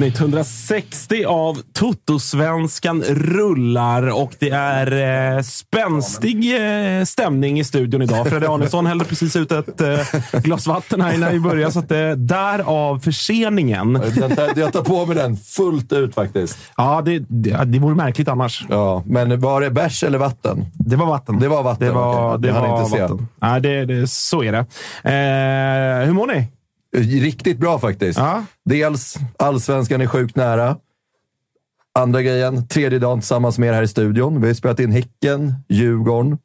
[0.00, 8.26] Avsnitt 160 av Toto-svenskan rullar och det är eh, spänstig eh, stämning i studion idag.
[8.26, 9.98] Fredrik Arnesson hällde precis ut ett eh,
[10.32, 14.02] glas vatten här innan vi började, så att, eh, därav förseningen.
[14.20, 16.58] Jag tar, jag tar på mig den fullt ut faktiskt.
[16.76, 18.66] Ja, det, det, det vore märkligt annars.
[18.68, 20.66] Ja, men var det bärs eller vatten?
[20.74, 21.38] Det var vatten.
[21.38, 22.48] Det var vatten, Det var, okej.
[22.48, 23.28] det var inte vatten.
[23.40, 24.58] Nej, det, det, så är det.
[25.04, 26.46] Eh, hur mår ni?
[26.96, 28.18] Riktigt bra faktiskt.
[28.18, 28.44] Ja.
[28.64, 30.76] Dels allsvenskan är sjukt nära.
[31.94, 34.40] Andra grejen, tredje dagen tillsammans med er här i studion.
[34.40, 36.38] Vi har spelat in Häcken, Djurgården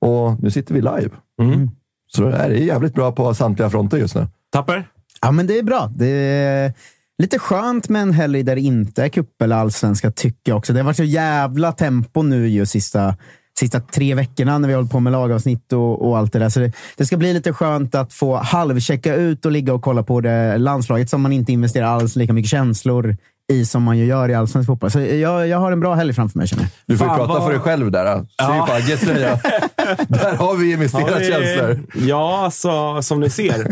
[0.00, 1.10] och nu sitter vi live.
[1.42, 1.70] Mm.
[2.06, 4.26] Så det här är jävligt bra på samtliga fronter just nu.
[4.52, 4.88] Tapper?
[5.20, 5.92] Ja, men det är bra.
[5.96, 6.72] Det är
[7.18, 10.72] lite skönt med en helg där det inte är cup eller allsvenska, tycker jag också.
[10.72, 13.16] Det har varit så jävla tempo nu ju sista,
[13.58, 16.48] sista tre veckorna när vi har hållit på med lagavsnitt och, och allt det där.
[16.48, 20.02] Så det, det ska bli lite skönt att få halvchecka ut och ligga och kolla
[20.02, 23.16] på det landslaget som man inte investerar alls lika mycket känslor
[23.52, 24.90] i som man ju gör i allsvensk fotboll.
[24.90, 26.70] Så jag, jag har en bra helg framför mig, känner jag.
[26.86, 28.04] Du får ju prata vad- för dig själv där.
[28.16, 28.26] då.
[28.38, 28.68] Ja.
[30.08, 31.80] Där har vi investerat Ja, det- känslor.
[32.08, 33.66] Ja, alltså, som ni ser.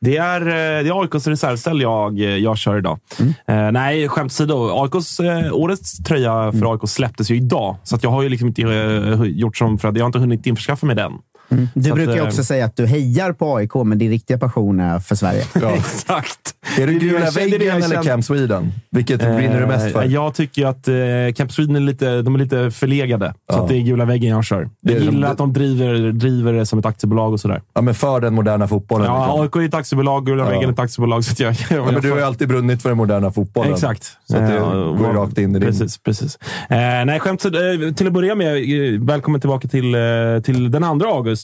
[0.00, 2.98] Det är, eh, det är AIKs reservställ jag, jag kör idag.
[3.46, 4.70] Eh, nej, skämt åsido.
[4.82, 7.76] AIKs, eh, årets tröja för AIK släpptes ju idag.
[7.82, 10.46] Så att jag har ju liksom inte eh, gjort som att jag har inte hunnit
[10.46, 11.12] införskaffa mig den.
[11.74, 14.38] Du Så brukar ju eh, också säga att du hejar på AIK, men din riktiga
[14.38, 15.44] passion är för Sverige.
[15.62, 15.70] Ja.
[15.70, 16.54] Exakt.
[16.78, 18.02] Är det gula väggen eller.
[18.02, 18.72] Camp Sweden?
[18.90, 20.02] Vilket brinner du mest för?
[20.02, 20.94] Eh, Jag tycker att eh,
[21.36, 23.26] Camp Sweden är lite, de är lite förlegade.
[23.50, 23.62] Så Ja.
[23.62, 24.62] att det är gula väggen jag kör.
[24.82, 27.62] Det Jag är de- gillar att de driver, driver det som ett aktiebolag och sådär.
[27.74, 29.06] Ja, men för den moderna fotbollen.
[29.06, 29.60] Ja, liksom.
[29.60, 30.50] AIK är ett aktiebolag, gula Ja.
[30.50, 31.24] väggen är ett aktiebolag.
[31.24, 33.72] Så att jag, Ja, men du har ju alltid brunnit för den moderna fotbollen.
[33.72, 34.04] Exakt.
[34.30, 34.62] Så att det Eh,
[34.96, 35.68] går rakt in i din...
[35.68, 36.38] Precis, precis.
[36.70, 40.00] Eh, nej, skämt så- eh, till att börja med, eh, välkommen tillbaka till, eh,
[40.44, 41.37] till den 2 August.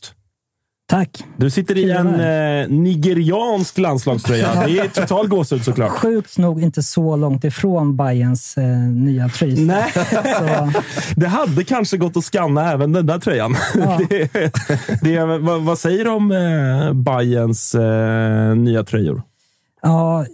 [0.87, 1.25] Tack.
[1.37, 4.55] Du sitter i en eh, nigeriansk landslagströja.
[4.67, 5.91] Det är total gåshud såklart.
[5.91, 9.61] Sjukt nog inte så långt ifrån Bayerns eh, nya tröja.
[9.61, 9.93] Nej,
[10.39, 10.73] Så,
[11.17, 13.57] det hade kanske gått att scanna även den där tröjan.
[13.75, 14.01] Ja.
[14.09, 14.33] Det,
[15.03, 19.23] det, vad, vad säger du om eh, Bayerns eh, nya tröjor?
[19.85, 20.27] ja,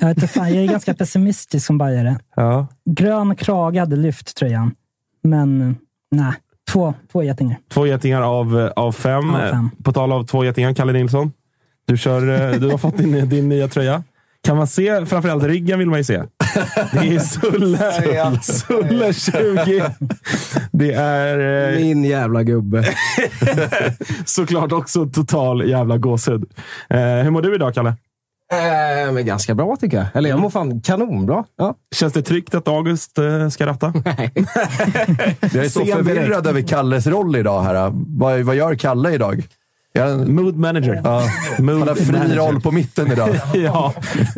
[0.00, 2.18] jag, vet inte fan, jag är ganska pessimistisk som bajare.
[2.36, 2.66] Ja.
[2.90, 3.36] Grön
[3.78, 4.74] hade lyft tröjan,
[5.22, 5.76] men
[6.10, 6.32] nej.
[6.72, 7.58] Två, två getingar.
[7.72, 9.34] Två getingar av, eh, av fem.
[9.34, 9.70] Av fem.
[9.84, 11.32] På tal av två getingar, Kalle Nilsson.
[11.86, 14.02] Du, kör, eh, du har fått din, din nya tröja.
[14.44, 16.22] Kan man se, framförallt ryggen vill man ju se.
[16.92, 17.18] Det är
[18.40, 19.90] Sulle, Sulle 20.
[20.72, 22.84] Det är eh, Min jävla gubbe.
[24.24, 26.44] såklart också total jävla gåshud.
[26.88, 27.94] Eh, hur mår du idag, Kalle?
[28.52, 30.06] Eh, men ganska bra tycker jag.
[30.14, 31.44] Eller jag mår fan kanonbra.
[31.58, 31.74] Ja.
[31.94, 33.92] Känns det tryggt att August eh, ska ratta?
[34.04, 34.30] Nej.
[35.40, 36.46] Jag är så Sen förvirrad direkt.
[36.46, 37.62] över Kalles roll idag.
[37.62, 37.90] här.
[37.94, 39.42] Vad, vad gör Kalle idag?
[39.96, 41.00] Jag, Mood manager.
[41.04, 41.22] ja,
[41.58, 42.36] Mood han har fri manager.
[42.36, 43.28] roll på mitten idag.
[43.54, 43.94] ja,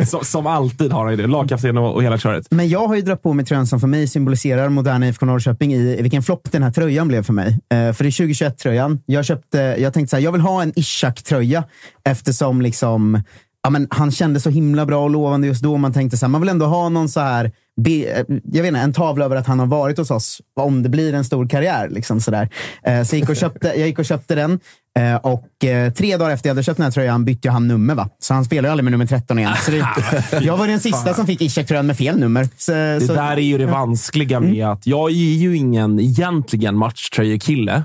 [0.07, 1.27] som, som alltid har han ju det.
[1.27, 2.47] Lagkapten och, och hela köret.
[2.51, 5.75] Men jag har ju dragit på mig tröjan som för mig symboliserar moderna IFK Norrköping
[5.75, 7.47] i, i vilken flopp den här tröjan blev för mig.
[7.49, 9.01] Eh, för det är 2021-tröjan.
[9.07, 11.65] Jag, köpte, jag tänkte så här, jag vill ha en Ishak-tröja
[12.05, 13.23] eftersom liksom,
[13.67, 15.77] ja, men han kände så himla bra och lovande just då.
[15.77, 18.81] Man tänkte så här, man vill ändå ha någon så här, be, jag vet inte,
[18.81, 21.89] en tavla över att han har varit hos oss om det blir en stor karriär.
[21.89, 22.49] Liksom så där.
[22.83, 24.61] Eh, så jag gick och köpte, jag gick och köpte den.
[24.99, 27.95] Eh, och eh, tre dagar efter jag hade köpt den här tröjan bytte han nummer.
[27.95, 28.09] Va?
[28.19, 29.53] Så han spelar aldrig med nummer 13 igen.
[29.63, 29.87] Så det,
[30.43, 32.49] jag var den sista som fick Ishak-tröjan med fel nummer.
[32.57, 36.77] Så, Det så, där är ju det vanskliga med att jag är ju ingen egentligen
[36.77, 37.85] matchtröjekille.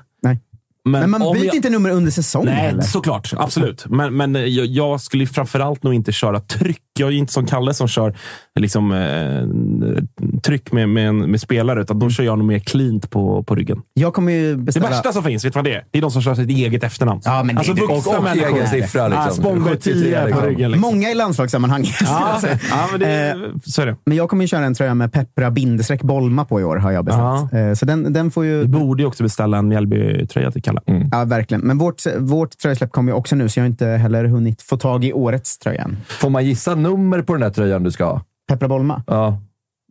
[0.90, 1.02] Nej.
[1.02, 2.82] Men man byter jag- inte nummer under säsong Nej, heller.
[2.82, 3.34] såklart.
[3.38, 3.86] Absolut.
[3.90, 6.78] Men, men jag, jag skulle framförallt nog inte köra tryck.
[7.00, 8.16] Jag är ju inte som Kalle som kör
[8.60, 13.10] liksom, eh, tryck med, med, en- med spelare, utan då kör jag nog mer cleant
[13.10, 13.82] på, på ryggen.
[13.94, 14.90] Jag kommer ju Det beställa...
[14.90, 15.84] värsta som finns, vet du vad det är?
[15.92, 17.22] Det är de som kör sitt eget efternamn.
[17.26, 18.56] Ja, men det- alltså det- vuxna och människor.
[18.56, 19.28] egen siffra, liksom.
[19.28, 20.46] Ah, Spångberg 10 på liksom.
[20.46, 20.72] ryggen.
[20.72, 20.92] Liksom.
[20.92, 21.84] Många i landslagssammanhang.
[22.02, 22.40] Ja,
[22.70, 23.36] ja, men det, Eh,
[23.66, 23.96] så är det.
[24.06, 26.92] Men jag kommer ju köra en tröja med Peppra bindestreck Bolma på i år, har
[26.92, 27.54] jag beställt.
[27.54, 28.62] Eh, Så den, den får ju...
[28.62, 30.82] Du borde ju också beställa en Mjällby-tröja till Kalle.
[31.12, 31.62] Ja, verkligen.
[31.62, 34.78] Men vårt, vårt tröjsläpp kommer ju också nu, så jag har inte heller hunnit få
[34.78, 35.98] tag i årets tröja än.
[36.08, 38.22] Får man gissa nummer på den här tröjan du ska ha?
[38.50, 39.04] Peppra Bolma.
[39.08, 39.38] Ja.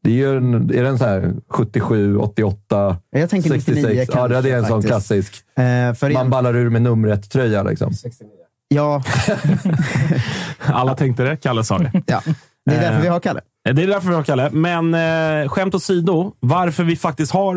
[0.03, 4.11] Det är, ju en, är det en så här 77, 88, Jag tänker 99 66?
[4.15, 4.89] Ja, det är en sån faktiskt.
[4.89, 5.35] klassisk.
[5.59, 7.63] Eh, för Man ballar ur med numret-tröja.
[7.63, 7.93] Liksom.
[8.69, 9.03] ja,
[10.59, 11.37] Alla tänkte det.
[11.37, 11.93] Kalle sa det.
[12.07, 12.23] ja,
[12.67, 13.03] det är därför Eh.
[13.03, 13.41] vi har Kalle.
[13.65, 14.51] Det är därför vi har Kalle.
[14.53, 17.57] Men eh, skämt åsido, varför vi faktiskt har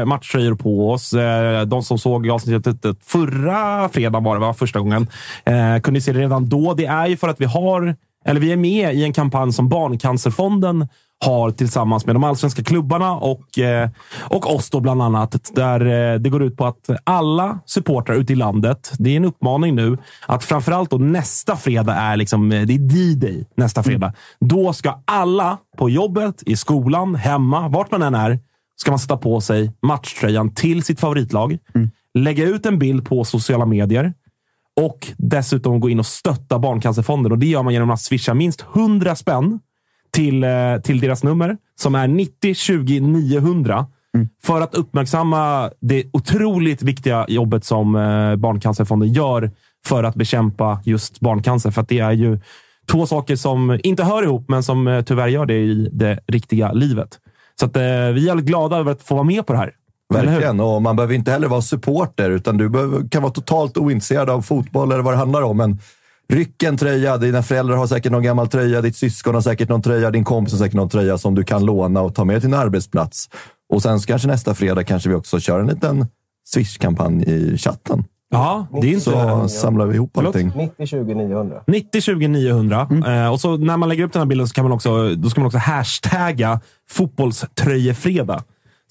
[0.00, 1.12] eh, matchtröjor på oss.
[1.12, 5.06] Eh, de som såg avsnittet förra fredagen var det, var första gången.
[5.44, 6.74] Eh, kunde se det redan då.
[6.74, 9.68] Det är ju för att vi har, eller vi är med i en kampanj som
[9.68, 10.88] Barncancerfonden
[11.24, 13.88] har tillsammans med de allsvenska klubbarna och, eh,
[14.20, 15.50] och oss då bland annat.
[15.54, 19.24] Där eh, det går ut på att alla supportrar ute i landet, det är en
[19.24, 24.12] uppmaning nu, att framförallt då nästa fredag är liksom, eh, det är D-Day nästa fredag.
[24.40, 28.38] Då ska alla på jobbet, i skolan, hemma, vart man än är,
[28.76, 31.58] ska man sätta på sig matchtröjan till sitt favoritlag.
[32.14, 34.12] Lägga ut en bild på sociala medier
[34.78, 37.32] och dessutom gå in och stötta Barncancerfonden.
[37.32, 39.60] Och Det gör man genom att swisha minst 100 spänn
[40.10, 40.50] till, eh,
[40.84, 43.86] till deras nummer som är 90 20 900
[44.42, 49.50] för att uppmärksamma det otroligt viktiga jobbet som eh, Barncancerfonden gör
[49.86, 51.70] för att bekämpa just barncancer.
[51.70, 52.40] För det är ju
[52.90, 56.72] två saker som inte hör ihop, men som eh, tyvärr gör det i det riktiga
[56.72, 57.18] livet.
[57.60, 59.72] Så att, eh, vi är glada över att få vara med på det här.
[60.14, 60.60] Verkligen.
[60.60, 64.42] Och man behöver inte heller vara supporter, utan du behöver, kan vara totalt ointresserad av
[64.42, 65.56] fotboll eller vad det handlar om.
[65.56, 65.78] Men
[66.28, 67.16] ryck en tröja.
[67.16, 68.80] Dina föräldrar har säkert någon gammal tröja.
[68.80, 70.10] Ditt syskon har säkert någon tröja.
[70.10, 72.58] Din kompis har säkert någon tröja som du kan låna och ta med till din
[72.58, 73.28] arbetsplats.
[73.72, 76.06] Och sen så kanske nästa fredag kanske vi också kör en liten
[76.48, 78.04] Swish-kampanj i chatten.
[78.30, 79.00] Ja, det är inte...
[79.00, 80.36] Så samlar vi ihop Förlåt?
[80.36, 80.52] allting.
[80.56, 81.62] 90 20 900.
[81.66, 82.88] 90 20 900.
[83.06, 85.30] Eh, och så när man lägger upp den här bilden så kan man också, då
[85.30, 86.60] ska man också hashtagga
[86.90, 88.42] fotbollströjefredag.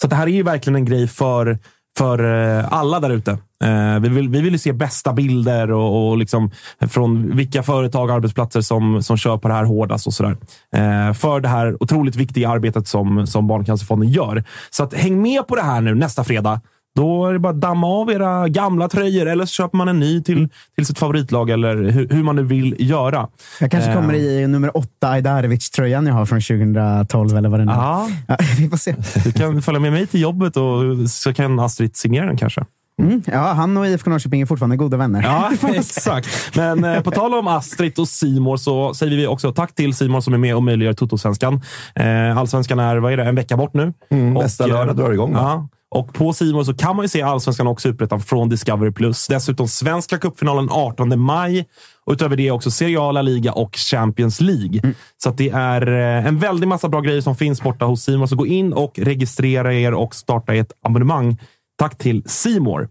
[0.02, 1.60] Så det här är ju verkligen en grej för,
[1.98, 2.24] för
[2.60, 3.32] eh, alla där ute.
[3.64, 6.52] Eh, vi, vill, vi vill ju se bästa bilder och, och liksom
[6.90, 10.38] från vilka företag och arbetsplatser som, som kör på det här hårdast och sådär.
[10.76, 14.44] Eh, för det här otroligt viktiga arbetet som, som Barncancerfonden gör.
[14.70, 16.62] Så att häng med på det här nu nästa fredag.
[16.98, 20.00] Då är det bara att damma av era gamla tröjor eller så köper man en
[20.00, 23.28] ny till, till sitt favoritlag eller hur, hur man nu vill göra.
[23.60, 27.66] Jag kanske Eh, kommer i nummer åtta Ajdarevic-tröjan jag har från 2012 eller vad det
[27.66, 27.76] nu är.
[27.76, 28.96] Ja, Ja, vi får se.
[29.24, 32.66] du kan följa med mig till jobbet och så kan Astrid signera den kanske.
[33.02, 35.24] Mm, ja, han och IFK Norrköping är fortfarande goda vänner.
[35.24, 36.28] Ja, exakt.
[36.56, 40.22] Men eh, på tal om Astrid och Simor så säger vi också tack till Simor
[40.22, 41.62] som är med och möjliggör Toto-svenskan.
[41.96, 43.94] Eh, Allsvenskan är, vad är det, en vecka bort nu.
[44.10, 45.34] Mm, Och, nästa eh, lördag drar det igång.
[45.34, 45.40] då.
[45.40, 45.68] Ja.
[45.90, 48.92] Och på Simor så kan man ju se Allsvenskan och Superettan från Discovery+.
[49.30, 51.66] Dessutom Svenska cupfinalen 18 maj.
[52.06, 54.94] Och utöver det också Serie A, La Liga och Champions League.
[55.24, 58.28] Så att det är eh, en väldig massa bra grejer som finns borta hos Simor.
[58.28, 61.38] Så gå in och registrera er och starta ett abonnemang.
[61.78, 62.90] Tack till Simor.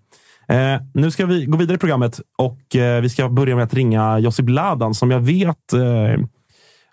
[0.48, 3.74] Eh, nu ska vi gå vidare i programmet och eh, vi ska börja med att
[3.74, 6.24] ringa Josip Ladan som jag vet eh,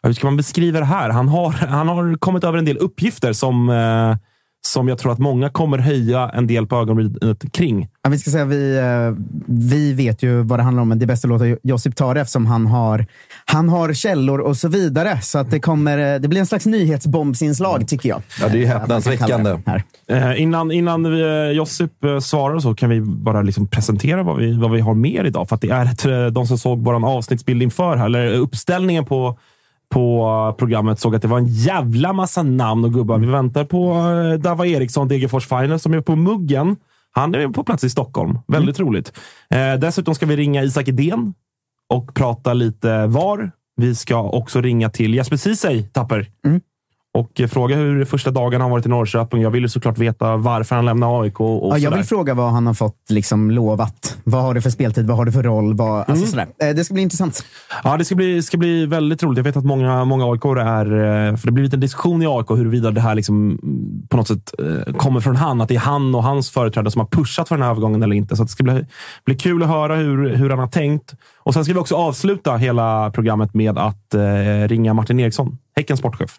[0.03, 1.09] hur ska man beskriva det här?
[1.09, 4.15] Han har, han har kommit över en del uppgifter som, eh,
[4.67, 7.87] som jag tror att många kommer höja en del på ögonbrynet kring.
[8.03, 11.05] Ja, vi ska säga vi, eh, vi vet ju vad det handlar om, men det
[11.05, 13.05] är bäst att låta Josip ta det eftersom han har,
[13.45, 15.21] han har källor och så vidare.
[15.21, 18.21] Så att det, kommer, eh, det blir en slags nyhetsbombsinslag, tycker jag.
[18.41, 19.59] Ja, det är kalla häpnadsväckande.
[20.07, 24.37] Eh, innan innan vi, eh, Josip eh, svarar så kan vi bara liksom presentera vad
[24.37, 25.49] vi, vad vi har mer idag.
[25.49, 29.05] För att det är ett, eh, de som såg vår avsnittsbild inför här, eller uppställningen
[29.05, 29.37] på
[29.93, 33.17] på programmet såg att det var en jävla massa namn och gubbar.
[33.17, 36.75] Vi väntar på eh, Dava Eriksson, Degerfors Final, som är på muggen.
[37.11, 38.39] Han är på plats i Stockholm.
[38.47, 39.13] Väldigt roligt.
[39.49, 41.33] Eh, dessutom ska vi ringa Isak Edén
[41.89, 43.51] och prata lite VAR.
[43.75, 46.29] Vi ska också ringa till Jesper Ceesay, Tapper.
[47.15, 49.41] Och eh, fråga hur första dagen har varit i Norrköping.
[49.41, 51.39] Jag vill såklart veta varför han lämnar AIK.
[51.39, 54.17] Och Ja, jag vill fråga vad han har fått liksom lovat.
[54.23, 55.07] Vad har du för speltid?
[55.07, 55.73] Vad har du för roll?
[55.73, 56.05] Vad, Mm.
[56.07, 56.47] alltså sådär.
[56.63, 57.45] Eh, Det ska bli intressant.
[57.83, 59.37] Ja, det ska bli, ska bli väldigt roligt.
[59.37, 60.85] Jag vet att många, många AIK är...
[60.85, 64.17] eh, För det har blivit en diskussion i AIK huruvida det här liksom, mm, på
[64.17, 64.53] något sätt
[64.97, 65.61] kommer från han.
[65.61, 68.15] Att det är han och hans företrädare som har pushat för den här övergången eller
[68.15, 68.35] inte.
[68.35, 68.85] Så det ska bli,
[69.25, 71.13] bli kul att höra hur, hur han har tänkt.
[71.37, 75.99] Och Sen ska vi också avsluta hela programmet med att eh, ringa Martin Eriksson, Häckens
[75.99, 76.37] sportchef.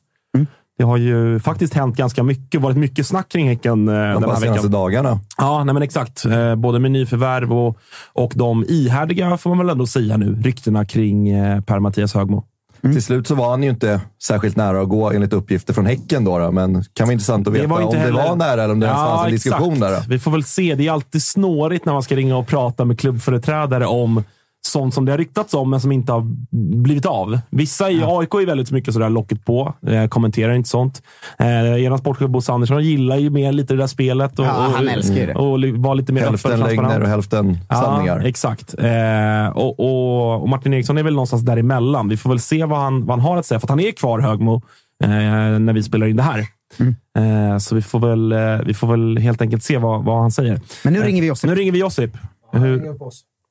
[0.78, 2.60] Det har ju faktiskt hänt ganska mycket.
[2.60, 4.70] varit mycket snack kring Häcken eh, De den här senaste veckan.
[4.70, 5.20] dagarna.
[5.38, 6.24] Ja, nej men exakt.
[6.24, 7.78] Eh, både med nyförvärv och,
[8.12, 12.44] och de ihärdiga, får man väl ändå säga nu, ryktena kring eh, Per-Mattias Högmo.
[12.82, 16.24] Till slut så var han ju inte särskilt nära att gå enligt uppgifter från Häcken.
[16.24, 18.80] Då, då, men det kan vara intressant att veta om det var nära eller om
[18.80, 19.90] det ens fanns en diskussion där.
[19.90, 20.02] Då.
[20.08, 20.74] Vi får väl se.
[20.74, 24.24] Det är alltid snårigt när man ska ringa och prata med klubbföreträdare om
[24.66, 26.22] sånt som det har ryktats om, men som inte har
[26.82, 27.38] blivit av.
[27.50, 29.74] Vissa i AIK är väldigt mycket sådär locket på.
[29.86, 31.02] Eh, kommenterar inte sånt.
[31.38, 34.38] Eh, er sportchef Bosse Andersson gillar ju mer lite det där spelet.
[34.38, 35.34] Och, Ja, han älskar ju det.
[35.34, 38.20] Och, och vara lite mer Hälften lögner och hälften sanningar.
[38.20, 38.74] Ja, exakt.
[38.78, 42.08] Eh, och, och, och Martin Eriksson är väl någonstans däremellan.
[42.08, 43.92] Vi får väl se vad han, vad han har att säga, för att han är
[43.92, 44.62] kvar Högmo
[45.04, 45.08] eh,
[45.58, 46.38] när vi spelar in det här.
[47.18, 50.30] Eh, så vi får, väl, eh, vi får väl helt enkelt se vad, vad han
[50.30, 50.60] säger.
[50.84, 51.50] Men nu ringer vi Josip.
[51.50, 52.10] Nu ringer vi Josip.
[52.52, 52.80] Hur,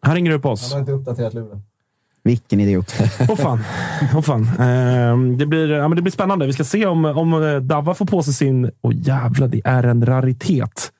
[0.03, 0.75] han ringer upp oss.
[0.75, 1.61] inte uppdaterat luren.
[2.23, 2.95] Vilken idiot.
[3.29, 3.63] Åh fan.
[4.15, 4.43] Åh fan.
[4.43, 6.45] Eh, det, blir, ja, men det blir spännande.
[6.45, 8.71] Vi ska se om, om eh, Davva får på sig sin...
[8.81, 10.91] Åh jävlar, det är en raritet.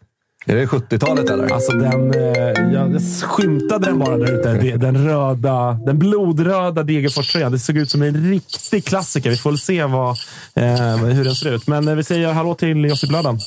[0.45, 1.53] Är det 70-talet eller?
[1.53, 4.77] Alltså den, eh, jag skymtade den bara där ute.
[4.77, 7.51] Den röda, den blodröda Degerfors-tröjan.
[7.51, 9.29] Det såg ut som en riktig klassiker.
[9.29, 10.10] Vi får väl se vad,
[10.53, 11.67] eh, hur den ser ut.
[11.67, 13.39] Men eh, vi säger hallå till Josip Lödan.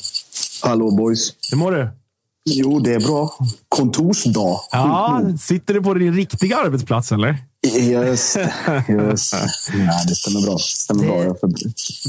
[0.63, 1.33] Hallå boys.
[1.51, 1.89] Hur mår du?
[2.49, 3.33] Jo, det är bra.
[3.69, 4.59] Kontorsdag.
[4.71, 7.37] Ja, sitter du på din riktiga arbetsplats eller?
[7.77, 8.37] Yes.
[8.37, 9.33] yes.
[9.73, 10.57] Ja, det stämmer bra.
[10.57, 11.49] Stämmer Det- bra.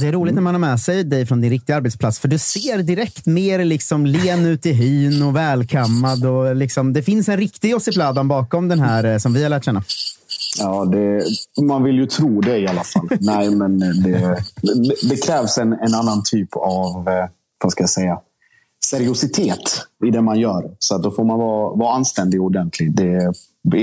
[0.00, 2.38] Det är roligt när man har med sig dig från din riktiga arbetsplats, för du
[2.38, 6.26] ser direkt mer liksom len ut i hyn och välkammad.
[6.26, 9.50] Och liksom, det finns en riktig Josip Ladan bakom den här eh, som vi har
[9.50, 9.82] lärt känna.
[10.58, 11.22] Ja, det,
[11.62, 13.08] man vill ju tro det i alla fall.
[13.20, 13.92] Nej, men det,
[14.62, 17.24] det, det krävs en, en annan typ av, eh,
[17.62, 18.18] vad ska jag säga,
[18.90, 20.70] seriositet i det man gör.
[20.78, 22.96] Så att då får man vara, vara anständig och ordentlig.
[22.96, 23.32] Det,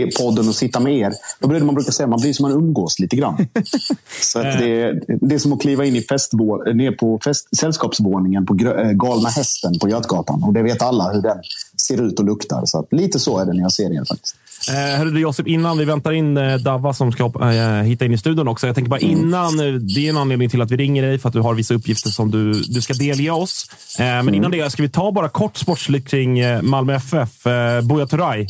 [0.02, 1.14] är podden och sitta med er.
[1.40, 3.48] Då blir det man brukar säga, man blir som man umgås lite grann.
[4.22, 8.54] Så det, det är som att kliva in i festvå, ner på fest, sällskapsvåningen på
[8.54, 10.44] äh, Galna Hästen på Götgatan.
[10.44, 11.38] Och det vet alla hur den
[11.78, 12.66] ser ut och luktar.
[12.66, 14.36] Så att lite så är det när jag ser er faktiskt.
[14.70, 18.06] Eh, hörru du Josip, innan vi väntar in eh, Davva som ska hoppa- eh, hitta
[18.06, 18.68] in i studion också.
[18.68, 21.30] Jag tänker bara innan, eh, det är en anledning till att vi ringer dig för
[21.30, 23.70] att du har vissa uppgifter som du, du ska delge oss.
[24.00, 27.48] Eh, men innan det ska vi ta bara kort sportsligt kring eh, Malmö FF.
[27.48, 28.48] Eh, Buya Turay.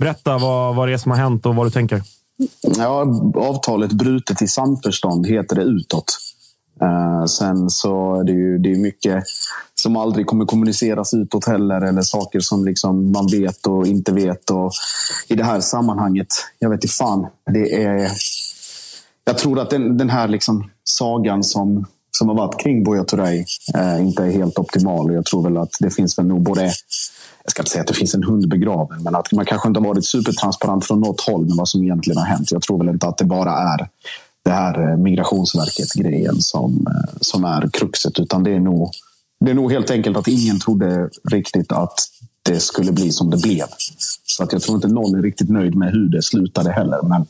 [0.00, 2.02] Berätta vad, vad det är som har hänt och vad du tänker.
[2.78, 3.06] Ja,
[3.36, 6.18] avtalet brutet i samförstånd heter det utåt.
[6.82, 9.24] Eh, sen så är det ju det är mycket
[9.84, 11.80] som aldrig kommer kommuniceras utåt heller.
[11.80, 14.50] Eller saker som liksom man vet och inte vet.
[14.50, 14.72] Och
[15.28, 16.26] I det här sammanhanget,
[16.58, 17.26] jag vet inte fan.
[17.52, 18.10] Det är,
[19.24, 23.44] jag tror att den, den här liksom sagan som, som har varit kring Buya Turay
[23.74, 25.14] eh, inte är helt optimal.
[25.14, 26.62] Jag tror väl att det finns väl nog både
[27.44, 29.80] jag ska inte säga att det finns en hund begraven, men att man kanske inte
[29.80, 32.52] har varit supertransparent från något håll med vad som egentligen har hänt.
[32.52, 33.88] Jag tror väl inte att det bara är
[34.44, 38.90] det här eh, Migrationsverket-grejen som, eh, som är kruxet, utan det är, nog,
[39.44, 41.94] det är nog helt enkelt att ingen trodde riktigt att
[42.42, 43.66] det skulle bli som det blev.
[44.24, 47.02] Så att jag tror inte någon är riktigt nöjd med hur det slutade heller.
[47.02, 47.26] Men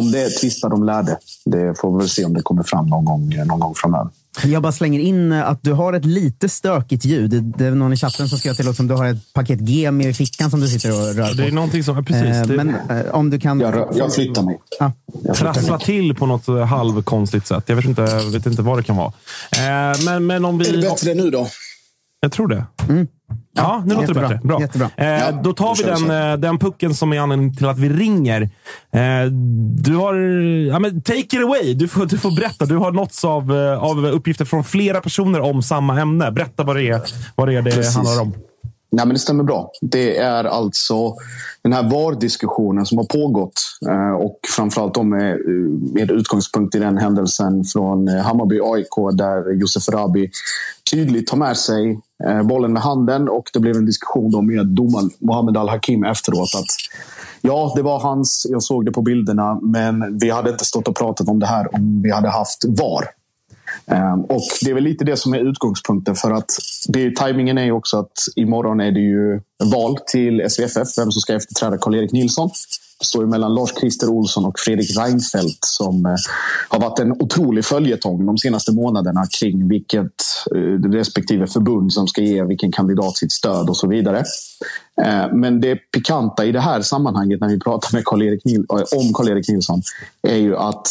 [0.00, 3.04] om det tvistar de lärde, det får vi väl se om det kommer fram någon
[3.04, 4.10] gång, någon gång framöver.
[4.44, 7.30] Jag bara slänger in eh, att du har ett lite stökigt ljud.
[7.58, 10.08] Det- är någon i chatten som skrev till oss om du har ett paket Gemi
[10.08, 11.34] i fickan som du sitter och rör på.
[11.34, 11.96] Det är någonting som...
[11.96, 12.24] ja, Precis.
[12.24, 13.60] Eh, det, Men eh, om du kan...
[13.60, 14.58] Jag, rör- jag flyttar mig.
[14.80, 14.92] Ja.
[15.24, 15.86] Jag flyttar trasslar mig.
[15.86, 17.64] till på något eh, halvkonstigt sätt.
[17.66, 19.12] Jag vet inte, vet inte vad det kan vara.
[19.56, 20.82] Eh, men, men om Är det vi...
[20.82, 21.48] bättre nu då?
[22.24, 22.66] Jag tror det.
[23.56, 24.40] Ja, nu låter det bättre.
[24.44, 24.60] Bra.
[24.60, 24.90] Jättebra.
[24.96, 27.88] Eh, Ja, då tar vi den, eh, den pucken som är anledningen till att vi
[27.88, 28.42] ringer.
[28.92, 29.24] Eh,
[29.76, 30.14] du har...
[30.72, 31.74] Ja, men take it away.
[31.74, 32.66] Du får, du får berätta.
[32.66, 36.30] Du har nåtts av, eh, av uppgifter från flera personer om samma ämne.
[36.30, 37.00] Berätta vad det är,
[37.34, 38.32] vad det, är det handlar om.
[38.94, 39.70] Nej, men det stämmer bra.
[39.80, 41.14] Det är alltså
[41.62, 45.38] den här VAR-diskussionen som har pågått eh, och framförallt då med, eh,
[45.94, 50.30] med utgångspunkt i den händelsen från eh, Hammarby AIK där Josef Rabi
[50.90, 52.00] tydligt tar med sig
[52.44, 56.54] bollen med handen och det blev en diskussion då med domaren Mohammed Al-Hakim efteråt.
[56.54, 56.66] Att,
[57.40, 60.96] ja, det var hans, jag såg det på bilderna, men vi hade inte stått och
[60.96, 63.04] pratat om det här om vi hade haft VAR.
[63.86, 66.14] Ehm, och Det är väl lite det som är utgångspunkten.
[66.14, 66.50] för att
[66.88, 69.40] det, tajmingen är ju också att imorgon är det ju
[69.72, 72.50] val till SVFF, vem som ska efterträda Karl-Erik Nilsson.
[72.98, 76.14] Det står ju mellan Lars-Christer Olsson och Fredrik Reinfeldt som eh,
[76.68, 80.12] har varit en otrolig följetong de senaste månaderna kring vilket
[80.54, 84.24] eh, respektive förbund som ska ge vilken kandidat sitt stöd och så vidare.
[85.02, 89.12] Ehm, men det pikanta i det här sammanhanget när vi pratar med Karl-Erik eh, om
[89.14, 89.82] Karl-Erik Nilsson
[90.28, 90.88] är ju att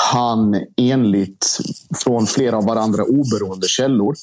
[0.00, 1.58] han enligt
[1.94, 4.14] från flera av varandra oberoende källor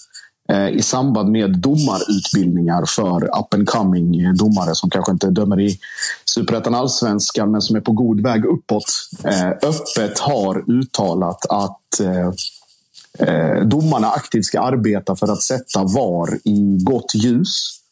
[0.49, 5.79] eh, i samband med domarutbildningar för up and coming domare som kanske inte dömer i
[6.25, 8.85] superettan allsvenskan men som är på god väg uppåt
[9.23, 16.77] eh, öppet har uttalat att eh, domarna aktivt ska arbeta för att sätta VAR i
[16.83, 17.82] gott ljus.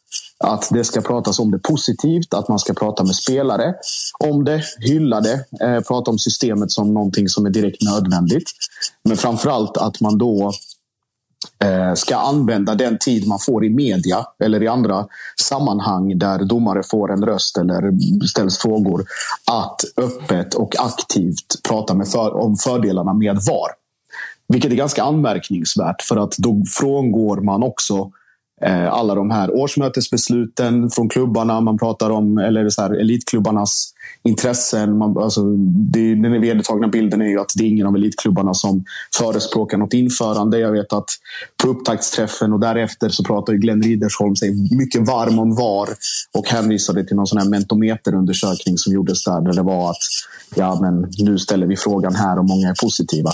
[0.42, 3.74] Att det ska pratas om det positivt, att man ska prata med spelare
[4.18, 8.50] om det, hylla det, eh, prata om systemet som någonting som är direkt nödvändigt.
[9.04, 10.52] Men framförallt att man då
[11.64, 15.06] eh, ska använda den tid man får i media eller i andra
[15.40, 17.92] sammanhang där domare får en röst eller
[18.26, 19.04] ställs frågor
[19.50, 23.70] att öppet och aktivt prata med för, om fördelarna med VAR.
[24.48, 28.10] Vilket är ganska anmärkningsvärt för att då frångår man också eh,
[28.62, 31.60] Eh, alla de här årsmötesbesluten från klubbarna.
[31.60, 34.98] Man pratar om eller så här, elitklubbarnas intressen.
[34.98, 38.84] Man, alltså, det, den vedertagna bilden är ju att det är ingen av elitklubbarna som
[39.18, 40.58] förespråkar något införande.
[40.58, 41.08] Jag vet att
[41.62, 45.88] på upptaktsträffen och därefter så pratar ju Glenn Ridersholm sig mycket varm om VAR
[46.32, 50.02] och hänvisade till någon sån här mentometerundersökning som gjordes där, där det var att
[50.54, 53.30] ja, men nu ställer vi frågan här och många är positiva.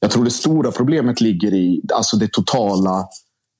[0.00, 3.08] Jag tror det stora problemet ligger i alltså det totala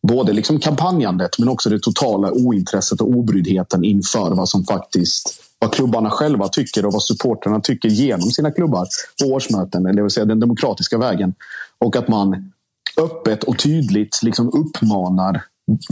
[0.07, 5.75] både liksom kampanjandet men också det totala ointresset och obryddheten inför vad som faktiskt vad
[5.75, 8.87] klubbarna själva tycker och vad supporterna tycker genom sina klubbar
[9.23, 11.35] på årsmöten, eller det vill säga den demokratiska vägen.
[11.79, 12.53] Och att man
[12.97, 15.43] öppet och tydligt liksom uppmanar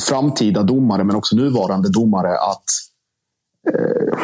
[0.02, 2.64] framtida domare men också nuvarande domare att
[3.74, 4.18] eh,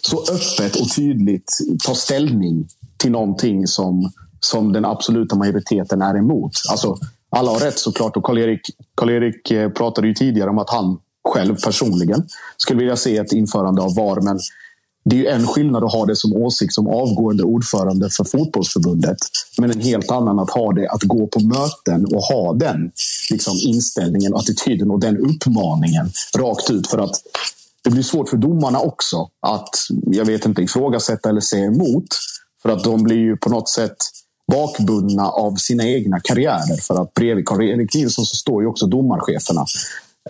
[0.00, 6.52] så öppet och tydligt ta ställning till någonting som, som den absoluta majoriteten är emot.
[6.70, 6.98] Alltså,
[7.36, 8.60] alla har rätt såklart och Karl-Erik
[8.94, 13.82] Karl-Erik eh, pratade ju tidigare om att han själv personligen skulle vilja se ett införande
[13.82, 14.20] av VAR.
[14.20, 14.38] Men
[15.04, 19.16] det är ju en skillnad att ha det som åsikt som avgående ordförande för fotbollsförbundet.
[19.58, 22.92] Men en helt annan att ha det att gå på möten och ha den
[23.30, 26.86] liksom, inställningen, attityden och den uppmaningen rakt ut.
[26.86, 27.14] För att
[27.84, 29.70] det blir svårt för domarna också att,
[30.06, 32.06] jag vet inte, ifrågasätta eller säga emot.
[32.62, 33.96] För att de blir ju på något sätt
[34.52, 36.80] bakbundna av sina egna karriärer.
[36.80, 39.66] För att bredvid Karl-Erik Nilsson så står ju också domarcheferna.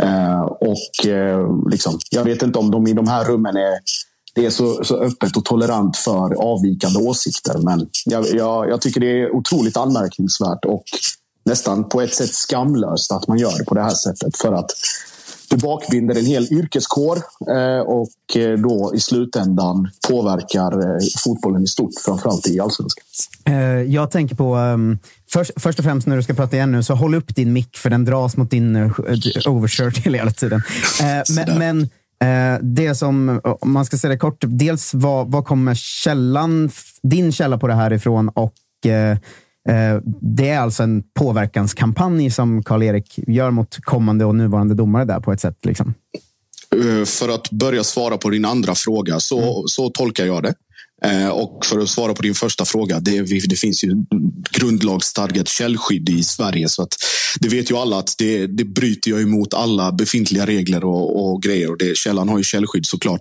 [0.01, 3.79] Eh, och eh, liksom, jag vet inte om de i de här rummen är
[4.35, 7.59] det är så, så öppet och tolerant för avvikande åsikter.
[7.59, 10.85] Men jag, jag, jag tycker det är otroligt anmärkningsvärt och
[11.45, 14.37] nästan på ett sätt skamlöst att man gör det på det här sättet.
[14.37, 14.71] För att
[15.51, 17.19] du bakbinder en hel yrkeskår
[17.51, 23.05] eh, och eh, då i slutändan påverkar eh, fotbollen i stort, framförallt i allsvenskan.
[23.87, 24.99] Jag tänker på, um,
[25.31, 27.77] först, först och främst när du ska prata igen nu, så håll upp din mick
[27.77, 28.93] för den dras mot din
[29.47, 30.63] overshirt hela tiden.
[31.37, 31.89] Men men
[32.75, 36.71] det som, om man ska säga det kort, dels vad, vad kommer källan,
[37.03, 38.55] din källa på det här ifrån och
[40.21, 45.33] det är alltså en påverkanskampanj som Karl-Erik gör mot kommande och nuvarande domare där på
[45.33, 45.59] ett sätt.
[45.63, 45.95] Liksom.
[46.77, 50.55] Eh, För att börja svara på din andra fråga, så, så tolkar jag det.
[51.05, 53.91] Eh, Och för att svara på din första fråga, det, det finns ju
[54.51, 56.69] grundlagsstadgat källskydd i Sverige.
[56.69, 56.95] Så att
[57.41, 61.43] det vet ju alla att det, det bryter jag emot alla befintliga regler och, och
[61.43, 61.71] grejer.
[61.71, 63.21] Och det, källan har ju källskydd såklart.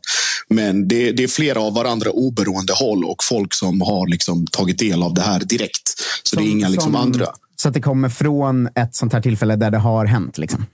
[0.50, 4.80] Men det, det är flera av varandra oberoende håll och folk som har liksom tagit
[4.80, 5.94] del av det här direkt.
[6.24, 7.28] Så det är inga liksom Som- andra.
[7.56, 10.38] Så att det kommer från ett sånt här tillfälle där det har hänt.
[10.38, 10.66] Liksom.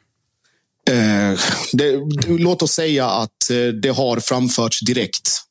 [0.89, 1.39] Eh,
[1.73, 5.41] det, låt oss säga att eh, det har framförts direkt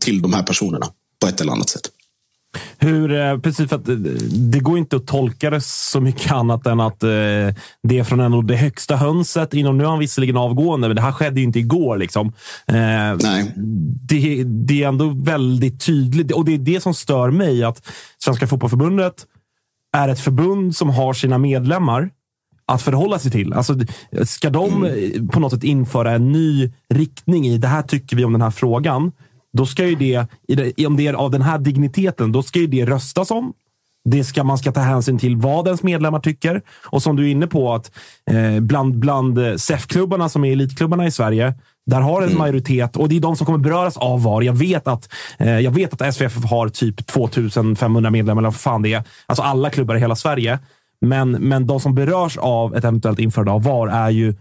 [0.00, 0.86] till de här personerna
[1.20, 1.90] på ett eller annat sätt.
[2.78, 3.94] Hur, eh, precis för att eh,
[4.30, 7.08] det går inte att tolka det så mycket annat än att eh,
[7.82, 9.54] det är från en av det högsta hönset.
[9.54, 11.98] Inom, nu är han visserligen avgående, men det här skedde ju inte igår.
[11.98, 12.26] Liksom.
[12.66, 12.74] Eh,
[13.22, 13.52] Nej.
[14.08, 17.64] Det, det är ändå väldigt tydligt och det är det som stör mig.
[17.64, 17.86] Att
[18.24, 19.14] Svenska Fotbollförbundet
[19.96, 22.10] är ett förbund som har sina medlemmar
[22.66, 23.52] att förhålla sig till.
[23.52, 23.74] Alltså,
[24.24, 28.24] ska de eh, på något sätt införa en ny riktning i det här tycker vi
[28.24, 29.12] om den här frågan,
[29.52, 32.84] då ska ju det, om det är av den här digniteten, då ska ju det
[32.84, 33.52] röstas om.
[34.10, 36.62] Det ska, man ska ta hänsyn till vad ens medlemmar tycker.
[36.84, 37.90] Och som du är inne på, att
[38.30, 41.54] eh, bland, bland eh, SEF-klubbarna som är elitklubbarna i Sverige,
[41.86, 44.42] där har en majoritet, och det är de som kommer beröras av VAR.
[44.42, 48.82] Jag vet att, eh, jag vet att SVF har typ 2500 medlemmar, eller vad fan
[48.82, 49.02] det är.
[49.26, 50.58] Alltså alla klubbar i hela Sverige.
[51.04, 54.34] Men, men de som berörs av ett eventuellt införande av VAR är ju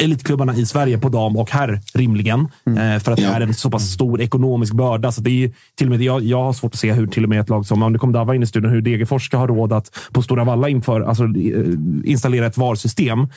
[0.00, 2.40] elitklubbarna i Sverige på dam och herr, rimligen.
[2.66, 5.12] Eh, för att det är en så pass stor ekonomisk börda.
[5.12, 7.28] Så det är till och med, jag, jag har svårt att se hur till och
[7.28, 9.46] med ett lag som, om det kom Dava in i studion, hur Degerfors ska ha
[9.46, 11.30] råd att på Stora Valla inför, alltså, eh,
[12.04, 13.28] installera ett VAR-system.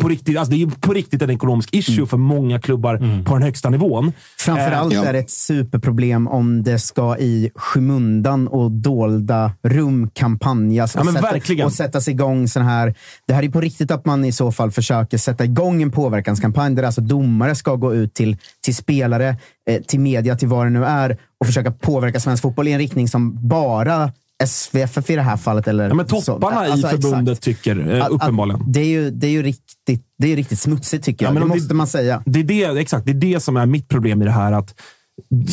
[0.00, 3.34] På riktigt, alltså det är ju på riktigt en ekonomisk issue för många klubbar på
[3.34, 4.12] den högsta nivån.
[4.38, 5.04] Framförallt ja.
[5.04, 11.12] är det ett superproblem om det ska i skymundan och dolda rum kampanjas och, Ja,
[11.12, 12.94] sätta, och sättas igång sån här...
[13.26, 16.74] Det här är på riktigt att man i så fall försöker sätta igång en påverkanskampanj
[16.74, 19.36] där alltså domare ska gå ut till, till spelare,
[19.70, 22.78] eh, till media, till vad det nu är och försöka påverka svensk fotboll i en
[22.78, 24.12] riktning som bara
[24.44, 25.68] SVFF i det här fallet.
[25.68, 27.44] Eller Ja, men topparna Alltså, i förbundet exakt.
[27.44, 28.60] tycker, eh, uppenbarligen.
[28.60, 31.34] Att det, är ju, det, är ju riktigt, det är riktigt smutsigt tycker Ja, jag.
[31.34, 32.22] men det om det- måste man säga.
[32.26, 34.52] Det är det, exakt, det är det som är mitt problem i det här.
[34.52, 34.74] Att,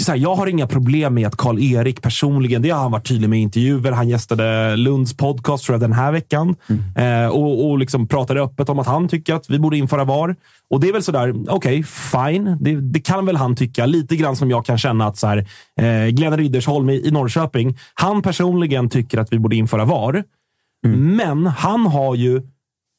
[0.08, 3.39] här jag har inga problem med att Karl-Erik personligen, det har han varit tydlig med
[3.39, 3.91] i intervjuer.
[3.91, 6.56] Han gästade Lunds podcast tror jag, den här veckan
[6.95, 10.36] eh, och, och liksom pratade öppet om att han tycker att vi borde införa VAR.
[10.69, 12.58] Och det är väl sådär, okej, fine.
[12.62, 13.86] Det, det kan väl han tycka.
[13.86, 15.38] Lite grann som jag kan känna att så här,
[15.82, 20.23] eh, Glenn Riddersholm i, i Norrköping, han personligen tycker att vi borde införa VAR.
[20.86, 22.41] Men han har ju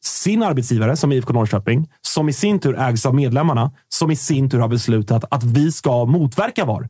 [0.07, 4.17] sin arbetsgivare som är IFK Norrköping, som i sin tur ägs av medlemmarna, som i
[4.17, 6.89] sin tur har beslutat att vi ska motverka VAR.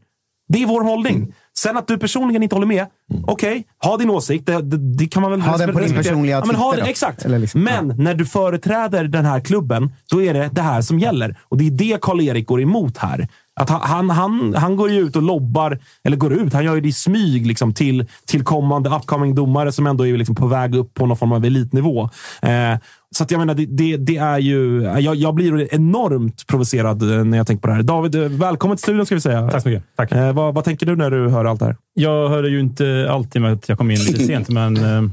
[0.49, 1.35] Det är vår hållning.
[1.59, 2.87] Sen att du personligen inte håller med,
[3.27, 4.47] okej, ha din åsikt.
[4.47, 6.77] Det, det, det kan man väl Ha den på din personliga ja, men ha.
[6.77, 7.25] Exakt.
[7.29, 11.39] Liksom, men när du företräder den här klubben, då är det det här som gäller.
[11.43, 13.29] Och det är det Karl-Erik går emot här.
[13.57, 16.81] Att han, han, han, går ju ut och lobbar, eller går ut, han gör ju
[16.81, 20.75] det i smyg liksom, till, till kommande upcoming domare som ändå är liksom på väg
[20.75, 22.11] upp på någon form av elitnivå.
[22.43, 22.79] Eh,
[23.15, 24.83] så jag menar, det, det, det är ju...
[24.83, 27.83] Jag, jag blir enormt provocerad eh, när jag tänker på det här.
[27.83, 29.51] David, eh, välkommen till studion ska vi säga.
[29.51, 29.85] Tack så mycket.
[29.97, 30.13] Tack.
[30.13, 31.77] Eh, vad, vad tänker du när du hör allt det här?
[31.95, 35.11] Jag hörde ju inte alltid med att jag kom in lite sent, men eh,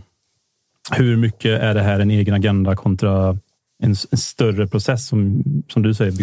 [0.91, 3.37] hur mycket är det här en egen agenda kontra
[3.83, 6.13] en, en större process som, som du säger,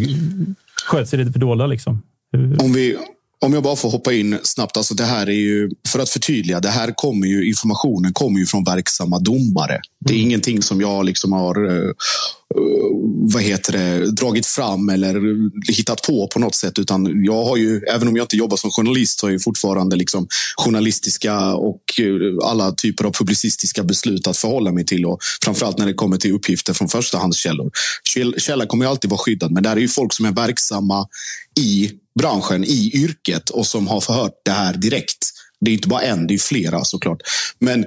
[0.86, 1.66] sköts i det fördolda?
[1.66, 2.02] Liksom?
[2.60, 2.96] Om, vi,
[3.40, 4.76] om jag bara får hoppa in snabbt.
[4.76, 8.46] Alltså det här är ju, för att förtydliga, det här kommer ju, informationen kommer ju
[8.46, 9.80] från verksamma domare.
[10.04, 11.90] Det är ingenting som jag liksom har eh,
[12.54, 12.60] Eh,
[13.32, 15.14] vad heter det, dragit fram eller
[15.72, 16.78] hittat på på något sätt.
[16.78, 19.96] Utan jag har ju, även om jag inte jobbar som journalist, så har jag fortfarande
[19.96, 25.06] liksom journalistiska och eh, alla typer av publicistiska beslut att förhålla mig till.
[25.06, 27.70] Och framförallt när det kommer till uppgifter från förstahandskällor.
[28.38, 31.06] Källa kommer ju alltid vara skyddad, men där är ju folk som är verksamma
[31.60, 35.30] i branschen, i yrket och som har förhört det här direkt.
[35.60, 37.18] Det är inte bara en, det är flera såklart.
[37.58, 37.86] Men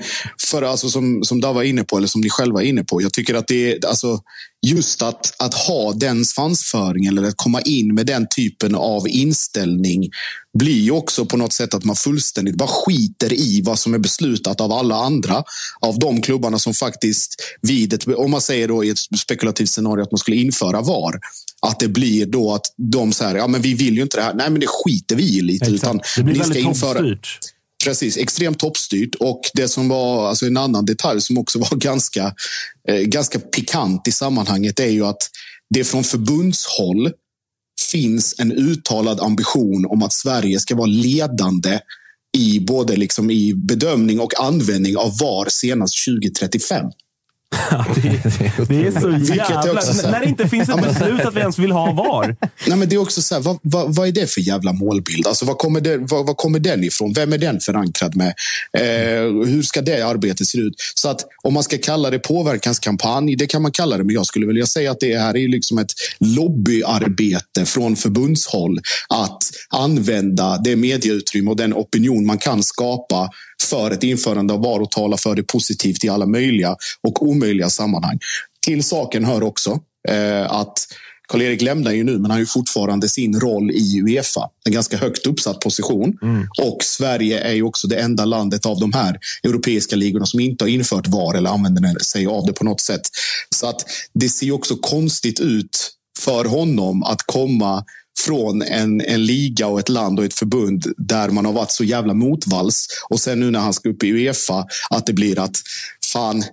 [0.50, 3.02] för alltså, som, som Dava var inne på, eller som ni själva är inne på,
[3.02, 4.20] jag tycker att det är alltså,
[4.68, 10.10] just att, att ha den svansföringen eller att komma in med den typen av inställning
[10.60, 13.98] blir ju också på något sätt att man fullständigt bara skiter i vad som är
[14.00, 15.44] beslutat av alla andra.
[15.80, 20.04] Av de klubbarna som faktiskt vid ett, om man säger då i ett spekulativt scenario
[20.04, 21.20] att man skulle införa VAR,
[21.62, 24.34] att det blir då att de säger, ja men vi vill ju inte det här.
[24.34, 25.72] Nej, men det skiter vi i lite.
[25.72, 27.40] Utan det blir väldigt införa- toppstyrt.
[27.84, 29.16] Precis, extremt toppstyrt.
[29.16, 32.34] Och det som var alltså en annan detalj som också var ganska,
[32.88, 35.30] eh, ganska pikant i sammanhanget är ju att
[35.70, 37.12] det från förbundshåll
[37.92, 41.80] finns en uttalad ambition om att Sverige ska vara ledande
[42.38, 46.86] i både liksom i bedömning och användning av VAR senast 2035.
[48.68, 49.74] Det är så jävla...
[49.74, 52.36] också När det inte finns ett beslut att vi ens vill ha VAR.
[52.68, 55.28] Nej, men det är också så här, vad, vad, vad är det för jävla målbild?
[55.28, 57.14] Alltså, vad, kommer det, vad, vad kommer den ifrån?
[57.14, 58.34] Vem är den förankrad med?
[58.78, 60.74] Eh, hur ska det arbetet se ut?
[60.96, 64.04] Så att om man ska kalla det påverkanskampanj, det kan man kalla det.
[64.04, 69.44] Men jag skulle vilja säga att det här är liksom ett lobbyarbete från förbundshåll att
[69.70, 73.30] använda det medieutrymme och den opinion man kan skapa
[73.64, 77.70] för ett införande av VAR och tala för det positivt i alla möjliga och omöjliga
[77.70, 78.20] sammanhang.
[78.66, 80.88] Till saken hör också eh, att
[81.32, 84.50] Karl-Erik lämnar ju nu, men han har ju fortfarande sin roll i Uefa.
[84.66, 86.18] En ganska högt uppsatt position.
[86.62, 90.64] Och Sverige är ju också det enda landet av de här europeiska ligorna som inte
[90.64, 93.02] har infört VAR eller använder sig av det på något sätt.
[93.56, 97.84] Så att det ser också konstigt ut för honom att komma
[98.20, 101.84] från en, en liga och ett land och ett förbund där man har varit så
[101.84, 102.88] jävla motvalls.
[103.10, 105.56] Och sen nu när han ska upp i Uefa, att det blir att
[106.14, 106.44] fan,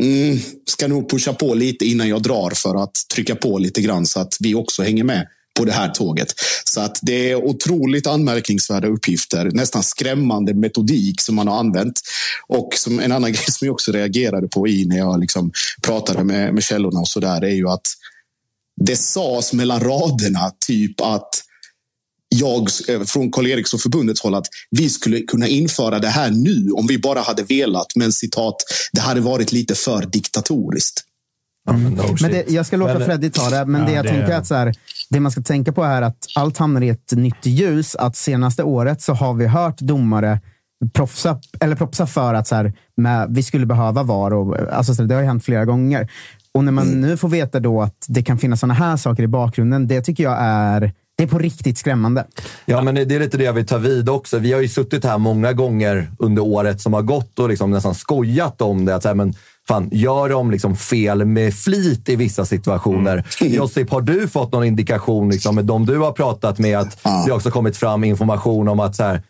[0.00, 0.38] mm,
[0.70, 4.20] ska nog pusha på lite innan jag drar för att trycka på lite grann så
[4.20, 5.26] att vi också hänger med
[5.58, 6.34] på det här tåget.
[6.64, 12.00] Så att det är otroligt anmärkningsvärda uppgifter, nästan skrämmande metodik som man har använt.
[12.46, 16.24] Och som en annan grej som jag också reagerade på i när jag liksom pratade
[16.24, 17.86] med, med källorna och så där är ju att
[18.86, 21.28] det sades mellan raderna typ att
[22.34, 22.68] jag
[23.06, 26.98] från Karl-Eriks och förbundets håll att vi skulle kunna införa det här nu om vi
[26.98, 27.86] bara hade velat.
[27.96, 28.56] Men citat,
[28.92, 31.00] det hade varit lite för diktatoriskt.
[31.70, 34.36] Men det, jag ska låta Freddy ta det, men Ja, det jag det- tänker är
[34.38, 34.74] att så här,
[35.10, 37.94] det man ska tänka på är att allt hamnar i ett nytt ljus.
[37.96, 40.40] Att senaste året så har vi hört domare
[40.92, 44.32] propsa, eller propsa för att så här, med, vi skulle behöva VAR.
[44.32, 46.10] Och, alltså, så det har ju hänt flera gånger.
[46.54, 47.00] Och när man Mm.
[47.00, 50.24] nu får veta då att det kan finnas såna här saker i bakgrunden, det tycker
[50.24, 52.26] jag är, det är på riktigt skrämmande.
[52.66, 54.38] Ja, men det är lite det jag vill ta vid också.
[54.38, 57.94] Vi har ju suttit här många gånger under året som har gått och liksom nästan
[57.94, 58.94] skojat om det.
[58.94, 59.34] Att så här, men
[59.68, 63.24] fan, gör de liksom fel med flit i vissa situationer?
[63.40, 67.32] Josip, har du fått någon indikation liksom, med de du har pratat med att det
[67.32, 69.22] också kommit fram information om att så här,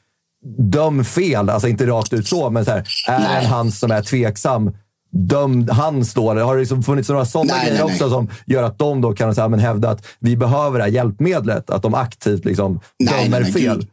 [0.59, 4.03] döm fel, alltså inte rakt ut så, men så här, är en hand som är
[4.03, 4.71] tveksam,
[5.13, 6.35] döm hans då.
[6.35, 8.13] Har det liksom funnits några sådana Nej, grejer nej, också nej.
[8.13, 10.91] som gör att de då kan så här, men hävda att vi behöver det här
[10.91, 11.71] hjälpmedlet?
[11.71, 13.77] Att de aktivt liksom Nej, dömer fel?
[13.79, 13.89] Gud.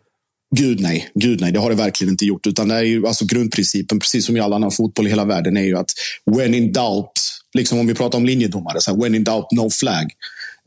[0.55, 2.47] Gud nej, Gud nej, det har det verkligen inte gjort.
[2.47, 5.58] Utan det är ju, alltså grundprincipen, precis som i all annan fotboll i hela världen,
[5.58, 5.89] är ju att
[6.32, 7.12] when in doubt,
[7.53, 10.12] liksom om vi pratar om linjedomare, så här, when in doubt, no flag.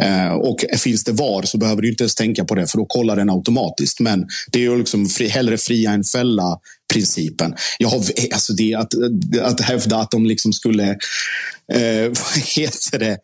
[0.03, 2.87] Eh, och finns det VAR så behöver du inte ens tänka på det, för då
[2.87, 4.01] kollar den automatiskt.
[4.01, 6.59] Men det är ju liksom fri, hellre fria än fälla
[6.93, 7.55] principen.
[7.79, 8.95] Jag har, alltså det, att,
[9.43, 10.89] att hävda att de liksom skulle
[11.73, 13.19] eh, vad heter det,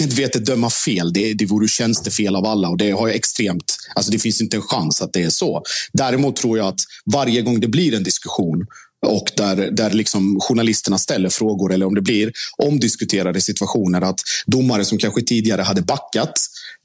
[0.00, 2.68] medvetet döma fel, det, det vore tjänstefel av alla.
[2.68, 5.62] Och det har jag extremt, alltså det finns inte en chans att det är så.
[5.92, 6.80] Däremot tror jag att
[7.12, 8.66] varje gång det blir en diskussion
[9.06, 14.84] och där, där liksom journalisterna ställer frågor eller om det blir omdiskuterade situationer att domare
[14.84, 16.32] som kanske tidigare hade backat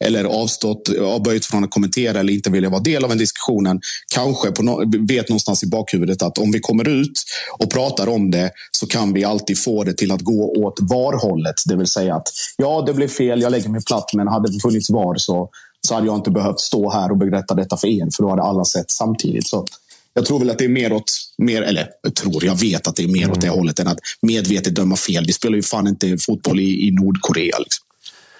[0.05, 3.81] eller avstått, avböjt från att kommentera eller inte ville vara del av en diskussionen
[4.13, 7.23] kanske på no vet någonstans i bakhuvudet att om vi kommer ut
[7.59, 11.55] och pratar om det så kan vi alltid få det till att gå åt VAR-hållet.
[11.65, 14.59] Det vill säga att ja, det blev fel, jag lägger mig platt, men hade det
[14.59, 15.49] funnits VAR så,
[15.87, 18.41] så hade jag inte behövt stå här och berätta detta för er, för då hade
[18.41, 19.47] alla sett samtidigt.
[19.47, 19.65] Så
[20.13, 22.95] jag tror väl att det är mer åt, mer, eller jag tror, jag vet att
[22.95, 25.25] det är mer åt det hållet än att medvetet döma fel.
[25.25, 27.59] Vi spelar ju fan inte fotboll i, i Nordkorea.
[27.59, 27.85] Liksom.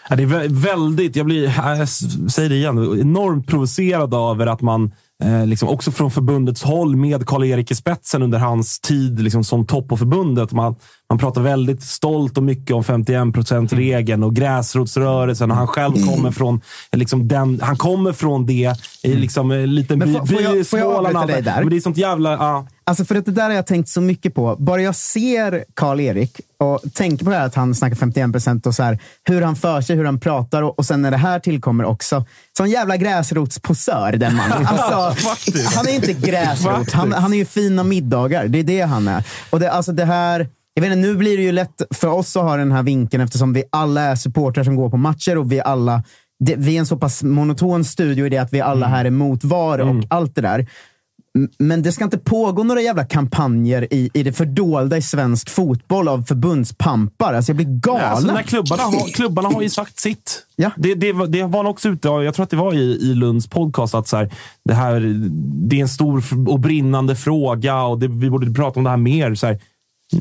[0.10, 1.90] Ja, det är väldigt, jag blir, äh, jag
[2.32, 4.92] säger det igen, enormt provocerad över att man
[5.24, 9.66] eh, liksom också från förbundets håll med Karl-Erik i spetsen under hans tid liksom, som
[9.66, 10.52] topp på förbundet.
[10.52, 10.76] Man,
[11.10, 15.52] man pratar väldigt stolt och mycket om 51 procent-regeln och gräsrotsrörelsen.
[15.52, 16.08] Och han själv Mm.
[16.10, 20.60] kommer från liksom den, han kommer från det i liksom, en liten Men by, by
[20.60, 21.30] i Småland.
[21.56, 22.32] Men det är sånt jävla...
[22.32, 22.68] Ja.
[22.84, 24.56] Alltså för att det där har jag tänkt så mycket på.
[24.60, 28.76] Bara jag ser Karl-Erik och tänker på det här att han snackar 51 procent och
[28.76, 31.40] så här, hur han för sig, hur han pratar och, och sen när det här
[31.40, 32.26] tillkommer också.
[32.58, 34.68] Sån jävla gräsrotsposör den mannen.
[34.68, 35.30] Alltså,
[35.76, 36.92] han är inte gräsrot.
[36.92, 38.48] Han, han är ju fina middagar.
[38.48, 39.24] Det är det han är.
[39.50, 40.48] Och det, alltså det här...
[40.74, 43.24] Jag vet inte, nu blir det ju lätt för oss att ha den här vinkeln
[43.24, 46.04] eftersom vi alla är supportrar som går på matcher och vi alla
[46.46, 49.08] det, vi är en så pass monoton studio i det att vi alla här är
[49.08, 50.68] emot VAR och allt det där.
[51.60, 56.08] Men det ska inte pågå några jävla kampanjer i, i det fördolda i svensk fotboll
[56.08, 57.34] av förbundspampar.
[57.34, 58.02] Alltså jag blir galen.
[58.02, 60.46] Nej, Alltså, när klubbarna, har, klubbarna har ju sagt sitt.
[60.78, 63.48] Det, det, var- det var också ute jag tror att det var i, i Lunds
[63.48, 64.30] podcast, att så här,
[64.66, 65.16] det, här,
[65.70, 68.98] det är en stor och brinnande fråga och det, vi borde prata om det här
[68.98, 69.36] mer.
[69.36, 69.60] Så här,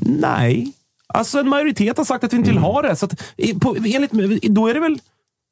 [0.00, 0.72] nej,
[1.06, 2.96] alltså en majoritet har sagt att vi inte vill ha det.
[2.96, 4.98] Så att, på, enligt, då är det väl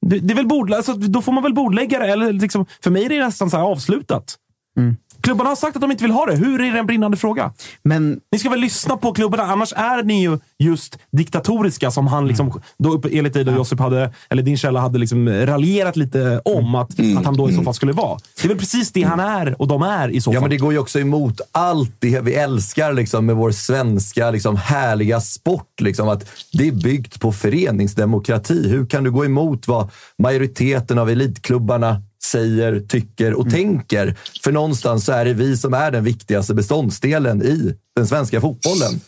[0.07, 2.07] det, det är väl bord, alltså, då får man väl bordlägga det.
[2.07, 4.38] Eller liksom, för mig är det nästan så här avslutat.
[5.26, 6.36] Klubbarna har sagt att de inte vill ha det.
[6.36, 7.52] Hur är det en brinnande fråga?
[7.82, 8.20] Men...
[8.32, 12.60] Ni ska väl lyssna på klubbarna, annars är ni ju just diktatoriska som han liksom,
[12.78, 16.90] då upp- enligt dig Josip hade, eller din källa hade liksom raljerat lite om att,
[17.18, 18.18] att han då i så fall skulle vara.
[18.42, 20.34] Det är väl precis det han är och de är i så fall.
[20.34, 24.30] Ja, men det går ju också emot allt det vi älskar liksom, med vår svenska
[24.30, 25.80] liksom, härliga sport.
[25.80, 28.68] Liksom, att det är byggt på föreningsdemokrati.
[28.68, 34.14] Hur kan du gå emot vad majoriteten av elitklubbarna säger, tycker och tänker?
[34.44, 39.00] För någonstans så är det vi som är den viktigaste beståndsdelen i den svenska fotbollen.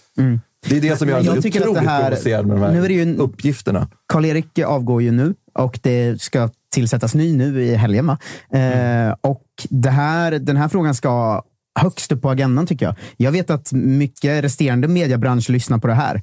[0.69, 2.63] Det är det som gör mig jag tycker att otroligt det här- provocerad med de
[2.63, 3.89] här nu är det ju uppgifterna.
[4.13, 8.07] Karl-Erik avgår ju nu och det ska tillsättas ny nu i helgen.
[8.07, 8.19] Va?
[8.59, 11.43] Eh, och det här, den här frågan ska
[11.81, 12.95] högst upp på agendan tycker jag.
[13.17, 16.23] Jag vet att mycket resterande mediebransch lyssnar på det här.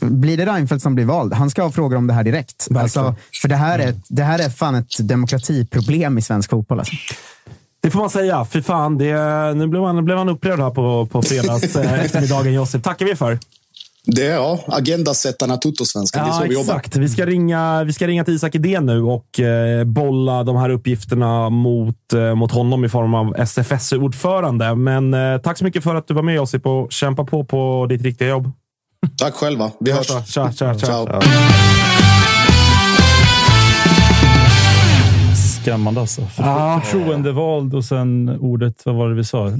[0.00, 2.68] Blir det Reinfeldt som blir vald, han ska ha frågor om det här direkt.
[2.76, 6.78] Alltså, för det här, är, det här är fan ett demokratiproblem i svensk fotboll.
[6.78, 6.94] Alltså.
[7.80, 8.44] Det får man säga.
[8.44, 9.14] Fy fan, det,
[9.54, 12.82] nu blev man, blev man upprörd här på, på fredags eh, eftermiddagen, Josip.
[12.82, 13.38] tackar vi för.
[14.06, 16.18] Det är ja, agendasättarna Toto-svenska.
[16.22, 16.74] det är så Ja, vi jobbar.
[16.76, 16.96] exakt.
[16.96, 20.70] Vi ska, ringa, vi ska ringa till Isak Idén nu och eh, bolla de här
[20.70, 24.74] uppgifterna mot, eh, mot honom i form av SFS-ordförande.
[24.74, 27.86] Men eh, tack så mycket för att du var med Josip och kämpa på på
[27.88, 28.52] ditt riktiga jobb.
[29.18, 29.70] Tack själva.
[29.80, 30.06] Vi hörs.
[30.06, 30.74] Tja, tja, tja.
[30.78, 31.08] Ciao.
[35.62, 36.26] Skrämmande alltså.
[36.26, 39.50] Förtroendevald och sen ordet, vad var det vi sa?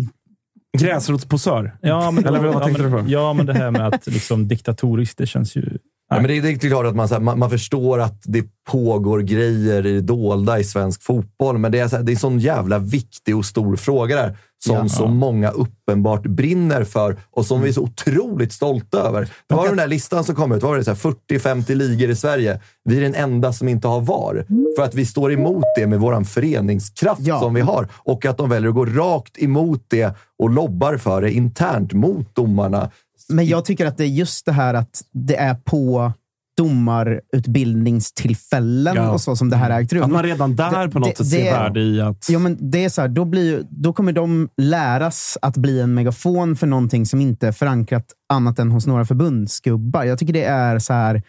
[0.79, 1.77] Gräsrotsposör.
[1.81, 3.11] Ja, men, Eller vad ja, tänkte men, du på?
[3.11, 5.79] Ja, men det här med att liksom, diktatoriskt, det känns ju...
[6.11, 8.23] Ja, men det, är- det är klart att man, så här, man, man förstår att
[8.25, 12.15] det pågår grejer i dolda i svensk fotboll, men det är, så här, det är
[12.15, 14.88] en sån jävla viktig och stor fråga där som Ja.
[14.88, 19.29] så många uppenbart brinner för och som vi är så otroligt stolta över.
[19.48, 20.62] Det var den där listan som kom ut.
[20.62, 20.85] Var det?
[20.85, 20.96] så här
[21.31, 22.61] 40-50 ligor i Sverige.
[22.85, 24.46] Vi är den enda som inte har VAR.
[24.77, 27.40] För att vi står emot det med vår föreningskraft Ja.
[27.40, 31.22] som vi har och att de väljer att gå rakt emot det och lobbar för
[31.22, 32.90] det internt mot domarna.
[33.29, 36.12] Men jag tycker att det är just det här att det är på
[36.57, 39.11] domarutbildningstillfällen Ja.
[39.11, 40.03] och så som det här ägt rum.
[40.03, 42.27] Att man redan där Det- på något det- sätt ser det- värde i att...
[42.31, 45.95] Ja, men det är så här, då, blir, då kommer de läras att bli en
[45.95, 50.05] megafon för någonting som inte är förankrat annat än hos några förbundsgubbar.
[50.05, 51.23] Jag tycker det är så här.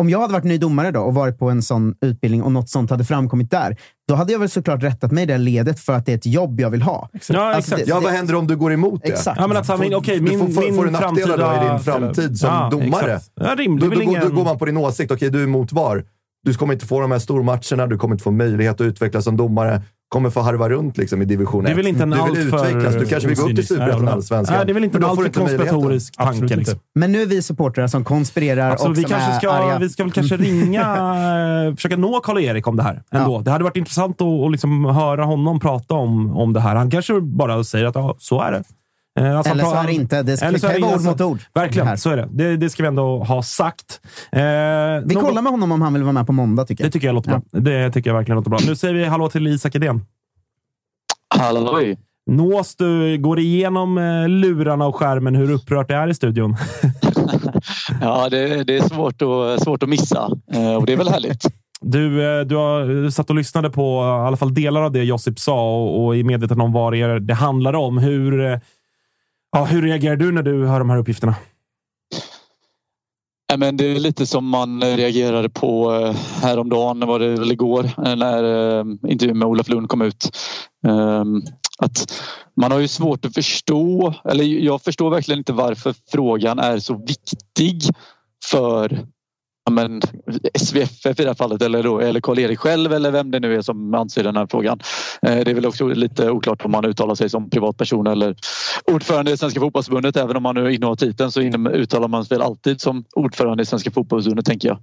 [0.00, 2.68] Om jag hade varit ny domare då och varit på en sån utbildning och något
[2.68, 3.76] sånt hade framkommit där,
[4.08, 6.26] då hade jag väl såklart rättat mig i det ledet för att det är ett
[6.26, 7.08] jobb jag vill ha.
[7.28, 7.84] Ja, Alltså, exakt.
[7.84, 9.08] det- Ja, vad händer om du går emot det?
[9.12, 9.40] Exakt.
[9.40, 11.36] Ja, men att, min, Du min, får- får- min får du nackdelar framtida...
[11.60, 13.14] då i din framtid som domare?
[13.14, 13.30] exakt.
[13.40, 14.22] Ja, rim, Då, då, går- ingen...
[14.22, 15.10] då går man på din åsikt.
[15.12, 16.04] Okej, du är emot VAR.
[16.46, 19.36] Du kommer inte få de här stormatcherna, du kommer inte få möjlighet att utvecklas som
[19.36, 19.82] domare.
[20.08, 21.66] Kommer få harva runt liksom, i division 1.
[21.66, 22.94] Det är väl inte en du vill utvecklas.
[22.94, 23.66] Du kanske vill gå upp till.
[23.66, 24.56] Superettan Nej, Allsvenskan.
[24.56, 26.30] Nej, det är väl inte en alltför konspiratorisk tanke.
[26.30, 26.72] Absolut Liksom.
[26.72, 26.84] inte.
[26.94, 29.78] Men nu är vi supportrar som konspirerar Absolut, och vi, som kanske är ska, arga.
[29.78, 30.82] vi ska väl kanske ringa,
[31.68, 33.02] eh, försöka nå Karl-Erik om det här.
[33.10, 33.40] Ändå.
[33.40, 36.76] Det hade varit intressant att, att liksom höra honom prata om, om det här.
[36.76, 38.62] Han kanske bara säger att ja, så är det.
[39.16, 40.22] Eh, alltså Eller så är det inte.
[40.22, 41.38] Det ska Eller det ord mot ord.
[41.52, 42.28] Det Verkligen, så är det.
[42.30, 42.56] det.
[42.56, 44.00] Det ska vi ändå ha sagt.
[44.32, 46.86] Eh, Vi någon- kollar med honom om han vill vara med på måndag, tycker Det
[46.86, 46.92] jag.
[46.92, 47.40] tycker jag låter bra.
[47.52, 48.58] Det tycker jag verkligen låter bra.
[48.66, 50.04] Nu säger vi hallå till Isak Edén.
[51.34, 51.98] Halloj!
[52.30, 56.56] Nås du, går igenom eh, lurarna och skärmen hur upprört det är i studion?
[58.00, 61.46] Ja, det, det är svårt att, svårt att missa eh, och det är väl härligt.
[61.80, 62.08] Du,
[62.44, 66.04] du har satt och lyssnade på i alla fall delar av det Josip sa och,
[66.04, 67.98] och är medveten om vad det, är det handlar om.
[67.98, 68.58] Hur, eh,
[69.52, 71.34] ja, hur reagerar du när du hör de här uppgifterna?
[73.48, 77.84] Ja, men det är lite som man reagerade på eh, häromdagen, var det väl igår,
[77.84, 80.36] eh, när eh, intervjun med Olof Lund kom ut.
[80.86, 81.42] Ehm,
[81.78, 82.22] att
[82.56, 86.94] man har ju svårt att förstå, eller jag förstår verkligen inte varför frågan är så
[86.94, 87.82] viktig
[88.44, 89.06] för
[89.66, 90.00] ja, men,
[90.58, 93.62] SVFF i det här fallet eller, då, eller Karl-Erik själv eller vem det nu är
[93.62, 94.80] som anser den här frågan.
[95.22, 98.36] Eh, det är väl också lite oklart om man uttalar sig som privatperson eller
[98.84, 100.16] ordförande i Svenska fotbollsförbundet.
[100.16, 103.66] Även om man nu innehar titeln så uttalar man sig väl alltid som ordförande i
[103.66, 104.78] Svenska fotbollsförbundet tänker jag.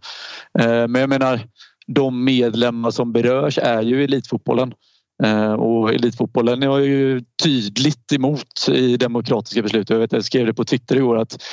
[0.59, 1.39] Eh, men jag menar
[1.87, 4.73] de medlemmar som berörs är ju elitfotbollen.
[5.23, 9.89] Eh, och elitfotbollen är ju tydligt emot i demokratiska beslut.
[9.89, 11.43] Jag, vet, jag skrev det på Twitter igår att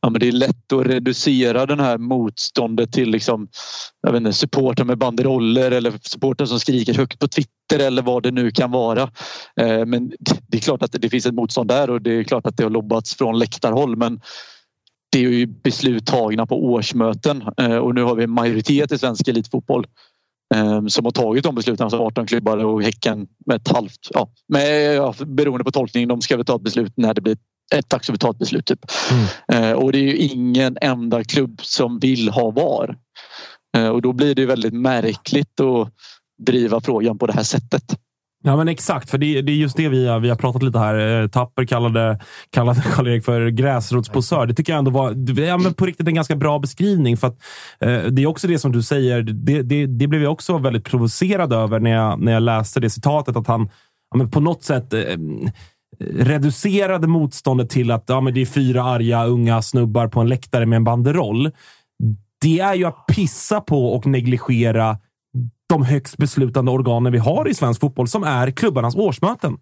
[0.00, 3.48] ja, men det är lätt att reducera den här motståndet till liksom,
[4.02, 8.22] jag vet inte, supporter med banderoller eller supporter som skriker högt på Twitter eller vad
[8.22, 9.02] det nu kan vara.
[9.60, 10.12] Eh, men
[10.48, 12.62] det är klart att det finns ett motstånd där och det är klart att det
[12.62, 14.20] har lobbats från läktarhåll men
[15.12, 18.98] det är ju beslut tagna på årsmöten eh, och nu har vi en majoritet i
[18.98, 19.86] svensk elitfotboll
[20.88, 24.94] som har tagit de besluten, alltså 18 klubbar och Häcken med ett halvt, ja, med,
[24.94, 27.36] ja, beroende på tolkning, de ska väl ta ett beslut när det blir
[27.74, 28.66] ett dags att ta ett beslut.
[28.66, 28.80] Typ.
[29.52, 32.96] Eh, Och det är ju ingen enda klubb som vill ha VAR.
[33.76, 35.88] Eh, Och då blir det väldigt märkligt att
[36.38, 37.82] driva frågan på det här sättet.
[38.44, 39.10] Ja, men exakt.
[39.10, 41.22] För det, det är just det vi har, vi har pratat lite här.
[41.22, 42.20] Eh, Tapper kallade,
[42.50, 44.46] kallade Karl-Erik för gräsrotsposör.
[44.46, 47.16] Det tycker jag ändå var ja, men på riktigt en ganska bra beskrivning.
[47.16, 47.38] För att,
[47.80, 49.22] eh, Det är också det som du säger.
[49.22, 52.90] Det, det, det blev jag också väldigt provocerad över när jag, när jag läste det
[52.90, 53.36] citatet.
[53.36, 53.68] Att han
[54.10, 55.00] ja, men på något sätt eh,
[56.10, 60.66] reducerade motståndet till att ja, men det är fyra arga unga snubbar på en läktare
[60.66, 61.50] med en banderoll.
[62.40, 64.98] Det är ju att pissa på och negligera
[65.68, 69.56] de högst beslutande organen vi har i svensk fotboll, som är klubbarnas årsmöten.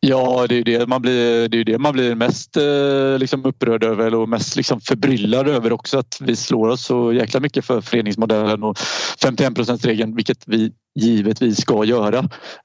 [0.00, 3.84] Ja, det är det man blir, det är det man blir mest eh, liksom upprörd
[3.84, 7.80] över och mest liksom förbryllad över också att vi slår oss så jäkla mycket för
[7.80, 8.78] föreningsmodellen och
[9.22, 12.18] 51 regeln vilket vi givetvis ska göra.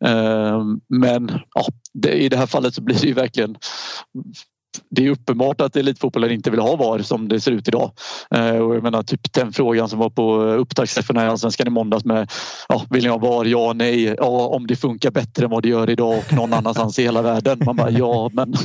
[0.06, 3.56] Eh, men ja, det, i det här fallet så blir det ju verkligen
[4.90, 7.92] det är uppenbart att elitfotbollen inte vill ha VAR som det ser ut idag.
[8.36, 12.06] Eh, och jag menar typ den frågan som var på upptaktsträffen i Allsvenskan i måndags
[12.06, 12.32] med
[12.68, 13.46] ja, vill ni ha VAR?
[13.46, 14.16] Ja, nej.
[14.18, 17.22] Ja, om det funkar bättre än vad det gör idag och någon annanstans i hela
[17.22, 17.62] världen.
[17.66, 18.58] Man bara ja, men den,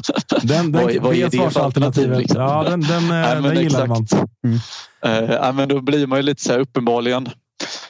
[0.42, 2.12] den, vad, vad är det för alternativ?
[2.12, 2.40] Liksom?
[2.40, 4.06] Ja, den, den, nej, den gillar man.
[4.44, 5.30] Mm.
[5.30, 7.28] Äh, men då blir man ju lite så här uppenbarligen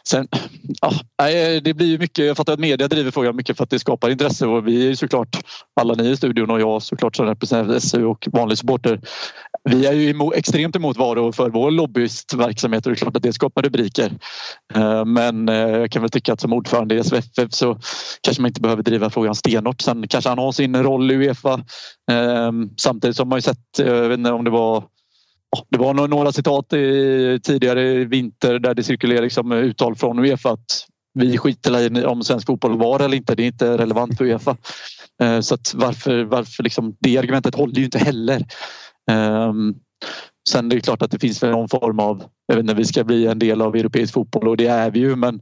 [0.08, 0.28] Sen,
[0.80, 0.92] ja,
[1.60, 4.46] det blir mycket, jag fattar att media driver frågan mycket för att det skapar intresse
[4.46, 5.36] och vi är ju såklart,
[5.80, 9.00] alla ni i studion och jag såklart som representerar SU och vanlig supporter.
[9.64, 13.22] Vi är ju emot, extremt emot varor för vår lobbyistverksamhet och det är klart att
[13.22, 14.12] det skapar rubriker.
[14.74, 17.78] Eh, men eh, jag kan väl tycka att som ordförande i SVFF så
[18.20, 19.80] kanske man inte behöver driva frågan stenhårt.
[19.80, 21.54] Sen kanske han har sin roll i Uefa.
[22.10, 24.84] Eh, samtidigt som man ju sett, jag vet inte om det var
[25.68, 30.50] det var några citat i, tidigare i vinter där det cirkulerade liksom uttal från Uefa
[30.50, 30.86] att
[31.18, 33.34] vi skiter i om svensk fotboll var eller inte.
[33.34, 34.56] Det är inte relevant för Uefa.
[35.22, 38.46] Eh, så att varför, varför liksom, det argumentet håller ju inte heller.
[39.10, 39.74] Ehm,
[40.48, 43.04] sen är det klart att det finns någon form av, jag vet inte, vi ska
[43.04, 45.40] bli en del av europeisk fotboll och det är vi ju men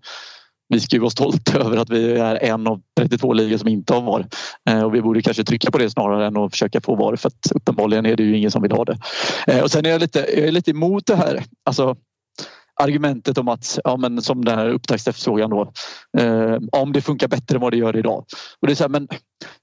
[0.68, 3.94] vi ska ju vara stolta över att vi är en av 32 ligor som inte
[3.94, 4.26] har VAR.
[4.70, 7.28] Eh, och vi borde kanske trycka på det snarare än att försöka få VAR för
[7.28, 8.98] att uppenbarligen är det ju ingen som vill ha det.
[9.46, 11.44] Eh, och sen är jag lite, jag är lite emot det här.
[11.64, 11.96] Alltså,
[12.76, 15.72] argumentet om att, ja, men som den här upptaktsefterfrågan då,
[16.18, 18.24] eh, om det funkar bättre än vad det gör idag.
[18.60, 19.08] Och det är så här, men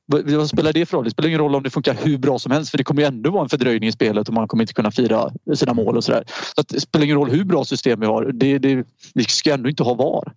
[0.08, 1.04] vad spelar det för roll?
[1.04, 3.08] Det spelar ingen roll om det funkar hur bra som helst för det kommer ju
[3.08, 6.04] ändå vara en fördröjning i spelet och man kommer inte kunna fira sina mål och
[6.04, 6.24] sådär.
[6.28, 8.32] Så, så det spelar ingen roll hur bra system vi har.
[8.34, 10.34] Det, det, vi ska ändå inte ha VAR.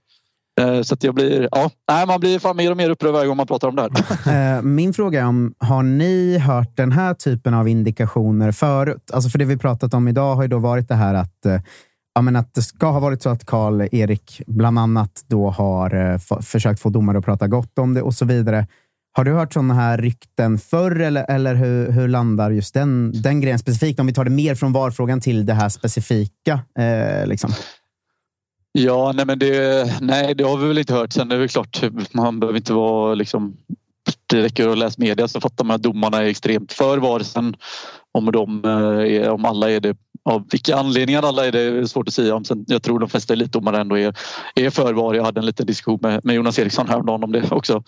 [0.60, 3.26] Eh, så att jag blir, ja, nej, man blir fan mer och mer upprörd varje
[3.26, 3.90] gång man pratar om det här.
[4.56, 9.10] Eh, min fråga är om, har ni hört den här typen av indikationer förut?
[9.12, 11.60] Alltså för det vi pratat om idag har ju då varit det här att, eh,
[12.14, 16.80] ja, men att det ska ha varit så att Karl-Erik bland annat då har försökt
[16.80, 18.66] få domare att prata gott om det och så vidare.
[19.16, 23.40] Har du hört sådana här rykten förr eller, eller hur, hur landar just den, den
[23.40, 24.00] grejen specifikt?
[24.00, 26.60] Om vi tar det mer från VAR-frågan till det här specifika.
[26.78, 27.50] Eh, liksom.
[28.78, 31.12] Ja, nej, men det, nej, det har vi väl inte hört.
[31.12, 33.56] Sen är det klart, man behöver inte vara liksom
[34.26, 37.20] det räcker att läsa media så fattar man att domarna är extremt för VAR.
[37.20, 37.56] Sen
[38.12, 41.84] om, de eh, är, om alla är det, av vilka anledningar alla är det är
[41.84, 42.44] svårt att säga om.
[42.44, 44.16] Sen, jag tror de flesta elitdomare ändå är,
[44.54, 45.14] är för VAR.
[45.14, 47.82] Jag hade en liten diskussion med, med Jonas Eriksson häromdagen om det också.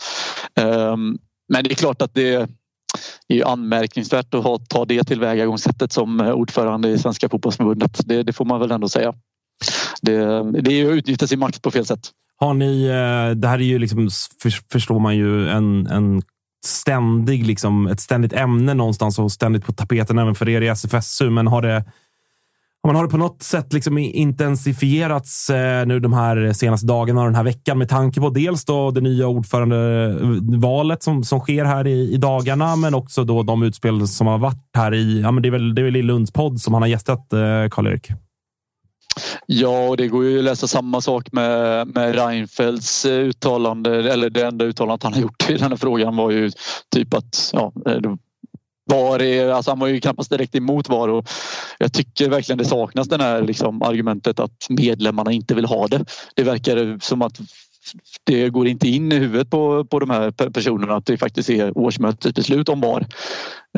[0.61, 1.19] Um,
[1.49, 2.49] men det är klart att det
[3.29, 8.01] är anmärkningsvärt att ha, ta det tillvägagångssättet som eh, ordförande i Svenska fotbollsförbundet.
[8.05, 9.15] Det, det får man väl ändå säga
[10.03, 12.11] det, det är att utnyttja sin makt på fel sätt.
[12.39, 14.09] Har ni, eh, det här är ju liksom,
[14.73, 16.23] förstår man ju, en, en
[16.67, 21.31] ständig, liksom, ett ständigt ämne någonstans och ständigt på tapeten även för er i SFSU.
[21.31, 21.85] Men har det,
[22.87, 27.27] man har det på något sätt liksom intensifierats eh, nu de här senaste dagarna och
[27.27, 31.65] den här veckan med tanke på dels då det nya ordförandevalet eh, som, som sker
[31.65, 35.21] här i, i dagarna, men också då de utspel som har varit här i.
[35.21, 37.27] Ja, men det är väl, det är väl i Lunds podd som han har gästat,
[37.71, 38.11] Karl-Erik?
[39.47, 44.13] Ja, och det går ju att läsa samma sak med, med Reinfeldts eh, uttalande.
[44.13, 46.51] Eller det enda uttalandet han har gjort i den här frågan var ju
[46.95, 48.01] typ att ja, eh,
[48.85, 51.29] var är, alltså han var ju knappast direkt emot VAR och
[51.79, 56.05] jag tycker verkligen det saknas det här liksom, argumentet att medlemmarna inte vill ha det.
[56.35, 57.41] Det verkar som att
[58.25, 61.79] det går inte in i huvudet på, på de här personerna att det faktiskt är
[61.79, 63.07] årsmötets beslut om VAR.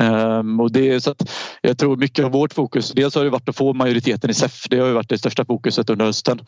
[0.01, 1.31] Um, och det, så att
[1.61, 4.69] jag tror mycket av vårt fokus, dels har det varit att få majoriteten i SEF.
[4.69, 6.39] Det har ju varit det största fokuset under hösten.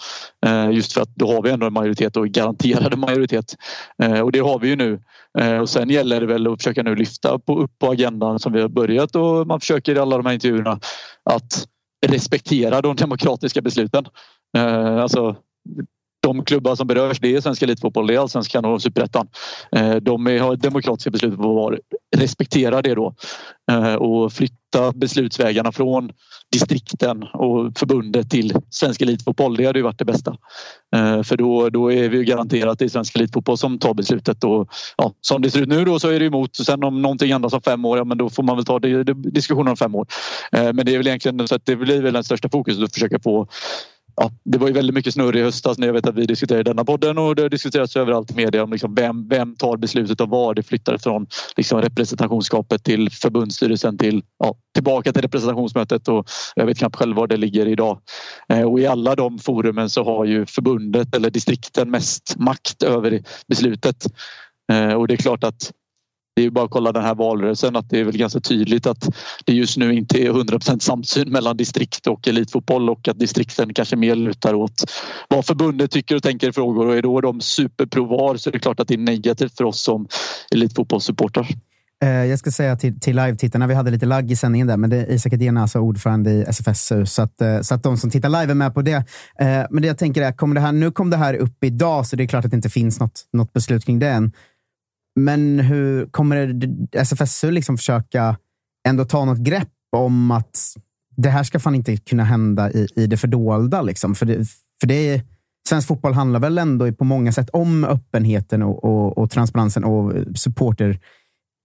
[0.45, 3.55] Uh, just för att då har vi ändå en majoritet och garanterad majoritet.
[4.03, 4.99] Uh, och det har vi ju nu.
[5.41, 8.53] Uh, och sen gäller det väl att försöka nu lyfta på, upp på agendan som
[8.53, 10.79] vi har börjat och man försöker i alla de här intervjuerna
[11.23, 11.67] att
[12.07, 14.05] respektera de demokratiska besluten.
[15.01, 15.35] Alltså
[16.21, 19.27] de klubbar som berörs det är Svenska Elitfotboll, det är Allsvenskan och Superettan.
[19.75, 21.79] Eh, de har demokratiska beslut på var
[22.15, 23.13] respektera det då
[23.71, 26.11] eh, och flytta beslutsvägarna från
[26.51, 29.55] distrikten och förbundet till Svensk Elitfotboll.
[29.55, 30.37] Det hade ju varit det bästa.
[30.95, 34.43] Eh, för då, då är vi garanterat att det är Svensk Elitfotboll som tar beslutet.
[34.43, 36.55] Och, ja, som det ser ut nu då så är det emot.
[36.55, 39.03] Sen om någonting ändras om fem år, ja, men då får man väl ta det,
[39.03, 40.07] det, diskussionen om fem år.
[40.51, 43.19] Men det är väl egentligen så att det blir väl den största fokuset att försöka
[43.19, 43.47] få
[44.21, 46.63] ja, det var ju väldigt mycket snurr i höstas när jag vet att vi diskuterade
[46.63, 50.21] denna podden och det har diskuterats överallt i media om liksom vem, vem tar beslutet
[50.21, 56.29] och var det flyttar från liksom representationsskapet till förbundsstyrelsen till ja, tillbaka till representationsmötet och
[56.55, 57.99] jag vet knappt själv var det ligger idag.
[58.49, 63.23] Eh, och i alla de forumen så har ju förbundet eller distrikten mest makt över
[63.47, 64.05] beslutet.
[64.71, 65.71] Eh, och det är klart att
[66.41, 69.09] det är bara att kolla den här valrörelsen att det är väl ganska tydligt att
[69.45, 73.95] det just nu inte är 100% samsyn mellan distrikt och elitfotboll och att distrikten kanske
[73.95, 74.91] mer lutar åt
[75.27, 78.59] vad förbundet tycker och tänker i frågor och är då de superprovar så är det
[78.59, 80.07] klart att det är negativt för oss som
[80.51, 81.47] elitfotbollssupportrar.
[82.03, 84.89] Eh, jag ska säga till, till live-tittarna, vi hade lite lagg i sändningen där, men
[84.89, 87.97] det är Isak Edén är alltså ordförande i SFSU, så att, eh, så att de
[87.97, 88.95] som tittar live är med på det.
[89.39, 92.05] Eh, men det jag tänker är, kommer det här, nu kom det här upp idag,
[92.05, 94.31] så det är klart att det inte finns något, något beslut kring det än.
[95.15, 96.59] Men hur kommer
[96.91, 98.37] SFSU alltså liksom försöka
[98.87, 100.59] ändå ta något grepp om att
[101.17, 103.81] det här ska fan inte kunna hända i, i det fördolda?
[103.81, 104.15] Liksom?
[104.15, 104.45] För, det,
[104.79, 105.21] för det är,
[105.69, 110.13] svensk fotboll handlar väl ändå på många sätt om öppenheten och, och, och transparensen och
[110.37, 110.99] supporter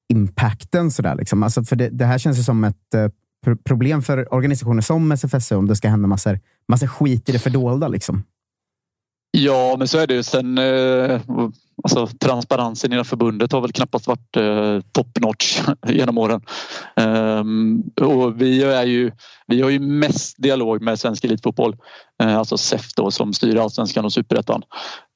[0.08, 0.90] impacten.
[0.90, 1.42] Sådär, liksom.
[1.42, 3.08] alltså, för det, det här känns ju som ett eh,
[3.64, 7.88] problem för organisationer som SFSU om det ska hända massor, massor skit i det fördolda.
[7.88, 8.24] Liksom.
[9.30, 10.22] Ja, men så är det ju.
[10.22, 11.20] Sen, eh,
[11.82, 16.40] alltså, transparensen inom förbundet har väl knappast varit eh, top notch genom åren.
[16.96, 19.12] Ehm, och vi, är ju,
[19.46, 21.76] vi har ju mest dialog med svensk elitfotboll.
[22.22, 24.62] ehm, alltså SEF då, som styr allsvenskan och superettan.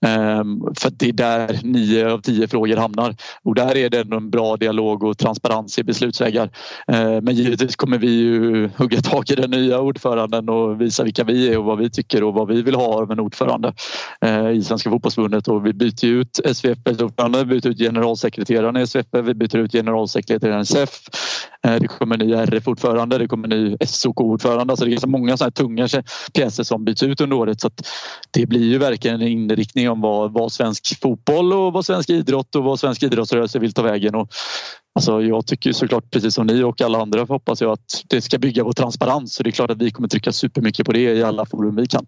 [0.06, 3.16] Ehm, för det är där nio av tio frågor hamnar.
[3.42, 6.50] Och där är det ändå en bra dialog och transparens i beslutsvägar.
[6.86, 11.24] Ehm, men givetvis kommer vi ju hugga tag i den nya ordföranden och visa vilka
[11.24, 13.74] vi är och vad vi tycker och vad vi vill ha av en ordförande
[14.20, 15.48] eh, i Svenska fotbollsförbundet.
[15.48, 16.24] Och vi byter ju
[16.54, 20.90] SVFs ordförande, vi byter ut generalsekreteraren i SVF, vi byter ut generalsekreteraren i SEF.
[21.66, 24.72] Eh, det kommer ny RF-ordförande, det kommer ny SOK-ordförande.
[24.72, 25.88] Alltså det är så många sådana här tunga
[26.34, 27.60] pjäser som byts ut under året.
[27.60, 27.86] Så att
[28.30, 32.54] det blir ju verkligen en inriktning om vad, vad svensk fotboll och vad svensk idrott
[32.54, 34.14] och vad svensk idrottsrörelse vill ta vägen.
[34.14, 34.28] Och
[34.94, 38.38] Alltså jag tycker såklart precis som ni och alla andra hoppas jag att det ska
[38.38, 39.34] bygga på transparens.
[39.34, 41.86] Så det är klart att vi kommer trycka supermycket på det i alla forum vi
[41.86, 42.06] kan.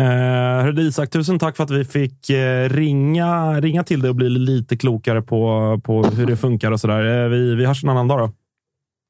[0.00, 4.28] Eh, Isak, tusen tack för att vi fick eh, ringa, ringa till dig och bli
[4.28, 7.24] lite klokare på, på hur det funkar och sådär.
[7.24, 8.32] Eh, vi, vi hörs en annan dag då.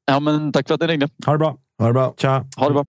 [0.05, 1.09] Ja, men tack för att ni ringde.
[1.25, 1.57] Ha det bra.
[1.79, 2.13] Ha det bra.
[2.17, 2.45] Tja.
[2.57, 2.85] Ha det bra.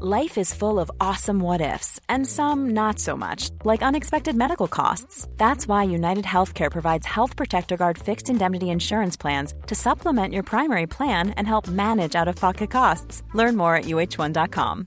[0.00, 4.68] Life is full of awesome what ifs, and some not so much, like unexpected medical
[4.68, 5.26] costs.
[5.36, 10.44] That's why United Healthcare provides Health Protector Guard fixed indemnity insurance plans to supplement your
[10.44, 13.24] primary plan and help manage out of pocket costs.
[13.34, 14.86] Learn more at uh1.com.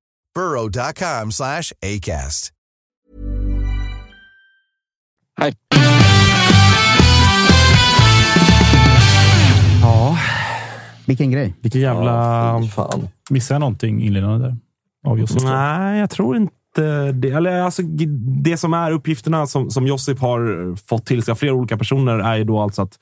[0.35, 2.51] burrow.com slash ACAST.
[5.37, 5.55] Hej.
[9.81, 10.17] Ja,
[11.05, 11.55] Vilken grej.
[11.61, 12.61] vilken jävla...
[12.75, 13.07] Fan.
[13.29, 14.57] Missar jag någonting inledande där?
[15.07, 15.27] Av?
[15.43, 17.29] Nej, jag tror inte det.
[17.31, 17.81] Eller, alltså,
[18.43, 22.19] det som är uppgifterna som, som Josip har fått till sig av flera olika personer
[22.19, 22.99] är ju då alltså att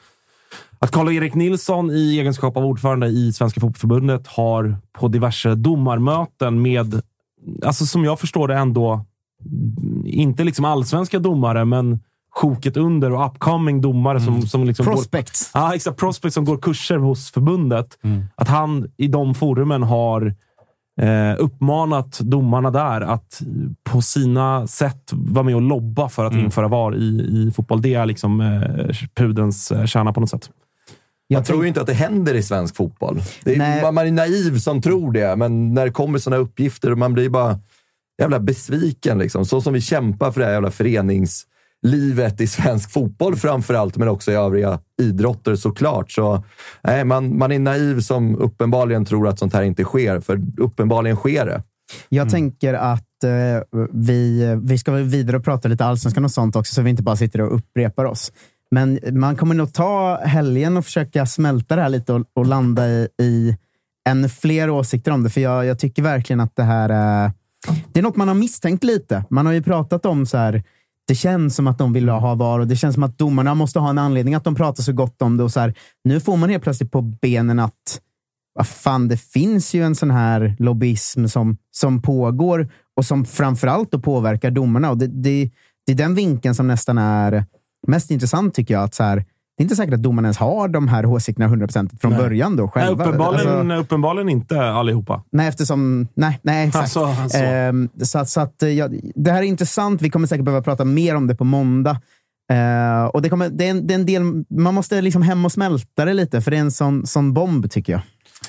[0.82, 7.02] att Karl-Erik Nilsson i egenskap av ordförande i Svenska Fotbollförbundet har på diverse domarmöten med,
[7.66, 9.06] alltså som jag förstår det ändå,
[10.06, 12.00] inte liksom allsvenska domare, men
[12.36, 15.52] sjoket under och upcoming domare som, som liksom Prospects.
[15.52, 16.00] Går, ja, exakt.
[16.00, 17.98] Prospects som går kurser hos förbundet.
[18.36, 20.36] Att han i de forumen har
[21.02, 23.42] eh, uppmanat domarna där att
[23.84, 27.82] på sina sätt vara med och lobba för att införa VAR i, i fotboll.
[27.82, 30.50] Det är liksom eh, pudens eh, kärna på något sätt.
[31.32, 33.22] Jag tror ju inte att det händer i svensk fotboll.
[33.46, 37.30] Är, man, är naiv som tror det, men när det kommer sådana uppgifter, man blir
[37.30, 37.60] bara
[38.22, 39.18] jävla besviken.
[39.18, 39.46] Liksom.
[39.46, 44.08] Så som vi kämpar för det här jävla föreningslivet i svensk fotboll framför allt, men
[44.08, 46.12] också i övriga idrotter såklart.
[46.12, 46.44] Så,
[46.84, 51.18] nej, man, man är naiv som uppenbarligen tror att sånt här inte sker, för uppenbarligen
[51.18, 51.64] sker det.
[52.10, 56.74] Jag tänker att eh, vi, vi ska vidare och prata lite allsvenskan och sånt också,
[56.76, 58.32] så vi inte bara sitter och upprepar oss
[58.72, 62.88] men man kommer nog ta helgen och försöka smälta det här lite och, och landa
[62.88, 63.58] i, i
[64.10, 65.30] ännu fler åsikter om det.
[65.30, 67.32] För jag, jag tycker verkligen att det här är,
[67.92, 69.26] det är något man har misstänkt lite.
[69.30, 70.64] Man har ju pratat om så här,
[71.08, 73.80] det känns som att de vill ha VAR och det känns som att domarna måste
[73.80, 75.44] ha en anledning att de pratar så gott om det.
[75.44, 78.02] Och så här, nu får man helt plötsligt på benen att
[78.54, 83.92] vad fan, det finns ju en sån här lobbyism som, som pågår och som framförallt
[83.92, 84.90] då påverkar domarna.
[84.90, 85.52] Och det, det,
[85.86, 87.46] det är den vinkeln som nästan är
[87.88, 88.84] mest intressant tycker jag.
[88.84, 92.00] Att så här, det är inte säkert att domarna ens har de här åsikterna 100%
[92.00, 92.22] från Nej.
[92.22, 92.56] början.
[92.56, 92.96] Då, själva.
[92.96, 95.24] Nej, uppenbarligen, Alltså- uppenbarligen inte allihopa.
[95.32, 96.08] Nej, eftersom...
[96.14, 96.84] Nej, nej exakt.
[96.84, 97.38] Alltså, alltså.
[97.38, 100.02] Ehm, så så att, eh, ja, det här är intressant.
[100.02, 102.02] Vi kommer säkert behöva prata mer om det på måndag.
[102.52, 105.46] Eh, och det, kommer, det, är en, det är en del, man måste liksom hem
[105.46, 108.02] och smälta det lite, för det är en sån, sån bomb tycker jag.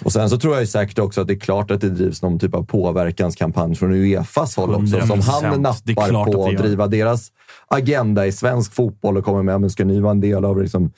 [0.04, 2.22] Och sen så tror jag ju säkert också att det är klart att det drivs
[2.22, 5.06] någon typ av påverkanskampanj från Uefas håll också.
[5.06, 5.22] Som 100%.
[5.22, 7.28] han nappar på att driva deras
[7.68, 9.60] agenda i svensk fotboll och kommer med.
[9.60, 10.92] Men ska ni vara en del av liksom,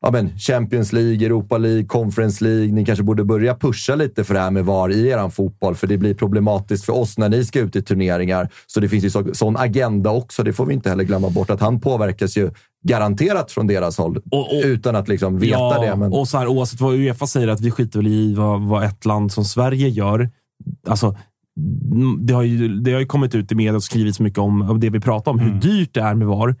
[0.00, 2.72] ja, men Champions League, Europa League, Conference League?
[2.72, 5.74] Ni kanske borde börja pusha lite för det här med VAR i er fotboll.
[5.74, 8.48] För det blir problematiskt för oss när ni ska ut i turneringar.
[8.66, 10.42] Så det finns ju så, sån agenda också.
[10.42, 11.50] Det får vi inte heller glömma bort.
[11.50, 12.50] Att han påverkas ju
[12.84, 14.22] garanterat från deras håll.
[14.64, 15.96] utan att liksom veta ja, det.
[15.96, 16.12] Men...
[16.12, 19.04] och så här, oavsett vad Uefa säger, att vi skiter väl i vad, vad ett
[19.04, 20.30] land som Sverige gör.
[20.88, 21.16] Alltså,
[21.92, 24.70] mm, det, har ju, det har ju kommit ut i media och skrivits mycket om,
[24.70, 26.56] om det vi pratar om, hur dyrt det är med VAR.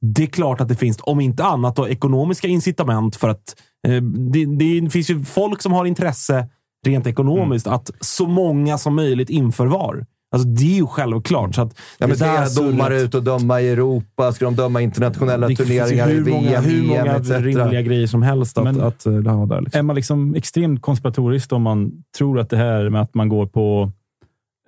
[0.00, 3.56] Det är klart att det finns, om inte annat, då, ekonomiska incitament för att
[3.88, 6.48] eh, det, det finns ju folk som har intresse
[6.86, 10.06] rent ekonomiskt att så många som möjligt inför VAR.
[10.34, 11.54] Alltså, det är ju självklart.
[11.54, 14.32] Så att Ja, men det ska domare ut och döma i Europa?
[14.32, 17.30] Ska de döma internationella det turneringar i hur VM, många, hur många EM etc?
[17.30, 19.60] rimliga grejer som helst att, Men- att, eh, ha där.
[19.60, 19.78] Liksom.
[19.78, 23.46] Är man liksom extremt konspiratorisk om man tror att det här med att man går
[23.46, 23.92] på,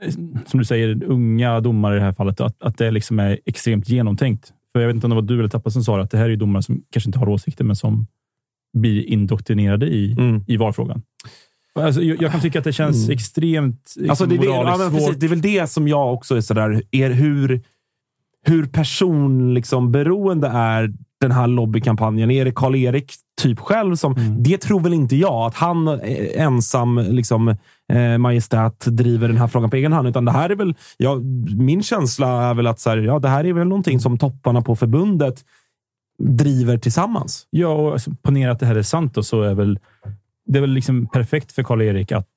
[0.03, 0.11] eh,
[0.47, 3.89] som du säger, unga domare i det här fallet, att, att det liksom är extremt
[3.89, 4.53] genomtänkt?
[4.73, 6.19] För jag vet inte om det var du eller Tappa som sa det, att det
[6.19, 8.07] här är domare som kanske inte har åsikter, men som
[8.79, 10.45] blir indoktrinerade i, Mm.
[10.47, 11.03] i VAR-frågan.
[11.77, 13.15] Alltså, jag, jag kan tycka att det känns Mm.
[13.15, 16.15] extremt liksom, Alltså det, det, ja, moraliskt men precis, det är väl det som jag
[16.15, 17.63] också är sådär, är hur,
[18.45, 22.31] hur person liksom beroende är den här lobbykampanjen.
[22.31, 24.17] Är det Karl-Erik typ själv som...
[24.17, 24.43] Mm.
[24.43, 27.49] Det tror väl inte jag, att han eh, ensam liksom,
[27.93, 30.09] eh, majestät driver den här frågan på egen hand.
[30.09, 30.75] Utan det här är väl...
[30.97, 31.15] Ja,
[31.57, 34.63] min känsla är väl att så här, ja, det här är väl någonting som topparna
[34.63, 35.45] på förbundet
[36.19, 37.47] driver tillsammans.
[37.51, 39.79] Ja, och alltså, ponera att det här är sant då, så är väl
[40.47, 42.29] det är väl liksom perfekt för Karl-Erik att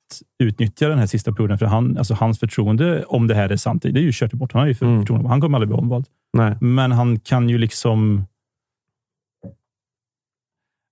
[0.42, 1.58] utnyttja den här sista perioden.
[1.58, 4.52] För han, alltså hans förtroende, om det här är sant, det är ju kört bort.
[4.52, 5.00] Han har ju Mm.
[5.00, 5.28] förtroende.
[5.28, 6.06] Han kommer aldrig bli omvald.
[6.32, 6.56] Nej.
[6.60, 8.24] Men han kan ju liksom...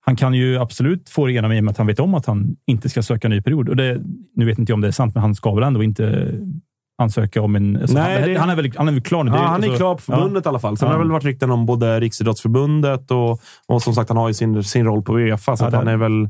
[0.00, 2.26] Han kan ju absolut få det igenom i och med att han vet om att
[2.26, 3.68] han inte ska söka ny period.
[3.68, 4.00] Och det,
[4.34, 6.34] nu vet inte jag om det är sant, men han ska väl ändå inte
[7.02, 7.76] ansöka om en...
[7.76, 9.30] Alltså Nej, han, det- han, är väl, han är väl klar nu.
[9.30, 10.76] Ja, Det han är alltså- klar på förbundet i alla fall.
[10.76, 10.92] Sen Ja.
[10.92, 14.34] har det väl varit rykten om både Riksidrottsförbundet och, och som sagt, han har ju
[14.34, 15.56] sin, sin roll på Uefa.
[15.56, 16.28] Så Ja, han är väl...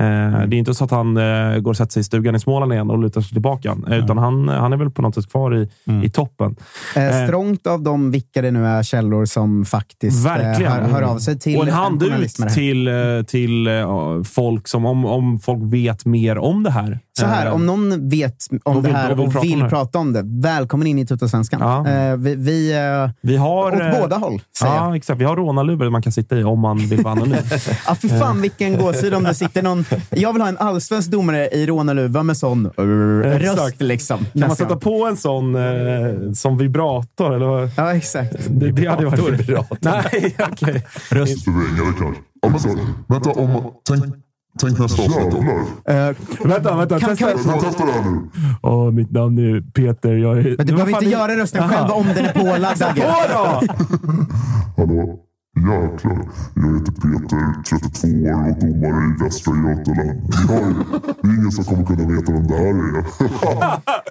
[0.00, 2.40] Eh, Det är inte så att han eh, går och sätter sig i stugan i
[2.40, 3.76] Småland igen och lutar sig tillbaka.
[3.90, 6.02] Utan han, han är väl på något sätt kvar i, Mm.
[6.04, 6.56] i toppen.
[6.96, 10.72] Eh, Eh, strångt av dem, vilka det nu är, källor som faktiskt eh, Verkligen.
[10.72, 12.94] hör, hör av sig till och en hand ut till, eh,
[13.26, 16.98] till eh, folk som, om, om folk vet mer om det här.
[17.18, 19.46] Så här, Eh, om någon vet om och det vill- här och vill prata om
[19.48, 19.70] vill det här.
[19.70, 21.60] prata om det, välkommen in i Tuttosvenskan.
[21.60, 21.88] Ja.
[21.90, 24.84] Eh, vi, vi, eh, vi har, åt eh, båda håll, säger jag.
[24.90, 25.20] Ja, exakt.
[25.20, 27.36] Vi har rånarluvor man kan sitta i om man vill vara anonym.
[27.86, 29.84] Ah, fy fan vilken gåshud om det sitter någon...
[30.10, 33.58] Jag vill ha en allsvensk domare i rånarluva med sån uh, Exakt.
[33.60, 33.80] röst.
[33.80, 37.34] Liksom, Kan man sätta på en sån eh, som vibrator?
[37.34, 37.70] Eller?
[37.76, 38.32] Ja, exakt.
[38.48, 39.40] Det, det hade varit...
[39.40, 39.78] Vibrator.
[39.80, 40.86] Nej, okej.
[41.10, 42.22] Röstförvrängare kanske.
[42.42, 42.68] Ja, men så,
[43.08, 44.04] vänta, om, tänk,
[44.58, 45.92] tänk nästa avsnitt då.
[45.92, 47.00] Eh, Vänta, vänta.
[47.00, 47.32] Kan- testa.
[47.52, 48.20] kan- testa det här nu.
[48.62, 50.12] Åh, mitt namn är Peter.
[50.12, 50.42] Jag är...
[50.56, 51.70] men du behöver inte är- göra rösten Aha.
[51.72, 52.82] själv om den är pålagd.
[52.82, 53.00] Agge.
[53.00, 53.72] på då!
[54.76, 55.18] Hallå?
[55.56, 56.18] Jäklar.
[56.54, 60.22] Jag heter Peter, 32 år och domare i Västra Götaland.
[60.48, 63.04] Ja, det är ingen som kommer kunna veta vem det här är.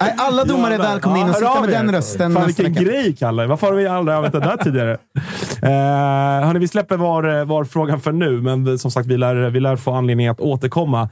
[0.00, 2.96] Nej, Alla domare är välkomna in och sitta med den rösten Fan nästa vilken vecka.
[2.96, 3.46] grej, Kalle.
[3.46, 4.92] Varför har vi aldrig använt den där tidigare?
[4.92, 9.60] Uh, hörni, vi släpper var, var frågan för nu, men som sagt, vi lär, vi
[9.60, 11.08] lär få anledning att återkomma.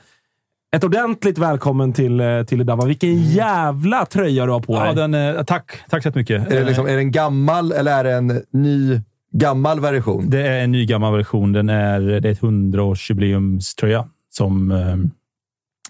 [0.76, 2.84] Ett ordentligt välkommen till, eh, till Idava.
[2.84, 4.86] Vilken jävla tröja du har på dig.
[4.86, 6.52] Ja, den, eh, tack, tack så jättemycket.
[6.52, 9.00] Är det, liksom, är det en gammal eller är det en ny
[9.38, 10.30] gammal version?
[10.30, 11.52] Det är en ny gammal version.
[11.52, 14.96] Den är, det är ett 100-årsjubileumströja som eh,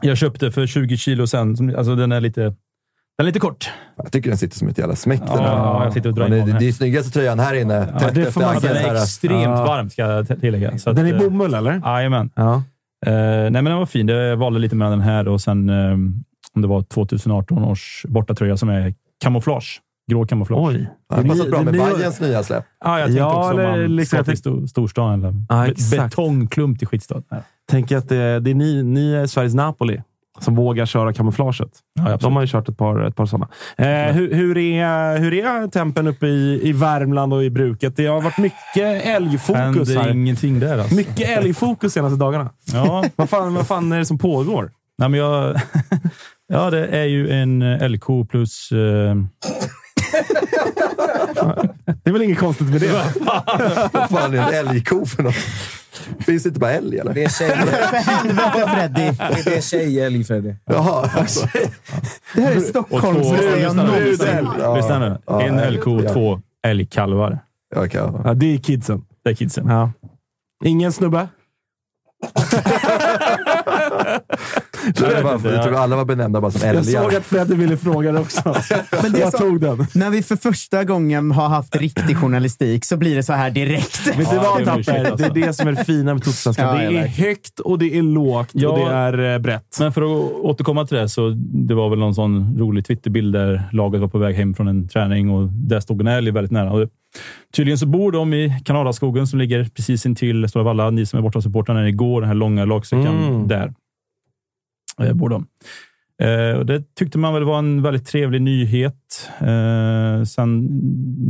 [0.03, 1.77] jag köpte för 20 kilo sen.
[1.77, 2.55] Alltså den är lite, den
[3.19, 3.71] är lite kort.
[3.97, 5.23] Jag tycker den sitter som ett jävla smäck.
[5.27, 7.95] Ja, jag sitter och drar det, det, är snyggaste tröjan här inne.
[8.01, 9.65] Ja, det får man Den är extremt Ja.
[9.65, 10.79] varm, ska jag tillägga.
[10.79, 11.81] Så att, Den är eh, bomull, eller?
[11.85, 12.31] Jajamän.
[12.35, 12.55] Ja.
[13.07, 14.09] Eh, nej, men den var fin.
[14.09, 15.71] Jag valde lite mellan den här och sen
[16.55, 19.81] om det var 2018 års bortatröja som är kamouflage.
[20.11, 20.61] Grå kamouflage.
[20.67, 20.89] Oj.
[21.11, 22.65] Ja, det passar bra med Bajens nya släpp.
[22.85, 25.35] Ja, jag tänkte Ja, också om eller man liksom ska jag till sto- storstan eller
[25.49, 27.23] Ja, betongklump till skitstad.
[27.31, 27.41] Nej.
[27.71, 30.03] Tänker att det, det är ni, ni är Sveriges Napoli
[30.41, 31.71] som vågar köra kamouflaget.
[32.01, 32.21] absolut.
[32.21, 33.49] De har ju kört ett par, ett par sådana.
[33.77, 37.97] Eh, hur, hur, är, hur är tempen uppe i, i Värmland och i bruket?
[37.97, 39.57] Det har varit mycket älgfokus
[39.89, 40.11] Händer här.
[40.11, 40.95] ingenting där alltså.
[40.95, 42.51] Mycket älgfokus senaste dagarna.
[42.73, 43.05] Ja.
[43.17, 44.71] vad, fan, vad fan är det som pågår?
[44.99, 45.57] Nej, men jag,
[46.49, 48.73] ja, det är ju en älgko plus...
[48.73, 49.15] Eh,
[52.03, 52.93] Det är väl inget konstigt med det?
[53.93, 55.35] Vad fan är en älgko för något?
[56.21, 57.15] Finns det inte bara älg eller?
[57.15, 57.51] Det är tjej.
[57.51, 59.11] För helvete Freddy!
[59.45, 60.55] Det är tjejälg, Freddy.
[60.65, 61.49] Jaha, alltså.
[62.35, 64.49] Det här är och två, Stockholms lyssna nu, någonsin.
[64.59, 64.77] Ja.
[64.77, 65.19] lyssna nu.
[65.27, 66.13] Ja, En älg, älgko ja.
[66.13, 67.39] två älgkalvar.
[67.75, 67.87] Ja,
[68.35, 69.05] det är kidsen.
[69.25, 69.69] Det är kidsen.
[69.69, 69.93] Ja.
[70.65, 71.29] Ingen snubbe?
[74.95, 77.03] Det var, jag tror alla var benämnda bara som Jag älgar.
[77.03, 78.43] såg att Fredde ville fråga det också.
[79.03, 79.87] Men det jag så- tog den.
[79.95, 84.07] När vi för första gången har haft riktig journalistik så blir det så här direkt.
[84.07, 84.93] Vet du Ja, vad det är Tapper?
[84.93, 85.29] Det är alltså.
[85.35, 86.67] det som är det fina med Totosvenskan.
[86.67, 88.69] Ja, det jag är högt och det är lågt Ja.
[88.69, 89.77] och det är eh, brett.
[89.81, 93.63] Men för att återkomma till det, så det var väl någon sån rolig Twitterbild där
[93.73, 96.73] laget var på väg hem från en träning och där stod en älg väldigt nära.
[96.73, 96.89] Och
[97.57, 100.91] tydligen så bor de i Kanadaskogen som ligger precis intill Stora Valla.
[100.91, 103.49] Ni som är borta supportrar när det går, den här långa lagsträckan, Mm.
[103.49, 103.73] där
[105.03, 105.47] eh, bor de.
[106.23, 109.31] Eh, och det tyckte man väl var en väldigt trevlig nyhet.
[109.41, 110.65] Eh, sen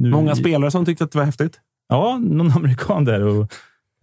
[0.02, 1.60] nu Många spelare som tyckte att det var häftigt.
[1.88, 3.22] Ja, någon amerikan där.
[3.26, 3.52] Och,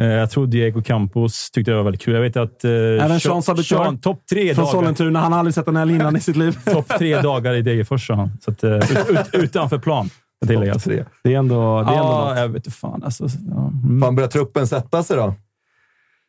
[0.02, 2.14] eh, jag tror Diego Campos tyckte det var väldigt kul.
[2.14, 2.64] Jag vet att...
[2.64, 4.72] Eh, Även Sean Sean, topp tre Från dagar.
[4.72, 5.20] Sollentuna.
[5.20, 6.58] Han har aldrig sett en älg innan i sitt liv.
[6.66, 8.32] Topp tre dagar i Degerfors, sa han.
[8.46, 10.10] Så att, eh, ut, ut, utanför plan.
[10.40, 10.74] Jag tillägga.
[10.74, 11.04] Topp tre.
[11.24, 12.38] Det är ändå, det är ändå Ja, något.
[12.40, 13.04] jag vet inte fan.
[13.04, 13.72] Alltså, ja.
[13.84, 14.02] mm.
[14.02, 15.34] Fan, börjar truppen sätta sig då?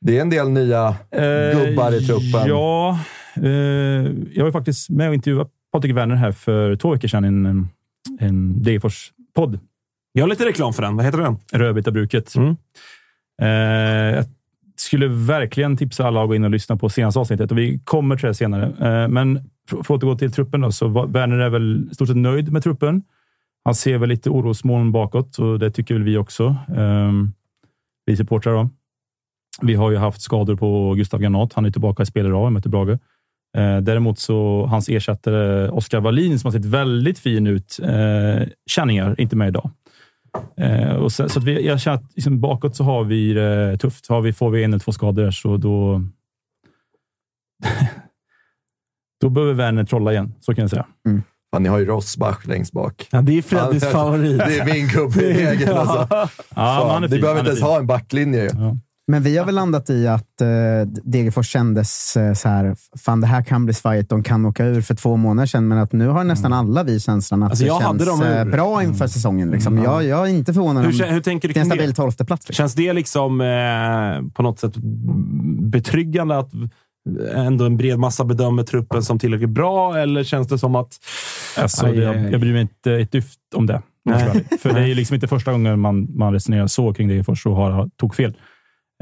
[0.00, 2.48] Det är en del nya Eh, gubbar i truppen.
[2.48, 2.98] Ja,
[4.34, 7.68] jag var faktiskt med och intervjuade Patrik Werner här för två veckor sedan i en,
[8.18, 9.58] en Degerfors-podd.
[10.14, 10.96] Gör lite reklam för den.
[10.96, 11.36] Vad heter den?
[11.52, 12.34] Rödbetabruket.
[12.34, 12.56] Mm.
[13.42, 14.24] Eh, jag
[14.76, 18.16] skulle verkligen tipsa alla att gå in och lyssna på senaste avsnittet och vi kommer
[18.16, 18.64] till det senare.
[18.64, 22.16] Eh, men för för att återgå till truppen då, så Werner är väl stort sett
[22.16, 23.02] nöjd med truppen.
[23.64, 26.56] Han ser väl lite orosmoln bakåt och det tycker väl vi också.
[26.76, 27.12] Eh,
[28.06, 28.68] vi supportrar då.
[29.62, 31.52] Vi har ju haft skador på Gustav Granat.
[31.52, 32.98] Han är tillbaka i spel idag, möter Brage.
[33.56, 37.78] Eh, däremot så hans ersättare Oskar Wallin som har sett väldigt fin ut.
[37.82, 39.70] Eh, Känningar, inte med idag.
[40.56, 43.78] Eh, och så, så att vi, jag känner att liksom bakåt så har vi det
[43.78, 44.06] tufft.
[44.06, 46.02] Har vi, får vi en eller två skador där, så då...
[49.20, 50.86] då behöver Werner trolla igen, så kan jag säga.
[51.52, 53.08] Fan, ni har ju Rosbach längst bak.
[53.10, 54.38] Ja, det är Freddys favorit.
[54.38, 56.08] Det är min gubbe i regeln alltså.
[56.10, 58.50] Ja, Fan, ni behöver inte ens ha en backlinje.
[58.54, 58.76] Ja.
[59.06, 60.46] Men vi har väl landat i att eh,
[61.04, 64.82] Degerfors kändes eh, så här, fan det här kan bli svajigt, de kan åka ur
[64.82, 68.00] för två månader sedan, men att nu har nästan alla vi känslan att Alltså, det
[68.00, 69.50] känns eh, bra inför säsngen.
[69.50, 69.78] Liksom.
[69.78, 72.24] Jag, jag är inte förvånad Hur, om hur tänker du det är en stabil tolfte
[72.24, 72.48] plats.
[72.48, 72.62] Liksom.
[72.62, 74.72] Känns det liksom eh, på något sätt
[75.60, 76.50] betryggande att
[77.34, 79.98] ändå en bred massa bedömer truppen som tillräckligt bra?
[79.98, 80.98] Eller känns det som att...
[81.58, 82.22] Alltså, Aj, det, aj, aj.
[82.22, 83.82] jag, jag bryr mig inte ett dyft om det.
[84.60, 87.90] För det är liksom inte första gången man, man resonerar så kring Degerfors och har,
[87.96, 88.34] tog fel.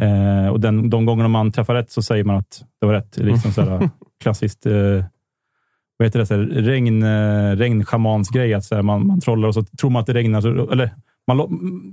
[0.01, 3.17] Eh, och den, de gångerna man träffar rätt så säger man att det var rätt.
[3.17, 3.91] Liksom så här,
[4.23, 5.05] klassiskt eh,
[5.97, 6.27] vad heter det?
[6.27, 8.55] Så här, regn, eh, regnschamansgrej.
[8.55, 10.41] Att så här, man, man trollar och så tror man att det regnar.
[10.41, 10.91] Så, eller,
[11.27, 11.41] man,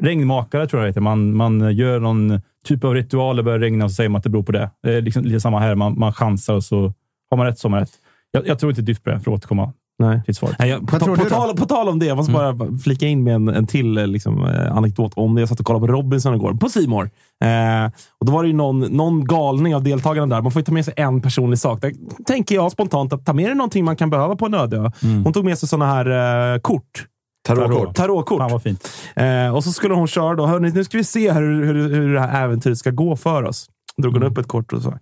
[0.01, 1.01] regnmakare tror jag det heter.
[1.01, 3.35] Man, man gör någon typ av ritual.
[3.35, 4.69] Det börjar regna och så säger man att det beror på det.
[4.83, 5.75] Det är liksom lite samma här.
[5.75, 6.93] Man, man chansar och så
[7.29, 7.91] har man rätt så har man rätt.
[8.31, 10.23] Jag, jag tror inte ett dyft på det, för att återkomma Nej.
[10.25, 10.55] till svaret.
[10.59, 13.23] Nej, jag, på, tror på, tal, på tal om det, jag måste bara flika in
[13.23, 15.41] med en, en till eh, liksom, eh, anekdot om det.
[15.41, 17.09] Jag satt och kollade på Robinson igår, på Simor.
[17.43, 17.85] Eh,
[18.19, 20.41] och Då var det ju någon, någon galning av deltagarna där.
[20.41, 21.81] Man får ju ta med sig en personlig sak.
[21.81, 21.93] Där
[22.25, 24.91] tänker jag spontant att ta med dig någonting man kan behöva på en öde ö.
[25.23, 27.05] Hon tog med sig såna här eh, kort.
[27.47, 27.95] Tarotkort.
[27.95, 28.39] Tarotkort.
[28.39, 28.89] Fan vad fint.
[29.15, 30.45] Eh, och så skulle hon köra då.
[30.45, 33.69] Hörrni, nu ska vi se hur, hur, hur det här äventyret ska gå för oss.
[33.97, 34.97] Drog hon upp ett kort och så.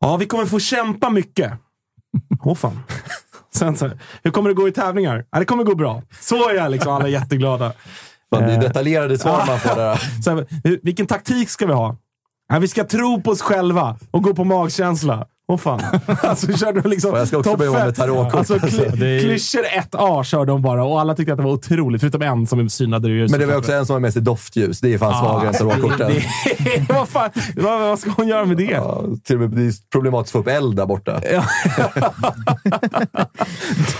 [0.00, 1.52] Ja, vi kommer få kämpa mycket.
[2.44, 2.80] Åh fan.
[3.56, 3.90] Sen så,
[4.22, 5.24] hur kommer det gå i tävlingar?
[5.30, 6.02] Ja, det kommer gå bra.
[6.20, 6.92] Så är jag liksom.
[6.92, 7.72] Alla är jätteglada.
[8.34, 8.60] Fan, det är Eh.
[8.60, 9.96] detaljerade svar man får där.
[10.22, 10.46] Så här,
[10.82, 11.96] vilken taktik ska vi ha?
[12.48, 15.26] Ja, vi ska tro på oss själva och gå på magkänsla.
[15.48, 15.80] Åh fan.
[16.22, 17.86] Alltså, körde de liksom jag ska också börja fem.
[17.86, 18.34] med tarotkort.
[18.34, 22.00] Alltså, Alltså, är- Klyschor 1A körde de bara och alla tyckte att det var otroligt.
[22.00, 24.80] Förutom en som synade det Men det var också en som har med sig doftljus.
[24.80, 26.12] Det är fan svagare än tarotkorten.
[26.12, 26.24] Det,
[26.64, 28.62] det, vad, fan, vad, vad ska hon göra med det?
[28.64, 31.20] Ja, till och med, det är problematiskt att få upp eld där borta.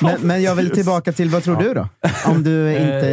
[0.00, 1.88] Men, men jag vill tillbaka till, vad tror du då?
[2.26, 3.08] Om du inte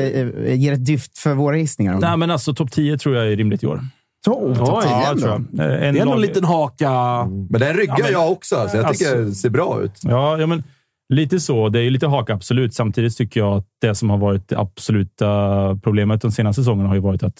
[0.47, 1.97] eh, ger ett dyft för våra gissningar.
[2.01, 3.81] Nej, men alltså topp 10 tror jag är rimligt i år.
[4.25, 5.21] Så, topp Oj, 10 Ja, ändå.
[5.21, 5.39] tror jag.
[5.87, 6.91] En Det är lag- en liten haka.
[7.49, 8.55] Men den ryggar Ja, men- jag också.
[8.55, 8.77] Alltså.
[8.77, 9.99] Jag tycker Alltså- det ser bra ut.
[10.03, 10.63] Ja, ja men
[11.13, 11.69] Lite så.
[11.69, 12.73] Det är lite haka, absolut.
[12.73, 16.95] Samtidigt tycker jag att det som har varit det absoluta problemet de senaste säsongerna har
[16.95, 17.35] ju varit att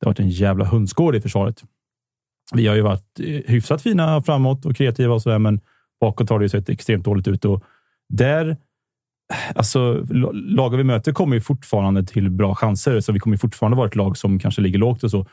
[0.00, 1.62] det har varit en jävla hönsgård i försvaret.
[2.54, 5.60] Vi har ju varit hyfsat fina framåt och kreativa och sådär, men
[6.00, 7.44] bakåt har det ju sett extremt dåligt ut.
[7.44, 7.62] Och
[8.08, 8.56] där,
[9.54, 13.76] alltså, la- lagen vi möter kommer ju fortfarande till bra chanser, så vi kommer fortfarande
[13.76, 15.26] vara ett lag som kanske ligger lågt och så.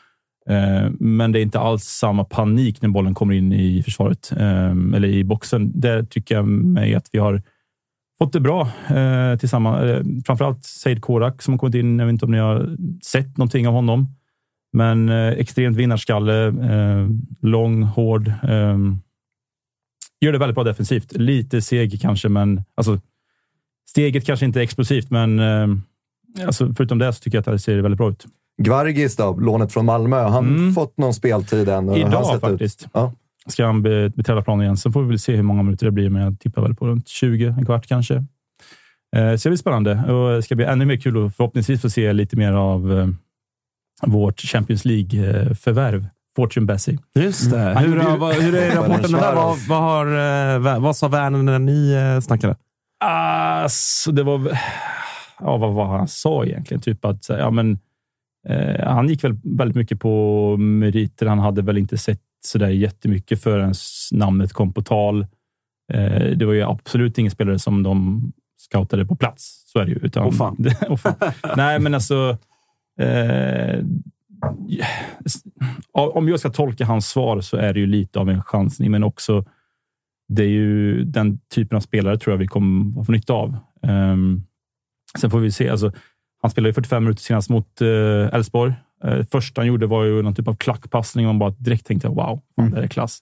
[0.50, 4.70] Eh, men det är inte alls samma panik när bollen kommer in i försvaret eh,
[4.70, 5.80] eller i boxen.
[5.80, 7.42] Där tycker jag mig att vi har
[8.18, 10.08] fått det bra eh, tillsammans.
[10.26, 12.00] Framförallt Said Korak som har kommit in.
[12.00, 14.08] Jag vet inte om ni har sett någonting av honom,
[14.74, 16.54] men extremt vinnarskalle,
[17.42, 18.32] lång, hård.
[20.22, 21.14] Gör det väldigt bra defensivt.
[21.14, 23.00] Lite seg kanske, men alltså,
[23.90, 25.40] steget kanske inte är explosivt, men
[26.46, 28.26] alltså, förutom det så tycker jag att det ser väldigt bra ut.
[28.58, 30.16] Gvargis då, lånet från Malmö.
[30.22, 31.90] Har han fått någon speltid än?
[31.90, 32.08] Hur Mm.
[32.08, 32.88] Idag faktiskt.
[32.94, 33.14] Ja.
[33.48, 34.78] Ska han be- beträda planen igen.
[34.78, 36.88] Sen får vi väl se hur många minuter det blir, men jag tippar väl på
[36.88, 38.16] runt 20, en kvart kanske.
[39.16, 41.90] Eh, så det blir spännande och det ska bli ännu mer kul att förhoppningsvis få
[41.90, 43.08] se lite mer av eh,
[44.08, 46.06] vårt Champions League-förvärv.
[46.36, 46.98] Fortune Bessie.
[47.16, 47.60] Just det.
[47.60, 49.36] Han Hur, ju- vad, hur är rapporten där?
[49.36, 50.06] Vad, vad, har,
[50.76, 52.56] eh, vad sa Werner när ni eh, snackade?
[53.04, 54.60] Alltså, det var...
[55.40, 56.82] Ja, vad var han sa egentligen?
[56.82, 57.80] Typ att ja, men,
[58.48, 61.26] eh, han gick väl väldigt mycket på meriter.
[61.26, 63.74] Han hade väl inte sett så där jättemycket förrän
[64.12, 65.22] namnet kom på tal.
[65.94, 68.22] Eh, det var ju absolut ingen spelare som de
[68.58, 69.64] scoutade på plats.
[69.66, 70.00] Så är det ju.
[70.04, 70.66] Utan, Åh, fan.
[70.90, 71.16] Åh, fan.
[71.58, 72.38] Nej, men alltså...
[73.00, 73.80] Eh,
[75.94, 79.04] om jag ska tolka hans svar så är det ju lite av en chansning, men
[79.04, 79.46] också
[80.28, 83.58] det är ju den typen av spelare tror jag vi kommer att få nytta av.
[83.82, 84.46] Um,
[85.20, 85.70] sen får vi se.
[85.70, 85.92] Alltså,
[86.42, 88.74] han spelade ju 45 minuter senast mot eh, Elfsborg.
[89.06, 91.26] Uh, första han gjorde var ju någon typ av klackpassning.
[91.26, 93.20] Man bara direkt tänkte wow, fan, det här är klass.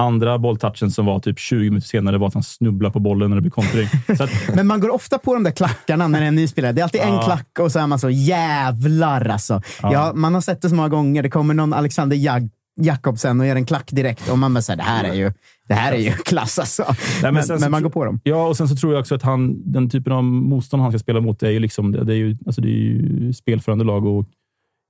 [0.00, 3.34] Andra bolltouchen som var typ 20 minuter senare var att han snubblade på bollen när
[3.36, 3.88] det blev kontring.
[4.54, 6.72] Men man går ofta på de där klackarna när det är en ny spelare.
[6.72, 7.22] Det är alltid en Ja.
[7.22, 9.62] klack och så är man så jävlar alltså.
[9.82, 9.92] Ja.
[9.92, 10.12] Ja.
[10.14, 11.22] man har sett det så många gånger.
[11.22, 12.48] Det kommer någon Alexander Jag
[12.80, 15.32] Jakobsen och gör en klack direkt och man bara säger det här är ju,
[15.68, 16.82] det här är ju klass alltså.
[17.22, 18.20] Nej, men men, så man går på dem.
[18.22, 20.98] Ja, och sen så tror jag också att han, den typen av motstånd han ska
[20.98, 24.06] spela mot är ju, liksom, det, är ju, alltså det är ju spelförande lag.
[24.06, 24.26] Och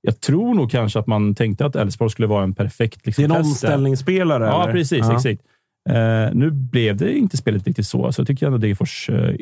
[0.01, 3.33] jag tror nog kanske att man tänkte att Elfsborg skulle vara en perfekt liksom, Det
[3.33, 4.73] är en omställningsspelare, Ja, eller?
[4.73, 4.99] precis.
[4.99, 5.15] Ja.
[5.15, 5.41] Exakt.
[5.89, 8.11] Eh, nu blev det inte spelet riktigt så.
[8.11, 9.35] Så jag tycker ändå att Degerfors eh,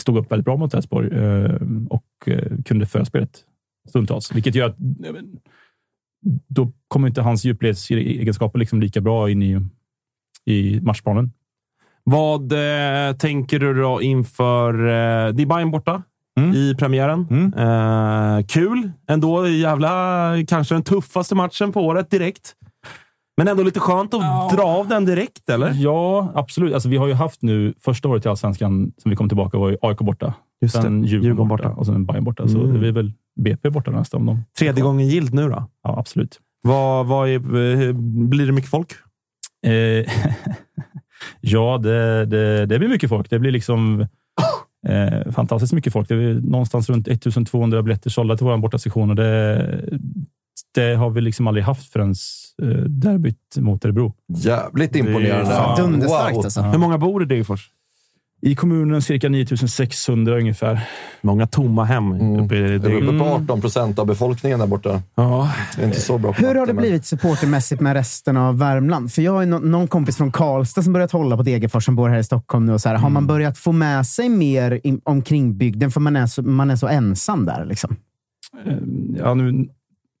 [0.00, 1.56] stod upp väldigt bra mot Elfsborg eh,
[1.90, 2.04] och
[2.64, 3.44] kunde föra spelet
[3.88, 4.32] stundtals.
[4.34, 4.76] Vilket gör att
[6.48, 9.60] då kommer inte hans djupledsegenskaper liksom lika bra in i,
[10.44, 11.32] i matchplanen.
[12.04, 14.74] Vad eh, tänker du då inför...
[14.74, 16.02] Eh, det är Bayern borta
[16.54, 17.26] i premiären.
[17.56, 19.48] Eh, kul ändå.
[19.48, 22.54] Jävla, kanske den tuffaste matchen på året direkt.
[23.36, 25.72] Men ändå lite skönt att dra av den direkt, eller?
[25.74, 26.74] Ja, absolut.
[26.74, 29.70] Alltså, vi har ju haft nu, första året i Allsvenskan som vi kom tillbaka var
[29.70, 30.34] ju AIK borta.
[30.62, 31.08] Just sen det.
[31.08, 31.80] Djurgården, Djurgården borta, borta.
[31.80, 32.48] och sen Bayern borta.
[32.48, 32.72] Så Mm.
[32.72, 34.44] det blir väl BP borta nästa om de...
[34.58, 35.68] Tredje gången gilt nu då?
[35.82, 36.38] Ja, absolut.
[36.62, 37.92] Vad, vad är, eh,
[38.28, 38.92] blir det mycket folk?
[39.66, 39.72] Eh,
[41.40, 43.30] ja, det, det, det blir mycket folk.
[43.30, 44.00] Det blir liksom
[44.88, 46.08] eh, fantastiskt mycket folk.
[46.08, 49.84] Det är någonstans runt 1200 biljetter sålda till vår bortasektion och det,
[50.74, 52.14] det har vi liksom aldrig haft förrän
[52.88, 54.12] derbyt mot Örebro.
[54.28, 55.50] Jävligt imponerande.
[55.50, 55.74] Ja.
[55.78, 56.60] Dunderstarkt alltså.
[56.60, 56.70] Ja.
[56.70, 57.70] Hur många bor i Degerfors?
[58.42, 60.80] I kommunen cirka 9600 ungefär.
[61.22, 65.02] Många tomma hem uppe i Det är uppe på 18 procent av befolkningen där borta.
[65.14, 65.52] Ja.
[65.76, 69.12] Det är inte så bra Hur har det men- blivit supportermässigt med resten av Värmland?
[69.12, 72.18] För jag har någon kompis från Karlstad som börjat hålla på Degerfors som bor här
[72.18, 72.72] i Stockholm nu.
[72.72, 73.12] Och så här, Har Mm.
[73.14, 76.76] man börjat få med sig mer in, omkring bygden för man är, så, man är
[76.76, 77.64] så ensam där?
[77.64, 77.96] Liksom?
[78.66, 78.72] Eh,
[79.18, 79.68] Ja, nu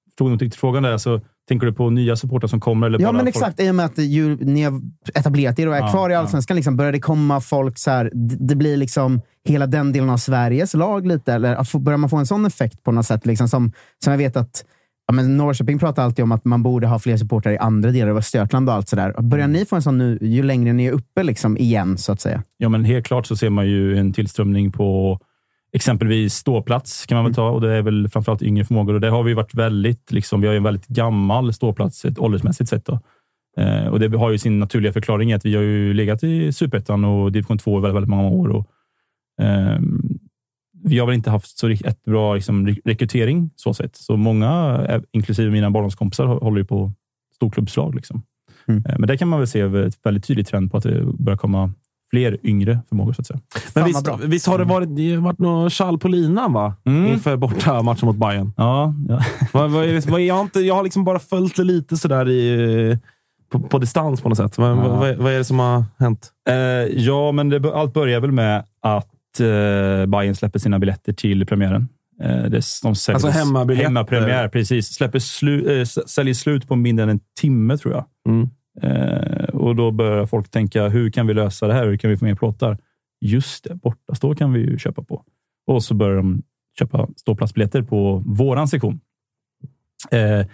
[0.08, 0.98] förstod jag inte riktigt frågan där.
[0.98, 2.86] Så tänker du på nya supportrar som kommer?
[2.86, 3.60] Eller Ja, men folk- exakt.
[3.60, 4.80] I och med att ju, ni har
[5.14, 6.18] etablerat er och är Ja, kvar i ja.
[6.18, 8.10] Allsvenskan, liksom, börjar det komma folk så här,
[8.48, 11.32] det blir liksom hela den delen av Sveriges lag lite?
[11.32, 13.26] Eller få- börjar man få en sån effekt på något sätt?
[13.26, 13.72] Liksom, som,
[14.04, 14.64] som jag vet att
[15.06, 18.10] ja, men Norrköping pratar alltid om att man borde ha fler supportrar i andra delar
[18.10, 19.22] av Östergötland och allt sådär.
[19.22, 22.20] Börjar ni få en sån nu, ju längre ni är uppe liksom, igen, så att
[22.20, 22.42] säga?
[22.56, 25.18] Ja, men helt klart så ser man ju en tillströmning på
[25.74, 29.10] exempelvis ståplats kan man väl ta och det är väl framförallt yngre förmågor och det
[29.10, 32.84] har vi varit väldigt, liksom, vi har ju en väldigt gammal ståplats åldersmässigt sett.
[32.86, 33.00] Då.
[33.56, 36.52] Eh, och det har ju sin naturliga förklaring i att vi har ju legat i
[36.52, 38.48] Superettan och division 2 i väldigt, väldigt många år.
[38.48, 38.66] Och,
[39.42, 40.18] ehm,
[40.84, 43.96] vi har väl inte haft så ett bra liksom, re- rekrytering så sett.
[43.96, 46.92] Så många, eh, inklusive mina barndomskompisar, hå- håller ju på
[47.34, 47.94] storklubbslag.
[47.94, 48.22] Liksom.
[48.68, 51.36] Eh, Men där kan man väl se ett väldigt tydligt trend på att det börjar
[51.36, 51.72] komma
[52.14, 53.12] fler yngre förmågor.
[53.12, 53.40] Så att säga.
[53.74, 56.74] Men visst, visst har det varit, det har varit något tjall på linan va?
[56.86, 57.06] Mm.
[57.12, 58.52] inför borta matchen mot Bayern?
[58.56, 59.20] Ja, ja.
[59.52, 61.96] vad, vad är vad är, jag, har inte, jag har liksom bara följt det lite
[61.96, 62.98] sådär i,
[63.52, 64.58] på, på distans på något sätt.
[64.58, 64.74] Vad, Ja.
[64.74, 66.30] vad, vad är det som har hänt?
[66.48, 66.54] Eh,
[67.04, 71.88] ja, men det, allt börjar väl med att eh, Bayern släpper sina biljetter till premiären.
[72.22, 73.84] Eh, det, de säljer, Alltså hemmabiljetter.
[73.84, 74.94] Hemmapremiär, precis.
[74.94, 78.04] Släpper slu, eh, säljer slut på mindre än en timme, tror jag.
[78.28, 78.48] Mm.
[78.82, 81.86] Eh, och Då börjar folk tänka, hur kan vi lösa det här?
[81.86, 82.78] Hur kan vi få mer plåtar?
[83.20, 85.24] Just det, bortastå kan vi ju köpa på.
[85.66, 86.42] Och så börjar de
[86.78, 89.00] köpa ståplatsbiljetter på våran sektion.
[90.10, 90.46] Eh,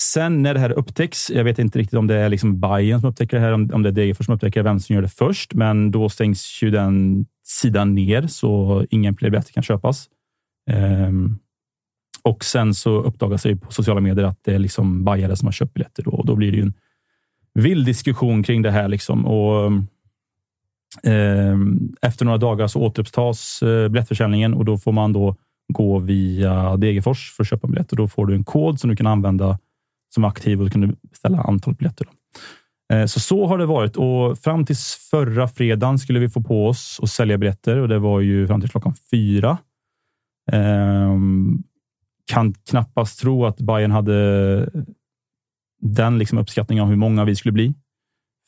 [0.00, 3.10] sen när det här upptäcks, jag vet inte riktigt om det är liksom Bayern som
[3.10, 5.08] upptäcker det här, om, om det är Degerfors som upptäcker det, vem som gör det
[5.08, 10.08] först, men då stängs ju den sidan ner så ingen fler biljetter kan köpas.
[10.70, 11.10] Eh,
[12.22, 15.52] och sen så uppdagas det på sociala medier att det är liksom bajare som har
[15.52, 16.74] köpt biljetter då, och då blir det ju en
[17.54, 18.88] vild diskussion kring det här.
[18.88, 19.26] Liksom.
[19.26, 19.72] Och,
[21.10, 21.56] eh,
[22.02, 25.36] efter några dagar så återupptas eh, biljettförsäljningen och då får man då
[25.72, 27.96] gå via Degerfors för att köpa biljetter.
[27.96, 29.58] biljett då får du en kod som du kan använda
[30.14, 32.04] som aktiv och då kan du beställa antal biljetter.
[32.04, 32.12] Då.
[32.94, 34.76] Eh, Så så har det varit och fram till
[35.10, 38.60] förra fredagen skulle vi få på oss och sälja biljetter och det var ju fram
[38.60, 39.58] till klockan fyra.
[40.52, 41.16] Eh,
[42.26, 44.70] kan knappast tro att Bayern hade
[45.80, 47.74] den liksom uppskattningen av hur många vi skulle bli.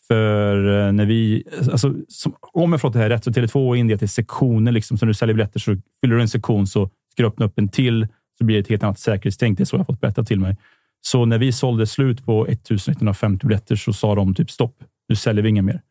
[0.09, 3.77] För eh, när vi, alltså, som, om jag förstått det här rätt, så Tele2 är
[3.77, 4.73] indelat i sektioner.
[4.73, 7.47] Liksom, så när du säljer biljetter så fyller du en sektion så ska du öppna
[7.47, 8.07] upp en till
[8.39, 9.59] så blir det ett helt annat säkerhetstänk.
[9.59, 10.57] Det är så jag fått berättat till mig.
[11.01, 14.85] Så när vi sålde slut på 1150 biljetter så sa de typ stopp.
[15.09, 15.83] Nu säljer vi inga mer.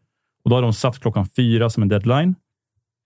[0.44, 2.36] Och då har de satt klockan fyra som en deadline.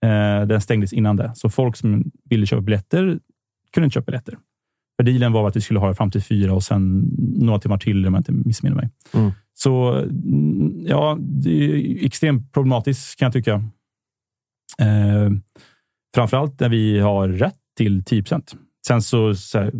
[0.04, 1.32] Eh, den stängdes innan det.
[1.34, 3.18] Så folk som ville köpa biljetter
[3.72, 4.38] kunde inte köpa biljetter.
[4.96, 7.78] För dealen var att vi skulle ha det fram till fyra och sen några timmar
[7.78, 8.90] till om jag inte missminner mig.
[9.14, 9.32] Mm.
[9.54, 13.54] Så mm, ja, det är extremt problematiskt kan jag tycka.
[14.78, 15.30] Eh,
[16.14, 18.24] framförallt när vi har rätt till 10
[18.86, 19.72] Sen så, så här,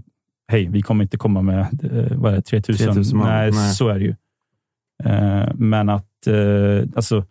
[0.49, 2.87] hej, vi kommer inte komma med eh, vad är det, 3000.
[2.87, 3.29] 3000 man.
[3.29, 3.75] Nej, Nej.
[3.75, 4.15] så är det ju.
[5.05, 7.25] Eh, men att, eh, alltså,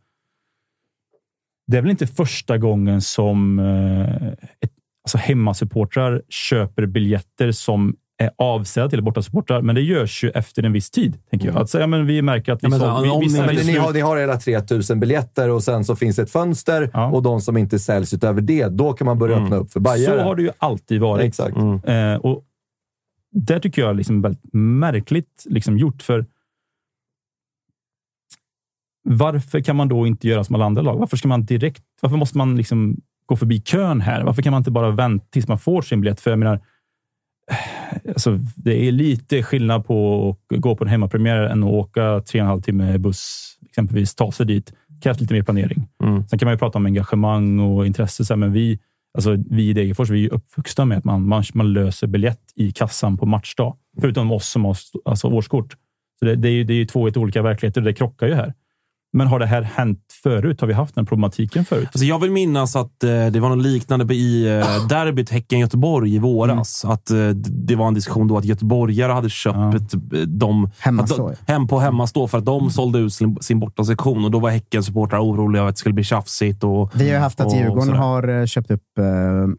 [1.68, 4.28] det är väl inte första gången som eh,
[4.60, 4.75] ett,
[5.06, 10.74] alltså hemmasupportrar köper biljetter som är avsedda till bortasupportrar, men det görs ju efter en
[10.74, 11.18] viss tid.
[11.30, 11.58] Tänker jag.
[11.58, 13.82] Alltså, ja, men vi märker att vi, Ja, men såld, vi, om vi ni- Men
[13.84, 17.58] har, ni har era 3000 biljetter och sen så finns ett fönster och de som
[17.58, 20.14] inte säljs utöver det, då kan man börja öppna upp för bajare.
[20.14, 20.24] Mm.
[20.24, 21.26] Så har det ju alltid varit.
[21.26, 21.58] Exakt.
[21.58, 22.44] Eh, och
[23.32, 26.02] det tycker jag är liksom väldigt märkligt liksom gjort.
[26.02, 26.26] för
[29.04, 30.98] Varför kan man då inte göra som alla andra lag?
[30.98, 31.84] Varför ska man direkt?
[32.02, 34.24] Varför måste man liksom gå förbi kön här?
[34.24, 36.22] Varför kan man inte bara vänta tills man får sin biljett?
[36.22, 36.60] För jag menar,
[38.08, 42.42] alltså, det är lite skillnad på att gå på en hemmapremiär än att åka tre
[42.42, 44.74] och en halv timme buss, exempelvis ta sig dit.
[44.88, 45.88] Det krävs lite mer planering.
[46.04, 46.28] Mm.
[46.28, 48.80] Sen kan man ju prata om engagemang och intresse, så här, men vi,
[49.18, 52.72] alltså, vi i Degerfors vi är uppvuxna med att man, man, man löser biljett i
[52.72, 53.76] kassan på matchdag.
[54.02, 55.76] Förutom oss som har alltså, årskort.
[56.20, 58.28] Så det, det, är ju, det är ju två helt olika verkligheter och det krockar
[58.28, 58.54] ju här.
[59.16, 60.62] Men har det här hänt förut?
[60.62, 61.88] Har vi haft den problematiken förut?
[61.88, 66.20] Alltså jag vill minnas att eh, det var något liknande i eh, derbyt Häcken-Göteborg i
[66.20, 66.86] våras.
[66.86, 71.50] Att eh, Det var en diskussion då att göteborgare hade köpt eh, dem Hemmastå, att
[71.50, 74.26] hem på hemmastå för att de sålde ut sin, sin bortasektion.
[74.26, 76.64] Och då var Häcken-supportrar oroliga över att det skulle bli tjafsigt.
[76.64, 78.82] Och, Vi har haft att och Djurgården har köpt upp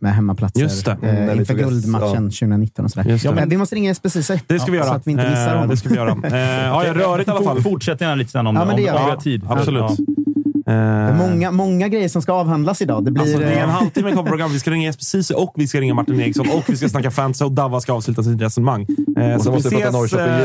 [0.00, 0.98] med hemmaplatser Just det.
[1.02, 2.30] Mm, inför guldmatchen ja.
[2.30, 2.84] 2019.
[2.84, 3.10] Och sådär.
[3.10, 3.28] Just det.
[3.28, 4.40] Ja, men vi måste ringa Jesper Ceesay.
[4.46, 4.92] Det ska vi Ja, göra.
[4.92, 5.68] Så att vi inte missar honom.
[5.68, 6.16] det ska vi göra.
[6.84, 7.62] Ja, rörigt i alla fall.
[7.62, 9.45] Fortsätt gärna lite sen om, Ja, men det om, om tid.
[9.48, 9.96] Absolut.
[9.96, 10.16] Det är
[10.68, 13.04] Eh, många, många grejer som ska avhandlas idag.
[13.04, 13.22] Det blir...
[13.22, 14.54] Alltså, det är en eh, halvtimme kvar på programmet.
[14.54, 17.10] Vi ska ringa Jesper Ceesay och vi ska ringa Martin Eriksson och vi ska snacka
[17.10, 18.86] fantasy och Davva ska avsluta sitt resonemang.
[19.18, 19.72] Eh, så vi ses.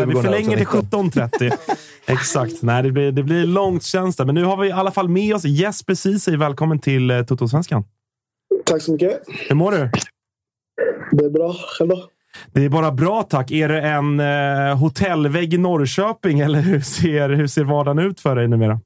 [0.08, 1.52] Vi förlänger till 17.30.
[2.06, 2.62] Exakt.
[2.62, 4.26] Nej, det blir, det blir långt känns det.
[4.26, 6.38] Men nu har vi i alla fall med oss Jesper Ceesay.
[6.38, 7.84] Välkommen till eh, Toto-svenskan.
[8.66, 9.22] Tack så mycket.
[9.50, 9.90] Hur mår du?
[11.12, 11.56] Det är bra.
[11.78, 12.04] Själv då?
[12.54, 13.52] Det är bara bra tack.
[13.52, 18.36] Är det en eh, hotellvägg i Norrköping eller hur ser, hur ser vardagen ut för
[18.36, 18.80] dig numera?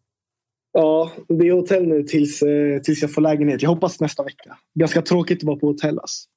[0.78, 3.62] Ja, det är hotell nu tills, eh, tills jag får lägenhet.
[3.62, 4.58] Jag hoppas nästa vecka.
[4.80, 6.00] Ganska tråkigt att vara på hotell.
[6.00, 6.28] Alltså.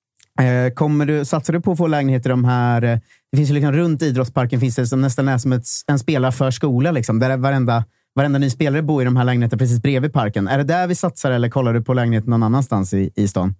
[0.40, 2.82] Eh, Kommer du, satsar du på att få lägenhet i de här...
[2.82, 2.98] eh,
[3.32, 6.90] Det finns ju liksom runt idrottsparken finns det som nästan är som ett, en spelarförskola.
[6.90, 7.84] Liksom, där varenda,
[8.14, 10.48] varenda ny spelare bor i de här lägenheterna precis bredvid parken.
[10.48, 13.54] Är det där vi satsar eller kollar du på lägenhet någon annanstans i, i stan?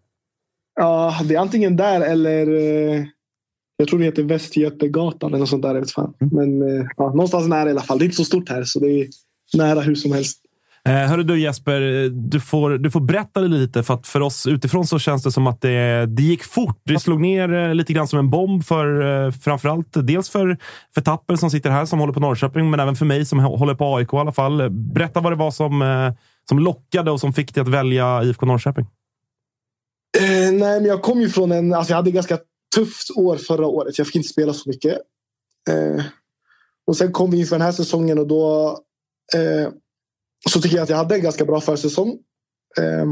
[0.80, 2.46] Ja, det är antingen där eller
[3.76, 5.74] jag tror det heter Västgötegatan eller något sånt där.
[5.74, 6.14] Jag vet fan.
[6.18, 7.98] Men eh, ja, någonstans nära i alla fall.
[7.98, 9.06] Det är inte så stort här så det är
[9.56, 10.38] nära hur som helst.
[10.88, 13.82] Eh, hörru du Jesper, du får, du får berätta lite.
[13.82, 16.80] För att för oss utifrån så känns det som att det, det gick fort.
[16.84, 20.58] Det slog ner eh, lite grann som en bomb för eh, framförallt dels för,
[20.94, 23.74] för Tapper som sitter här som håller på Norrköping, men även för mig som håller
[23.74, 24.70] på AIK i alla fall.
[24.70, 26.12] Berätta vad det var som,
[26.48, 28.86] som lockade och som fick dig att välja IFK Norrköping.
[30.18, 31.74] Eh, nej, men jag kom ju från en...
[31.74, 32.38] Alltså jag hade ett ganska
[32.74, 33.98] tufft år förra året.
[33.98, 34.92] Jag fick inte spela så mycket.
[35.70, 36.04] Eh,
[36.86, 38.68] Och sen kom vi inför den här säsongen och då
[39.34, 39.72] eh,
[40.50, 42.18] så tycker jag att jag hade en ganska bra försäsong.
[42.78, 43.06] Eh,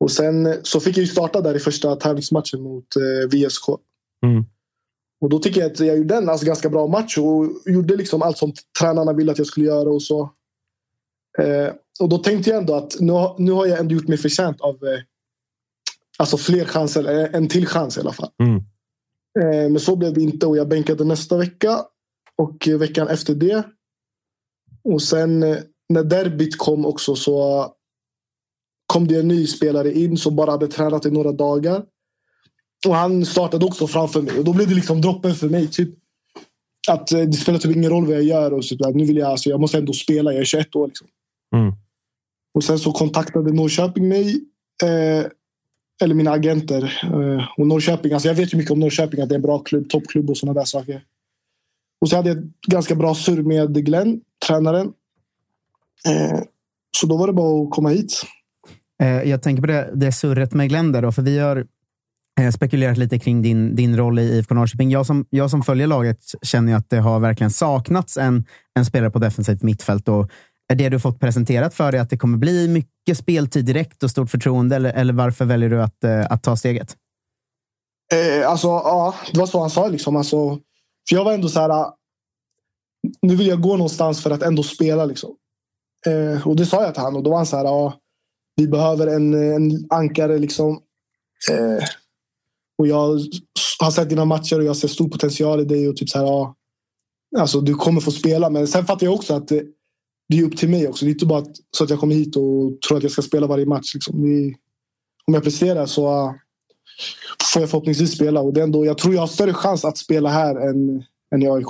[0.00, 3.68] och sen så fick jag ju starta där i första tävlingsmatchen mot eh, VSK.
[4.26, 4.44] Mm.
[5.20, 8.22] Och då tycker jag att jag gjorde en alltså, ganska bra match och gjorde liksom
[8.22, 10.32] allt som tränarna ville att jag skulle göra och så.
[11.38, 14.60] Eh, och då tänkte jag ändå att nu, nu har jag ändå gjort mig förtjänt
[14.60, 15.00] av eh,
[16.18, 18.30] alltså fler chanser, eh, en till chans i alla fall.
[18.42, 18.56] Mm.
[19.40, 21.84] Eh, men så blev det inte och jag bänkade nästa vecka
[22.36, 23.64] och veckan efter det.
[24.84, 25.58] Och sen eh,
[25.88, 27.66] när derbyt kom också så
[28.86, 31.84] kom det en ny spelare in som bara hade tränat i några dagar.
[32.86, 35.68] Och han startade också framför mig och då blev det liksom droppen för mig.
[35.68, 35.90] Typ,
[36.88, 38.52] att eh, det spelar typ ingen roll vad jag gör.
[38.52, 40.86] Och så, nu vill jag, alltså, jag måste ändå spela, jag är 21 år.
[40.86, 41.06] Liksom.
[41.56, 41.74] Mm.
[42.54, 44.40] Och sen så kontaktade Norrköping mig.
[44.82, 45.26] Eh,
[46.02, 47.00] eller mina agenter.
[47.02, 49.58] Eh, och Norrköping, alltså jag vet ju mycket om Norrköping, att det är en bra
[49.58, 51.04] klubb, toppklubb och sådana där saker.
[52.00, 54.92] Och så hade jag ett ganska bra surr med Glenn, tränaren.
[56.08, 56.40] Eh,
[56.98, 58.22] så då var det bara att komma hit.
[59.02, 61.66] Eh, Jag tänker på det, det surret med Glenn där då, för vi har
[62.40, 64.90] eh, spekulerat lite kring din, din roll i IFK Norrköping.
[64.90, 68.44] Jag som, jag som följer laget känner att det har verkligen saknats en,
[68.74, 70.08] en spelare på defensivt mittfält.
[70.08, 70.30] Och
[70.68, 74.10] är det du fått presenterat för dig att det kommer bli mycket speltid direkt och
[74.10, 74.76] stort förtroende?
[74.76, 76.96] Eller, eller varför väljer du att, att ta steget?
[78.12, 79.88] Eh, alltså, ja, det var så han sa.
[79.88, 80.16] Liksom.
[80.16, 80.54] Alltså,
[81.08, 81.70] för jag var ändå så här.
[81.70, 81.96] ah,
[83.22, 85.04] Nu vill jag gå någonstans för att ändå spela.
[85.04, 85.30] Liksom.
[86.06, 87.16] Eh, och det sa jag till honom.
[87.16, 87.64] Och då var han så här.
[87.64, 87.94] Ah,
[88.56, 90.38] vi behöver en, en ankare.
[90.38, 90.80] Liksom.
[91.50, 91.84] Eh,
[92.78, 93.20] och jag
[93.80, 95.88] har sett dina matcher och jag ser stor potential i dig.
[95.88, 96.54] Och typ så här, ah,
[97.38, 98.50] alltså, du kommer få spela.
[98.50, 99.64] Men sen fattar jag också att det,
[100.28, 101.04] det är upp till mig också.
[101.04, 103.22] Det är inte bara att, så att jag kommer hit och tror att jag ska
[103.22, 103.94] spela varje match.
[103.94, 104.22] Liksom.
[104.22, 104.54] Det,
[105.26, 106.34] om jag presterar så ah,
[107.52, 108.40] får jag förhoppningsvis spela.
[108.40, 111.04] Och det är ändå, jag tror jag har större chans att spela här än,
[111.34, 111.66] än i AIK.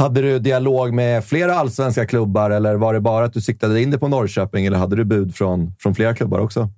[0.00, 3.90] Hade du dialog med flera allsvenska klubbar eller var det bara att du siktade in
[3.90, 6.68] dig på Norrköping eller hade du bud från, från flera klubbar också?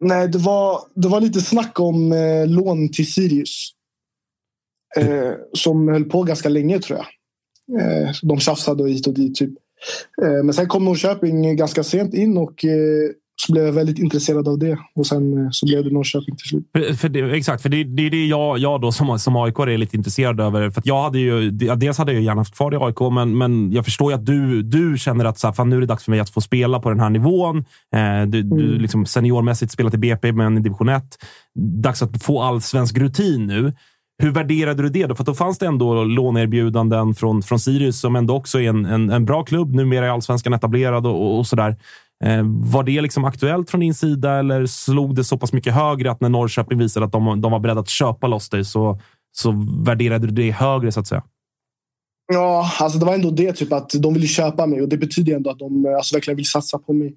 [0.00, 3.70] Nej, det var, det var lite snack om eh, lån till Sirius.
[4.96, 7.06] Eh, som höll på ganska länge tror jag.
[7.80, 9.34] Eh, de tjafsade hit och dit.
[9.34, 9.52] Typ.
[10.22, 13.10] Eh, men sen kom Norrköping ganska sent in och eh,
[13.46, 14.78] så blev jag väldigt intresserad av det.
[14.94, 16.64] Och sen eh, så blev det Norrköping till slut.
[16.72, 19.58] För, för det, exakt, för det, det är det jag, jag då som, som AIK
[19.58, 20.70] är lite intresserad över.
[20.70, 23.84] För jag hade ju, dels hade jag gärna haft kvar i AIK, men, men jag
[23.84, 26.10] förstår ju att du, du känner att så här, fan, nu är det dags för
[26.10, 27.58] mig att få spela på den här nivån.
[27.94, 31.04] Eh, du, du liksom seniormässigt spelat i BP, men i division 1.
[31.82, 33.72] Dags att få allsvensk rutin nu.
[34.22, 35.06] Hur värderade du det?
[35.06, 35.14] Då?
[35.14, 39.10] För då fanns det ändå låneerbjudanden från, från Sirius som ändå också är en, en,
[39.10, 39.74] en bra klubb.
[39.74, 41.76] Numera är allsvenskan etablerad och, och, och sådär.
[42.24, 46.10] Eh, var det liksom aktuellt från din sida eller slog det så pass mycket högre
[46.10, 49.00] att när Norrköping visade att de, de var beredda att köpa loss dig så,
[49.32, 51.22] så värderade du det högre så att säga?
[52.32, 55.36] Ja, alltså det var ändå det typ att de ville köpa mig och det betyder
[55.36, 57.14] ändå att de alltså, verkligen vill satsa på mig.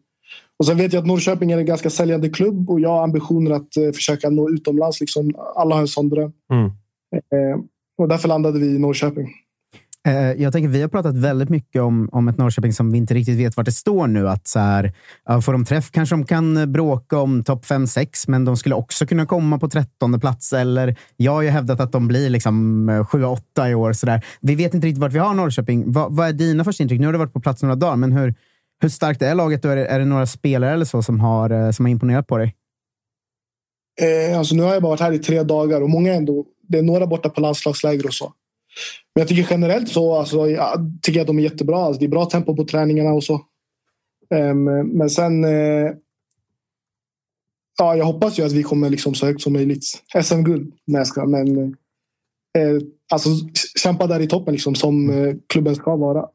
[0.59, 3.51] Och sen vet jag att Norrköping är en ganska säljande klubb och jag har ambitioner
[3.51, 4.99] att eh, försöka nå utomlands.
[4.99, 5.35] Liksom.
[5.55, 6.31] Alla har en sån dröm.
[6.53, 6.65] Mm.
[7.11, 7.59] Eh,
[7.97, 9.29] och därför landade vi i Norrköping.
[10.07, 13.13] Eh, jag tänker, vi har pratat väldigt mycket om, om ett Norrköping som vi inte
[13.13, 14.29] riktigt vet vart det står nu.
[14.29, 14.93] Att så här,
[15.41, 19.05] får de träff kanske de kan eh, bråka om topp 5-6, men de skulle också
[19.05, 20.53] kunna komma på 13 plats.
[20.53, 23.93] Eller jag har ju hävdat att de blir liksom eh, 7-8 i år.
[23.93, 24.25] Så där.
[24.41, 25.91] Vi vet inte riktigt vart vi har Norrköping.
[25.91, 26.99] Vad, vad är dina första intryck?
[26.99, 28.35] Nu har du varit på plats några dagar, men hur,
[28.81, 29.65] hur starkt är laget?
[29.65, 32.55] Är, det, är det några spelare eller så som har, som har imponerat på dig?
[34.01, 36.77] Eh, alltså nu har jag bara varit här i tre dagar och många ändå, det
[36.77, 38.33] är några borta på landslagsläger och så.
[39.15, 41.77] Men jag tycker generellt så alltså, jag tycker jag att de är jättebra.
[41.77, 43.41] Alltså, det är bra tempo på träningarna och så.
[44.35, 44.63] Um,
[44.97, 45.45] men sen...
[45.45, 45.91] Uh,
[47.77, 49.83] ja, jag hoppas ju att vi kommer liksom så högt som möjligt.
[50.23, 50.73] SM-guld.
[50.85, 53.29] Nej, jag ska, men uh, alltså,
[53.75, 56.27] kämpa där i toppen liksom, som uh, klubben ska vara.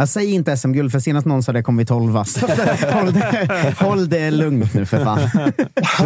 [0.00, 2.24] Jag säger inte SM-guld, för senast någon sa det kommer vi tolva.
[2.24, 2.46] Så
[2.92, 5.18] håll, det, håll det lugnt nu för fan.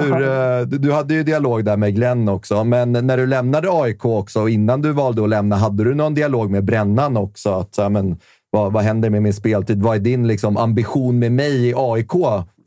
[0.03, 3.69] Hur, eh, du- du hade ju dialog där med Glenn också, men när du lämnade
[3.73, 7.51] AIK också och innan du valde att lämna, hade du någon dialog med Brännan också?
[7.53, 8.17] Att, så här, men,
[8.51, 9.83] vad, vad händer med min speltid?
[9.83, 12.13] Vad är din liksom, ambition med mig i AIK?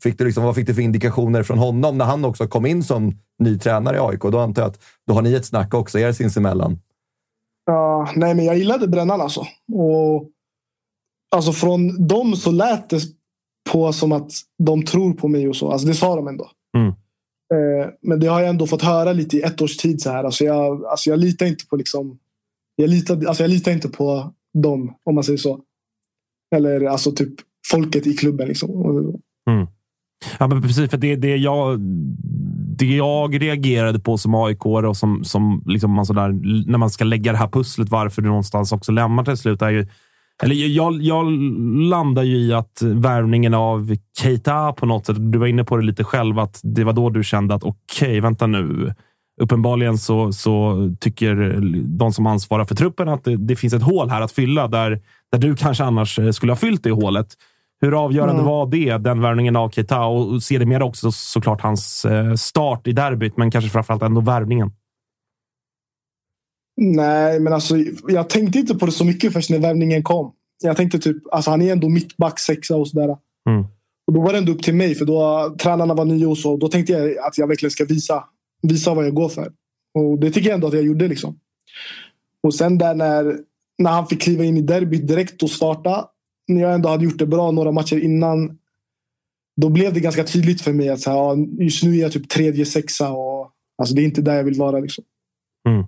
[0.02, 2.82] Fick du liksom, vad fick du för indikationer från honom när han också kom in
[2.82, 4.20] som ny tränare i AIK?
[4.22, 6.78] Då antar jag att då har ni ett snack också er sinsemellan.
[7.66, 9.40] Ja, nej, men jag gillade Brännan alltså.
[9.72, 10.24] Och,
[11.36, 13.02] alltså från dem så lät det
[13.70, 15.70] på som att de tror på mig och så.
[15.70, 16.50] Alltså det sa de ändå.
[16.76, 16.88] Mm.
[17.54, 20.00] Eh, men det har jag ändå fått höra lite i ett års tid.
[20.00, 20.24] Så här.
[20.24, 22.18] Alltså jag, alltså jag litar inte på liksom,
[22.76, 25.60] jag litar, alltså jag litar inte på dem om man säger så.
[26.56, 27.34] Eller alltså typ
[27.70, 28.48] folket i klubben.
[28.48, 28.70] Liksom.
[29.50, 29.66] Mm.
[30.38, 30.90] Ja, men precis.
[30.90, 31.80] För det, det jag
[32.78, 36.28] det jag reagerade på som aik och som, som liksom man sådär,
[36.70, 39.70] när man ska lägga det här pusslet, varför du någonstans också lämnar till slut, är
[39.70, 39.86] ju
[40.42, 41.24] eller jag, jag
[41.90, 45.82] landar ju i att värvningen av Keita på något sätt, du var inne på det
[45.82, 48.94] lite själv, att det var då du kände att okej, okay, vänta nu.
[49.40, 51.60] Uppenbarligen så, så tycker
[51.98, 55.00] de som ansvarar för truppen att det, det, finns ett hål här att fylla där,
[55.32, 57.26] där du kanske annars skulle ha fyllt det hålet.
[57.80, 58.46] Hur avgörande mm.
[58.46, 60.04] var det, den värvningen av Keita?
[60.04, 64.20] Och ser det mer också såklart hans eh, start i derbyt, men kanske framförallt ändå
[64.20, 64.72] värvningen.
[66.80, 67.76] Nej, men alltså
[68.08, 70.32] jag tänkte inte på det så mycket först när värvningen kom.
[70.62, 73.16] Jag tänkte typ, alltså han är ändå mittback, sexa och sådär.
[73.48, 73.64] Mm.
[74.06, 76.56] Och då var det ändå upp till mig, för då tränarna var nya och så.
[76.56, 78.24] Då tänkte jag att jag verkligen ska visa,
[78.62, 79.52] visa vad jag går för.
[79.94, 81.08] Och det tycker jag ändå att jag gjorde.
[81.08, 81.38] liksom.
[82.42, 83.38] Och sen där när,
[83.78, 86.06] när han fick kliva in i derbyt direkt och starta.
[86.48, 88.58] När jag ändå hade gjort det bra några matcher innan.
[89.56, 92.28] Då blev det ganska tydligt för mig att så här, just nu är jag typ
[92.28, 93.12] tredje sexa.
[93.12, 94.78] Och, alltså, det är inte där jag vill vara.
[94.78, 95.04] Liksom.
[95.68, 95.84] Mm.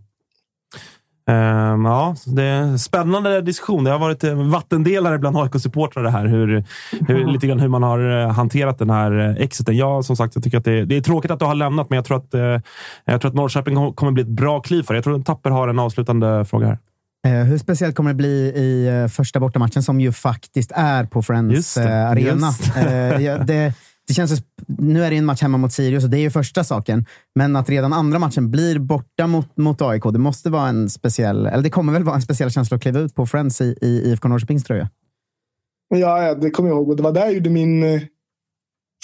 [1.31, 3.85] Um, ja, det är en spännande diskussion.
[3.85, 6.27] Det har varit vattendelare bland AIK-supportrar det här.
[6.27, 6.65] Hur,
[7.09, 9.77] hur, lite grann hur man har eh, hanterat den här eh, exiten.
[9.77, 11.97] Jag, som sagt, jag tycker att det, det är tråkigt att du har lämnat, men
[11.97, 12.61] jag tror att, eh,
[13.05, 15.69] jag tror att Norrköping kommer bli ett bra kliv för Jag tror att Tapper har
[15.69, 16.79] en avslutande fråga här.
[17.27, 21.23] Eh, hur speciellt kommer det bli i eh, första bortamatchen som ju faktiskt är på
[21.23, 22.51] Friends eh, Arena?
[23.21, 23.75] ja, det,
[24.09, 26.65] det känns, nu är det en match hemma mot Sirius och det är ju första
[26.65, 27.07] saken.
[27.35, 31.47] Men att redan andra matchen blir borta mot, mot AIK, det måste vara en speciell,
[31.47, 34.11] eller det kommer väl vara en speciell känsla att kliva ut på Friends i, i
[34.11, 34.91] IFK Norrköpings tröja?
[35.95, 36.97] Ja, det kommer jag ihåg.
[36.97, 38.03] Det var där jag gjorde min eh,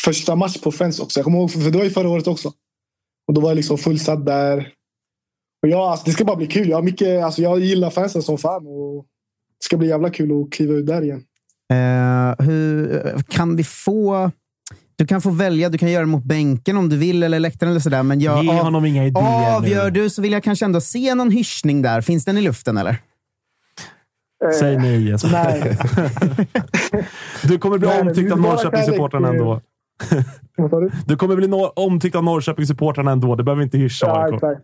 [0.05, 1.19] första match på Friends också.
[1.19, 2.53] Jag kommer ihåg, för det var ju förra året också.
[3.29, 4.73] Och då var jag liksom fullsatt där.
[5.63, 6.69] Och ja, alltså, det ska bara bli kul.
[6.69, 8.67] Jag, mycket, alltså, jag gillar fansen som fan.
[8.67, 9.05] Och
[9.61, 11.25] det ska bli jävla kul att kliva ut där igen.
[11.73, 14.31] Uh, hur, kan vi få
[14.99, 15.69] du kan få välja.
[15.69, 18.03] Du kan göra det mot bänken om du vill, eller läktaren eller sådär.
[18.03, 19.91] Men jag, Ge av, honom inga idéer Avgör nu.
[19.91, 22.01] du så vill jag kanske ändå se någon hyschning där.
[22.01, 22.97] Finns den i luften eller?
[24.61, 25.31] Säg eh, nej Jesper.
[25.31, 25.79] Nej.
[27.43, 29.61] du kommer bli omtyckt av Norrköpingssupportrarna ändå.
[31.07, 33.35] du kommer bli no omtyckt av Norrköpingssupportrarna ändå.
[33.35, 34.61] Det behöver inte hyscha ja, exakt.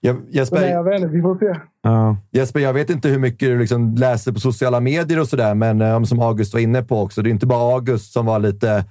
[0.00, 1.08] Jag, Jesper, Nej, jag vet inte.
[1.08, 1.60] Vi får se.
[1.86, 2.16] Ja.
[2.32, 5.80] Jesper, jag vet inte hur mycket du liksom läser på sociala medier och sådär, men
[5.80, 8.84] eh, som August var inne på också, det är inte bara August som var lite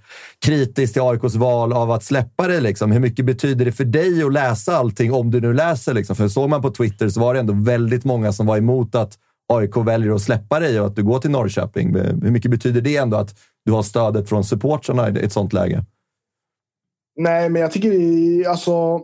[0.46, 2.60] kritisk till AIKs val av att släppa det.
[2.60, 2.92] Liksom.
[2.92, 5.94] Hur mycket betyder det för dig att läsa allting, om du nu läser?
[5.94, 6.16] Liksom?
[6.16, 9.18] För såg man på Twitter så var det ändå väldigt många som var emot att
[9.54, 11.96] AIK väljer att släppa dig och att du går till Norrköping.
[11.96, 15.86] Hur mycket betyder det ändå att du har stödet från supportrarna i ett sånt läge?
[17.16, 19.02] Nej, men jag tycker det är, alltså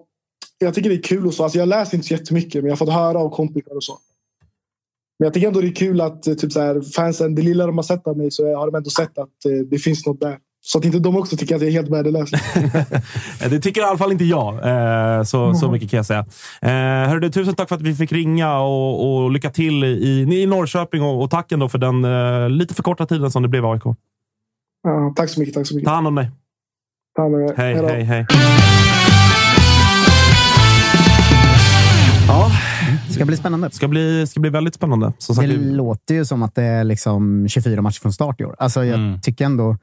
[0.60, 1.44] jag tycker det är kul och så.
[1.44, 3.98] Alltså jag läser inte så jättemycket, men jag har fått höra av kompisar och så.
[5.19, 7.65] Men jag tycker ändå det är kul att eh, typ så här, fansen, det lilla
[7.65, 10.19] de har sett av mig, så har de ändå sett att eh, det finns något
[10.19, 10.38] där.
[10.61, 12.30] Så att inte de också tycker att jag är helt värdelös.
[13.49, 14.53] det tycker i alla fall inte jag.
[14.53, 15.56] Eh, så, mm.
[15.56, 16.26] så mycket kan jag säga.
[17.07, 21.02] hörru, tusen tack för att vi fick ringa och, och lycka till i, i Norrköping.
[21.02, 23.84] Och, och tack ändå för den lite för korta tiden som det blev AIK.
[24.84, 25.56] Ja, tack så mycket.
[25.56, 25.88] Tack så mycket.
[25.88, 26.31] Ta hand om dig.
[27.15, 27.53] Ta hand om dig.
[27.57, 28.26] Hej, hej, hej.
[32.30, 32.52] Ja,
[33.08, 33.72] det ska bli spännande.
[33.72, 35.14] ska bli, ska bli väldigt spännande.
[35.18, 38.46] Som sagt, det låter ju som att det är liksom 24 matcher från start i
[38.46, 38.56] år.
[38.60, 39.22] Alltså, jag mm.
[39.22, 39.78] tycker ändå...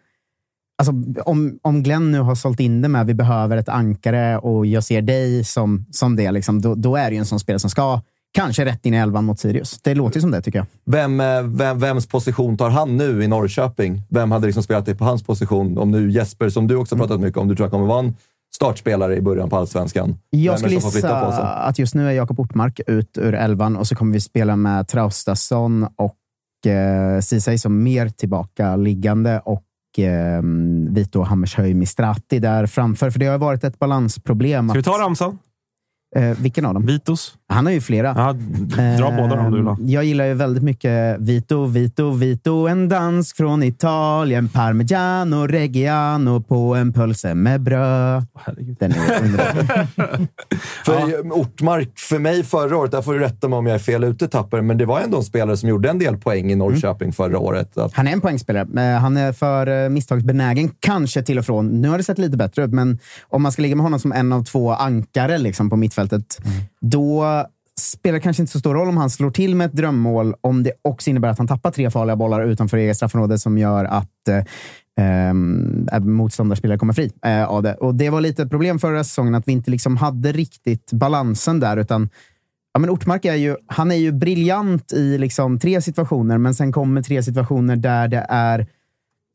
[0.78, 0.93] Alltså,
[1.24, 4.66] om, om Glenn nu har sålt in det med att vi behöver ett ankare och
[4.66, 7.59] jag ser dig som, som det, liksom, då, då är det ju en sån spelare
[7.59, 8.01] som ska
[8.35, 9.78] kanske rätt in i elvan mot Sirius.
[9.82, 10.66] Det låter ju som det, tycker jag.
[10.85, 14.02] Vem, eh, vem, vems position tar han nu i Norrköping?
[14.09, 15.78] Vem hade liksom spelat det på hans position?
[15.78, 17.23] Om nu Jesper, som du också pratat mm.
[17.23, 18.14] mycket om, du tror jag kommer vara en
[18.56, 20.18] startspelare i början på allsvenskan.
[20.30, 24.12] Jag skulle gissa att just nu är Jakob Ortmark ut ur elvan och så kommer
[24.12, 30.42] vi spela med Traustason och eh, Ceesay som mer tillbaka liggande och eh,
[30.90, 33.10] Vito Hammershöj Mistrati där framför.
[33.10, 34.68] För det har varit ett balansproblem.
[34.68, 35.38] Ska vi ta ramsan?
[36.16, 36.86] Eh, vilken av dem?
[36.86, 37.34] Vitos.
[37.48, 38.14] Han har ju flera.
[38.16, 38.32] Ja,
[38.98, 39.77] dra eh, båda om du vill ha.
[39.81, 42.66] Jag gillar ju väldigt mycket Vito, Vito, Vito.
[42.66, 44.48] En dansk från Italien.
[44.48, 48.27] Parmigiano, Reggiano på en pölse med bröd.
[48.39, 48.77] Herregud.
[48.78, 49.86] Den är underbar.
[50.85, 51.18] för ja.
[51.31, 54.28] Ortmark, för mig förra året, där får du rätta mig om jag är fel ute
[54.28, 57.12] Tapper, men det var ändå en spelare som gjorde en del poäng i Norrköping mm.
[57.12, 57.78] förra året.
[57.78, 57.94] Att...
[57.94, 58.98] Han är en poängspelare.
[58.98, 61.81] Han är för eh, misstagsbenägen, kanske till och från.
[61.81, 62.98] Nu har det sett lite bättre ut, men
[63.28, 66.56] om man ska ligga med honom som en av två ankare liksom, på mittfältet, mm.
[66.81, 67.36] då
[67.80, 70.72] spelar kanske inte så stor roll om han slår till med ett drömmål, om det
[70.82, 74.44] också innebär att han tappar tre farliga bollar utanför eget straffområde som gör att eh,
[75.00, 77.74] ehm, eh, motståndarspelare kommer fri eh, av det.
[77.74, 81.60] Och det var lite ett problem förra säsongen, att vi inte liksom hade riktigt balansen
[81.60, 82.08] där, utan
[82.76, 86.72] Ja, men Ortmark är ju, han är ju briljant i liksom tre situationer, men sen
[86.72, 88.66] kommer tre situationer där det är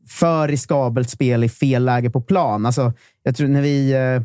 [0.08, 2.66] för riskabelt spel i fel läge på plan.
[2.66, 2.94] Alltså,
[3.24, 3.92] jag tror när vi...
[3.94, 4.22] Eh,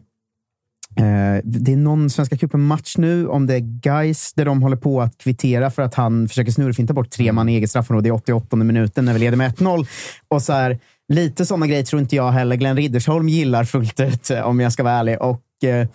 [0.98, 5.02] Eh, det är någon Svenska cupen-match nu, om det är Guys där de håller på
[5.02, 8.56] att kvittera för att han försöker snurrfinta bort tre man i eget straffområde i 88
[8.56, 9.86] minuten när vi leder med 1-0.
[10.28, 10.78] Och så här,
[11.08, 14.72] lite sådana grejer tror inte jag heller Glenn Riddersholm gillar fullt ut, eh, om jag
[14.72, 15.22] ska vara ärlig.
[15.22, 15.88] Och, eh,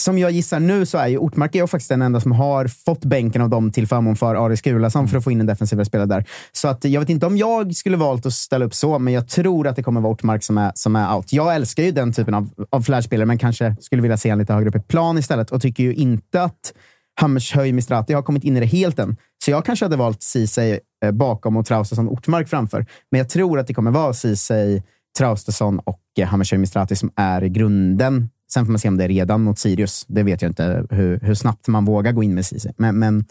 [0.00, 2.66] som jag gissar nu så är ju Ortmark är ju faktiskt den enda som har
[2.66, 5.84] fått bänken av dem till förmån för Aris Skulason för att få in en defensivare
[5.84, 6.24] spelare där.
[6.52, 9.28] Så att, jag vet inte om jag skulle valt att ställa upp så, men jag
[9.28, 11.32] tror att det kommer vara Ortmark som är, som är out.
[11.32, 14.52] Jag älskar ju den typen av, av flashspelare, men kanske skulle vilja se en lite
[14.52, 16.72] högre upp i plan istället och tycker ju inte att
[17.20, 19.16] Hammershöj Mistrati har kommit in i det helt än.
[19.44, 22.86] Så jag kanske hade valt Ceesay eh, bakom och Traustason Ortmark framför.
[23.10, 24.82] Men jag tror att det kommer vara Ceesay,
[25.18, 28.30] Traustason och eh, Hammershöj Mistrati som är grunden.
[28.54, 30.04] Sen får man se om det är redan mot Sirius.
[30.08, 32.72] Det vet jag inte hur, hur snabbt man vågar gå in med Ceesay.
[32.76, 33.24] Men, men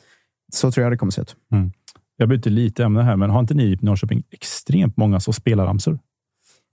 [0.53, 1.35] så tror jag det kommer se ut.
[1.53, 1.71] Mm.
[2.17, 5.65] Jag byter lite ämne här, men har inte ni i Norrköping extremt många som spelar
[5.65, 5.99] ramsor?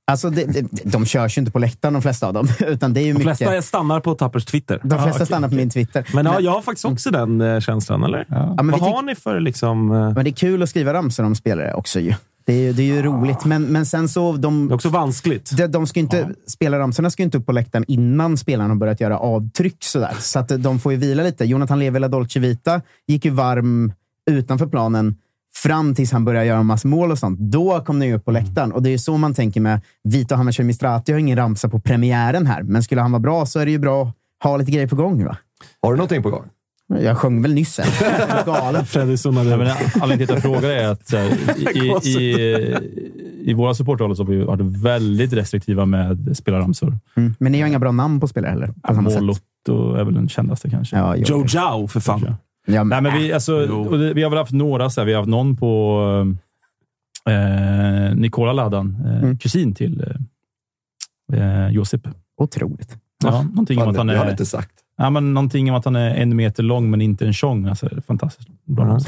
[0.07, 2.49] Alltså, det, det, de körs ju inte på läktaren, de flesta av dem.
[2.67, 3.39] Utan det är ju De mycket...
[3.39, 4.81] flesta stannar på Tappers Twitter.
[4.85, 6.07] De flesta stannar på min Twitter.
[6.15, 8.27] Men ja, jag har faktiskt också den eh, känslan, eller?
[8.29, 9.91] men Vad vi har ni för liksom...
[9.93, 12.15] eh, Men det är kul att skriva ramsor om spelare också ju.
[12.49, 14.33] Det är, ju- det är ju roligt, men, men sen så...
[14.33, 15.57] De, det är också vanskligt.
[15.57, 19.01] De, de ska inte, Spelarramsorna ska ju inte upp på läktaren innan spelarna har börjat
[19.01, 19.77] göra avtryck.
[19.85, 20.17] Sådär.
[20.21, 21.45] Så att de får ju vila lite.
[21.45, 23.93] Jonathan Levi La Dolce Vita gick ju varm
[24.31, 25.17] utanför planen
[25.55, 27.39] fram tills han började göra en massa mål och sånt.
[27.41, 28.73] Då kom den ju upp på läktaren.
[28.73, 31.13] Och det är ju så man tänker med Vito Hammarskjöld Mistrati.
[31.13, 33.79] har ingen ramsa på premiären här, men skulle han vara bra så är det ju
[33.79, 34.15] bra att
[34.45, 35.25] ha lite grejer på gång.
[35.25, 35.37] Va?
[35.83, 36.45] Har du någonting på gång?
[36.89, 37.81] Jag sjöng väl nyss.
[38.47, 38.87] Galen.
[38.87, 39.51] Freddy Sunnade.
[39.51, 39.71] Ja, men
[40.03, 41.27] anledningen till att jag frågar är att här,
[41.77, 42.77] i, i,
[43.51, 46.99] i våra supporterroller så har vi varit väldigt restriktiva med spelarramsor.
[47.17, 47.35] Mm.
[47.39, 48.67] Men ni har inga bra namn på spelare heller?
[48.83, 49.21] På samma sätt.
[49.21, 50.97] Målotto är väl den kändaste kanske.
[50.97, 51.25] Ja, jo.
[51.29, 52.35] Joe Jao, för fan.
[52.67, 53.67] Ja, Nej, men vi, alltså,
[53.97, 54.91] det, vi har väl haft några.
[54.91, 56.03] Så här, vi har haft någon på
[57.29, 59.39] eh, Nikola Ladan, eh, Mm.
[59.39, 60.05] kusin till
[61.33, 62.09] eh, eh, Josip.
[62.41, 62.97] Otroligt.
[63.25, 64.31] Ja, någonting om att han det har är...
[64.31, 64.71] inte sagt.
[65.01, 67.67] Ja, men någonting om att han är en meter lång, men inte en tjong.
[67.67, 68.85] Alltså, fantastiskt bra.
[68.85, 68.99] Mm.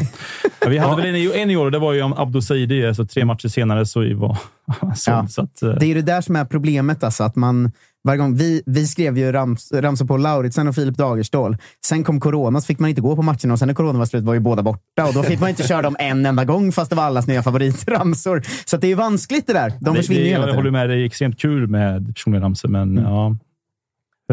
[0.60, 2.86] Ja, vi hade väl en, en i år och det var ju om Abdo Saidi.
[2.86, 4.36] Alltså, tre matcher senare så var
[4.94, 5.16] såld.
[5.16, 5.28] Ja.
[5.28, 7.04] Så att, eh, Det är ju det där som är problemet.
[7.04, 7.72] Alltså, att man,
[8.04, 11.56] varje gång, vi, vi skrev ju rams, ramsor på Lauritsen och Filip Dagerstål.
[11.86, 14.06] Sen kom corona, så fick man inte gå på matcherna och sen när corona var
[14.06, 15.04] slut var ju båda borta.
[15.08, 17.42] Och då fick man inte köra dem en enda gång, fast det var allas nya
[17.42, 18.42] favoritramsor.
[18.64, 19.72] Så det är ju vanskligt det där.
[19.80, 20.56] De det, försvinner det, ju hela jag tiden.
[20.56, 23.36] håller med, det är extremt kul med personliga ramsor, men ja.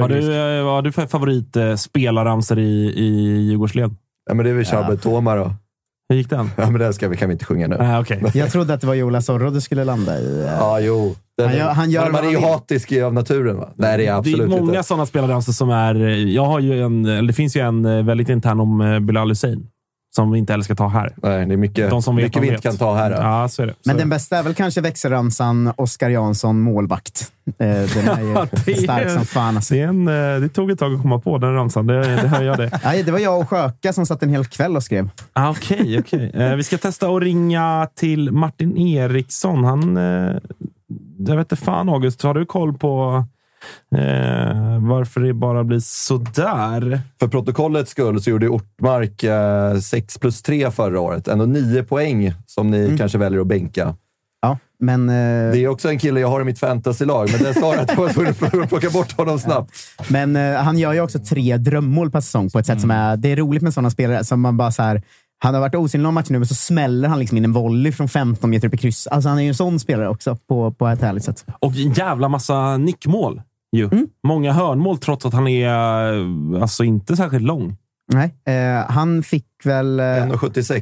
[0.02, 3.96] Har du, eh, vad har du för favorit eh, spelarramsor i, i Djurgårdsled?
[4.30, 5.54] Ja, men det är väl Chabbe Toma då.
[6.10, 6.50] Hur gick den?
[6.56, 7.78] Ja, men den ska vi, kan vi inte sjunga nu.
[7.80, 8.20] Ah, okay.
[8.34, 10.46] Jag trodde att det var Jola Zorro du skulle landa i.
[10.60, 11.16] Ja, jo.
[11.38, 13.70] Den, Han gör- han gör man, är ju hatisk av naturen, va?
[13.76, 14.84] Nej, det är jag Det är absolut många inte.
[14.84, 15.96] sådana spelarramsor som är...
[16.34, 19.30] Jag har ju en, eller det finns ju en eh, väldigt intern om eh, Bilal
[19.30, 19.68] Hussein.
[20.18, 21.14] Som vi inte heller ska ta här.
[21.16, 23.10] Nej, det är mycket, De som vet, mycket vi inte kan ta här.
[23.10, 23.16] Då.
[23.16, 23.74] Ja, så är det.
[23.86, 24.00] Men så.
[24.00, 27.32] den bästa är väl kanske växelramsan Oskar Jansson målvakt.
[27.48, 27.68] Eh, Den
[28.08, 28.34] är ju
[28.66, 29.56] det är- stark som fan.
[29.56, 29.74] Alltså.
[29.74, 31.88] Det, är en, eh, det tog ett tag att komma på den ramsan.
[31.88, 32.72] Det, det hör jag det.
[32.84, 35.10] Nej, det var jag och Sjöka som satt en hel kväll och skrev.
[35.34, 36.32] Ah, Okej, okej.
[36.34, 39.64] Eh, vi ska testa att ringa till Martin Eriksson.
[39.64, 39.98] Han...
[39.98, 40.36] Eh,
[41.28, 42.22] jag vet inte fan, August.
[42.22, 43.24] Har du koll på
[43.96, 47.02] eh, varför det bara blir sådär?
[47.20, 51.28] För protokollets skull så gjorde Ortmark eh, 6 plus 3 förra året.
[51.28, 52.98] Ändå 9 poäng som ni Mm.
[52.98, 53.96] kanske väljer att bänka.
[54.42, 55.10] Ja, men...
[55.10, 55.16] eh,
[55.52, 57.98] Det är också en kille jag har i mitt fantasylag, men den sa att jag
[57.98, 59.72] var tvungen att plocka bort honom snabbt.
[60.10, 63.18] Men eh, han gör ju också tre drömmål per säsong på ett sätt som är...
[63.18, 65.02] Det är roligt med sådana spelare som man bara så här...
[65.40, 67.92] Han har varit osynlig någon match nu, men så smäller han liksom in en volley
[67.92, 69.08] från 15 meter upp i kryss.
[69.08, 71.46] Alltså han är ju en sån spelare också, på, på ett härligt sätt.
[71.60, 73.42] Och en jävla massa nickmål.
[73.72, 73.90] Ju.
[74.28, 76.14] Många hörnmål trots att han är
[76.56, 77.76] eh, alltså inte särskilt lång.
[78.14, 80.00] Nej, eh, han fick väl...
[80.00, 80.82] Eh, 1,76.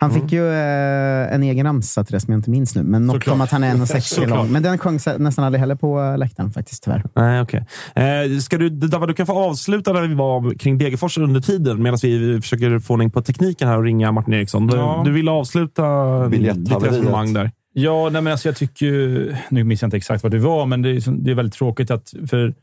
[0.00, 3.06] han fick ju eh, en egen ramsa till det som jag inte minns nu, men
[3.06, 3.34] något Såklart.
[3.34, 4.28] om att han är 1,60 Såklart.
[4.38, 4.52] lång.
[4.52, 7.04] Men den sjöngs nästan aldrig heller på eh, läktaren faktiskt, tyvärr.
[7.14, 7.66] Nej, okej.
[7.94, 11.98] Eh, ska du, du kan få avsluta där vi var kring Degerfors under tiden medan
[12.02, 14.66] vi försöker få ordning på tekniken här och ringa Martin Eriksson.
[14.66, 15.02] Du, Ja.
[15.04, 15.82] du ville avsluta
[16.28, 17.50] ditt resonemang där.
[17.78, 19.34] Ja, nej, men alltså jag tycker ju...
[19.48, 21.90] Nu minns jag inte exakt vad det var, men det är, det är väldigt tråkigt
[21.90, 22.14] att...
[22.30, 22.54] För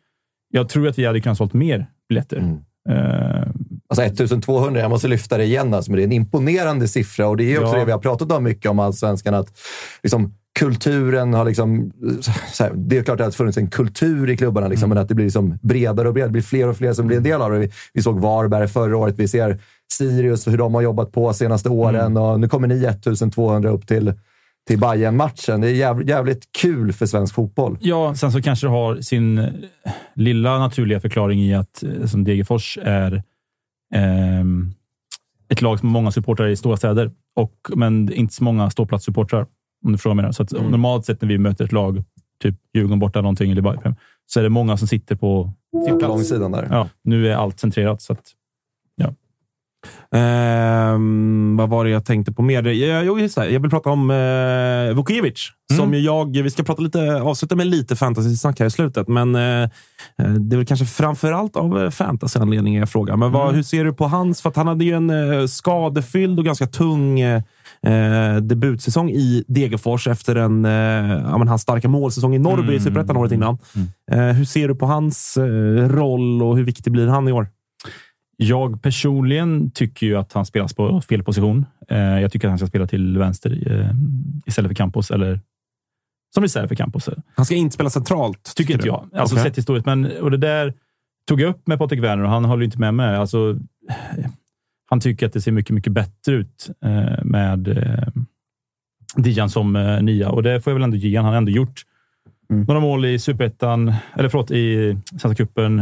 [0.49, 2.37] jag tror att vi hade kunnat sålt mer biljetter.
[2.37, 2.57] Mm.
[2.89, 3.47] Eh,
[3.89, 7.37] Alltså 1200, jag måste lyfta det igen, alltså, men det är en imponerande siffra och
[7.37, 7.79] det är också Ja.
[7.79, 9.33] det vi har pratat om mycket om allsvenskan.
[9.33, 9.59] Att
[10.03, 11.91] liksom, kulturen har liksom...
[12.59, 15.07] Här, det är klart att det har funnits en kultur i klubbarna, liksom, men att
[15.07, 16.29] det blir liksom bredare och bredare.
[16.29, 17.59] Det blir fler och fler som blir en del av det.
[17.59, 19.59] Vi, vi såg Varberg förra året, vi ser
[19.93, 24.13] Sirius, hur de har jobbat på senaste åren och nu kommer ni 1200 upp till,
[24.67, 27.77] till bayern matchen Det är jävligt, jävligt kul för svensk fotboll.
[27.81, 29.51] Ja, sen så kanske det har sin eh,
[30.15, 33.23] lilla naturliga förklaring i att eh, som Degerfors är
[33.95, 34.71] ehm,
[35.49, 39.45] ett lag som har många supportrar i stora städer, och, men inte så många ståplatssupportrar.
[39.85, 40.33] Om du frågar mig.
[40.33, 40.71] Så att, Mm.
[40.71, 42.03] Normalt sett när vi möter ett lag
[42.41, 43.95] typ Djurgården borta någonting eller Bayern,
[44.25, 45.53] så är det många som sitter på
[45.85, 46.09] sin plats.
[46.09, 46.67] Långsidan där.
[46.69, 48.01] Ja, nu är allt centrerat.
[48.01, 48.21] Så att.
[50.15, 52.63] Ehm, vad var det jag tänkte på mer?
[52.63, 53.19] Jag, jag,
[53.51, 55.49] jag vill prata om eh, Vukovic.
[55.77, 59.35] Som ju jag, vi ska prata lite, avsluta med lite fantasy-snack här i slutet, men
[59.35, 59.69] eh,
[60.39, 63.15] det är väl kanske framför allt av fantasy-anledningar jag frågar.
[63.17, 63.55] Men vad, Mm.
[63.55, 64.41] hur ser du på hans?
[64.41, 67.41] För han hade ju en eh, skadefylld och ganska tung eh,
[68.41, 70.71] debutsäsong i Degerfors efter en, eh,
[71.29, 72.79] ja, men hans starka målsäsong i Norrby i Mm.
[72.83, 73.57] Superettan året innan.
[74.11, 75.43] Eh, hur ser du på hans eh,
[75.89, 77.47] roll och hur viktig blir han i år?
[78.37, 81.65] Jag personligen tycker ju att han spelas på fel position.
[81.89, 83.89] Eh, jag tycker att han ska spela till vänster eh,
[84.45, 85.39] istället för Campos, eller
[86.33, 87.09] som reserv för Campos.
[87.35, 89.09] Han ska inte spela centralt, tycker inte jag.
[89.13, 89.43] Alltså Okej.
[89.43, 89.85] sett historiskt.
[89.85, 90.73] Men, och det där
[91.27, 93.15] tog jag upp med Patrik Werner och han håller inte med mig.
[93.15, 93.59] Alltså,
[94.89, 98.07] han tycker att det ser mycket, mycket bättre ut eh, med eh,
[99.15, 101.25] Dijan som eh, nia och det får jag väl ändå ge han.
[101.25, 101.83] Har ändå gjort
[102.49, 105.79] några mål i superettan, eller förlåt, i Svenska cupen.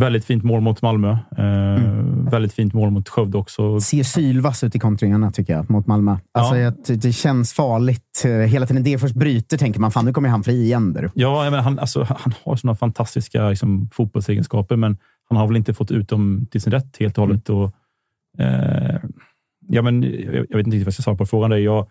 [0.00, 1.10] Väldigt fint mål mot Malmö.
[1.10, 1.82] Eh,
[2.30, 3.80] Väldigt fint mål mot Skövde också.
[3.80, 6.16] Ser sylvass ut i kontringarna tycker jag, mot Malmö.
[6.32, 6.72] Alltså, Ja.
[6.88, 8.22] jag, det känns farligt.
[8.24, 10.92] Eh, Hela tiden det först bryter tänker man, fan nu kommer han fri igen.
[10.92, 11.10] Där.
[11.14, 14.96] Ja, menar, han, alltså, han har sådana fantastiska liksom, fotbollsegenskaper, men
[15.28, 17.50] han har väl inte fått ut dem till sin rätt helt och hållet.
[17.50, 17.72] Och,
[18.38, 18.96] eh,
[19.68, 21.50] ja, men, jag, jag vet inte riktigt vad jag ska svara på frågan.
[21.50, 21.56] Där.
[21.58, 21.86] Jag,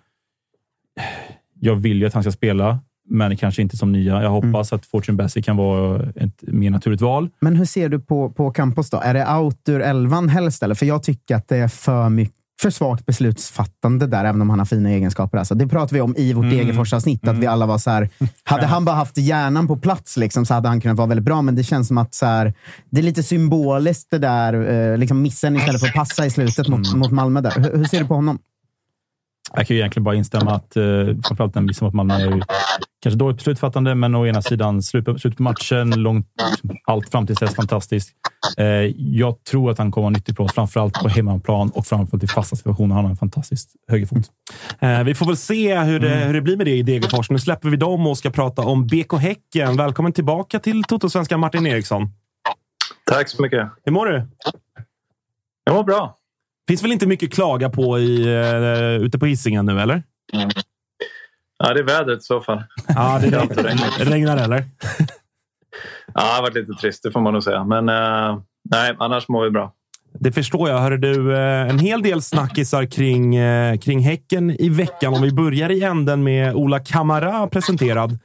[1.60, 4.24] jag vill ju att han ska spela, men kanske inte som nya.
[4.24, 7.30] Jag hoppas att Fortune Bassi kan vara ett mer naturligt val.
[7.42, 9.00] Men hur ser du på, på Campos då?
[9.00, 10.64] Är det out ur elvan helst?
[10.64, 10.76] Eller?
[10.76, 14.60] För jag tycker att det är för mycket för svagt beslutsfattande där, även om han
[14.60, 15.38] har fina egenskaper.
[15.38, 16.58] Alltså, det pratade vi om i vårt Mm.
[16.58, 18.10] Degerfors-avsnitt, att vi alla var så här,
[18.44, 21.42] hade han bara haft hjärnan på plats liksom, så hade han kunnat vara väldigt bra,
[21.42, 22.54] men det känns som att så här,
[22.90, 24.54] det är lite symboliskt det där,
[24.92, 27.00] eh, liksom missen istället för att passa i slutet mot, Mm.
[27.00, 27.42] mot Malmö.
[27.42, 27.52] Där.
[27.52, 28.40] Hur, hur ser du på honom?
[29.56, 30.84] Jag kan ju egentligen bara instämma att eh,
[31.28, 32.42] framförallt den missen mot Malmö är ju
[33.04, 36.28] kanske dåligt beslutsfattande, men å ena sidan slut på, slut på matchen, långt,
[36.86, 38.10] allt fram till dess fantastiskt.
[38.58, 38.66] Eh,
[38.98, 42.28] jag tror att han kommer vara nyttig för oss, framförallt på hemmaplan och framförallt i
[42.28, 42.96] fasta situationer.
[42.96, 44.26] Han har en fantastisk högerfot.
[44.80, 47.30] Eh, vi får väl se hur det, hur det blir med det i Degerfors.
[47.30, 49.78] Nu släpper vi dem och ska prata om BK Häcken.
[49.78, 52.10] Välkommen tillbaka till Toto-svenskan Martin Eriksson.
[53.06, 53.70] Tack så mycket.
[53.86, 54.28] Hur mår du?
[55.64, 56.18] Jag mår bra.
[56.68, 60.04] Finns väl inte mycket att klaga på i, uh, ute på Hisingen nu, eller?
[61.58, 62.64] Ja, det är vädret i så fall.
[62.88, 64.00] Ja, det och regnigt.
[64.00, 64.64] regnar eller?
[66.14, 67.64] Ja, det har varit lite trist, det får man nog säga.
[67.64, 68.40] Men eh,
[68.72, 69.74] nej, annars mår vi bra.
[70.20, 70.80] Det förstår jag.
[70.80, 73.38] Hörde du, eh, en hel del snackisar kring,
[73.80, 75.14] kring Häcken i veckan.
[75.14, 78.20] Om vi börjar i änden med Ola Kamara presenterad.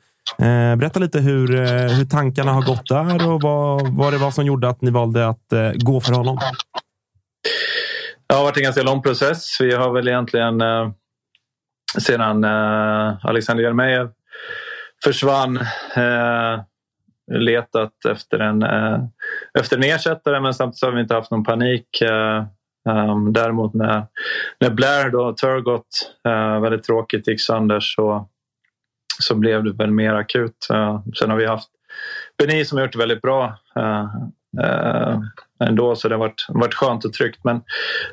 [0.79, 1.49] Berätta lite hur,
[1.89, 5.29] hur tankarna har gått där och vad, vad det var som gjorde att ni valde
[5.29, 6.39] att gå för honom.
[8.29, 9.61] Det har varit en ganska lång process.
[9.61, 10.91] Vi har väl egentligen eh,
[11.99, 14.11] sedan eh, Alexander Jeremejeff
[15.05, 15.57] försvann
[15.97, 16.61] eh,
[17.31, 18.99] letat efter en, eh,
[19.59, 22.01] efter en ersättare men samtidigt har vi inte haft någon panik.
[22.01, 22.45] Eh,
[22.89, 24.07] um, däremot när,
[24.61, 28.29] när Blair då, Turgott, eh, väldigt tråkigt gick sönder så,
[29.23, 30.67] så blev det väl mer akut.
[30.73, 31.69] Eh, sen har vi haft
[32.39, 33.59] Beni som har gjort det väldigt bra.
[33.77, 34.07] Eh,
[34.65, 35.21] eh,
[35.61, 37.41] Ändå så det har varit, varit skönt och tryggt.
[37.45, 37.61] Men,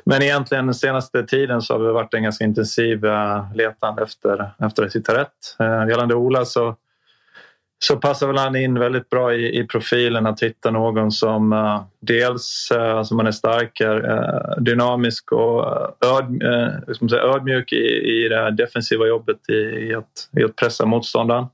[0.04, 4.50] men egentligen den senaste tiden så har det varit en ganska intensiv eh, letande efter,
[4.66, 5.56] efter att hitta rätt.
[5.60, 6.76] Eh, gällande Ola så,
[7.78, 11.82] så passar väl han in väldigt bra i, i profilen att hitta någon som uh,
[12.00, 15.64] dels uh, som man är stark, uh, dynamisk och
[16.06, 16.42] öd,
[17.12, 21.46] uh, ödmjuk i, i det defensiva jobbet i, i, att, i att pressa motståndaren.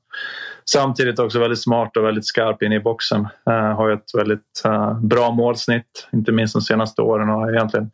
[0.72, 3.28] Samtidigt också väldigt smart och väldigt skarp inne i boxen.
[3.50, 7.90] Uh, har ju ett väldigt uh, bra målsnitt, inte minst de senaste åren och egentligen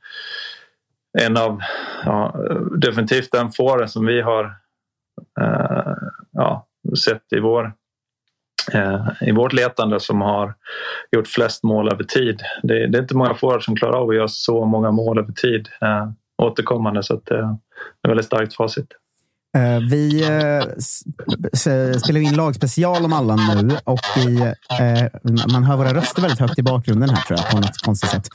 [1.19, 1.61] en av,
[2.05, 2.37] ja,
[2.77, 4.45] definitivt den fåren som vi har
[5.41, 5.95] uh,
[6.33, 6.67] ja,
[7.05, 7.73] sett i, vår,
[8.75, 10.55] uh, i vårt letande som har
[11.13, 12.43] gjort flest mål över tid.
[12.63, 15.33] Det, det är inte många forwards som klarar av att göra så många mål över
[15.33, 16.11] tid uh,
[16.43, 18.89] återkommande så att, det är ett väldigt starkt facit.
[19.57, 24.37] Eh, vi eh, spelar in lagspecial om alla nu och i,
[24.81, 25.05] eh,
[25.53, 28.29] man hör våra röster väldigt högt i bakgrunden här tror jag, på något konstigt sätt.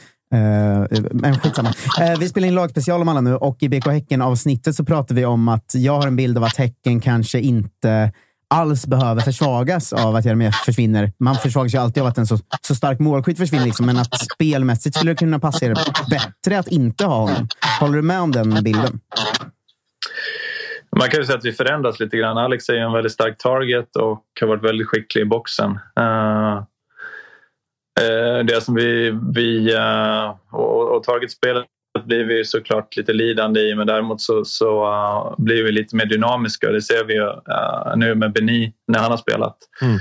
[1.12, 1.74] Men skitsamma.
[2.20, 5.48] Vi spelar in lagspecial om alla nu och i BK Häcken-avsnittet så pratar vi om
[5.48, 8.12] att jag har en bild av att Häcken kanske inte
[8.54, 11.12] alls behöver försvagas av att Jeremejeff försvinner.
[11.20, 14.20] Man försvagas ju alltid av att en så, så stark målskytt försvinner, liksom, men att
[14.34, 15.76] spelmässigt skulle det kunna passa er
[16.10, 17.48] bättre att inte ha honom.
[17.80, 19.00] Håller du med om den bilden?
[21.00, 22.38] Man kan ju säga att vi förändras lite grann.
[22.38, 25.80] Alex är ju en väldigt stark target och har varit väldigt skicklig i boxen.
[26.00, 26.58] Uh,
[28.02, 33.60] uh, det som vi, vi uh, och, och targetspelet spelet blir vi såklart lite lidande
[33.60, 36.72] i men däremot så, så uh, blir vi lite mer dynamiska.
[36.72, 39.58] Det ser vi uh, nu med Beni när han har spelat.
[39.82, 39.98] Mm.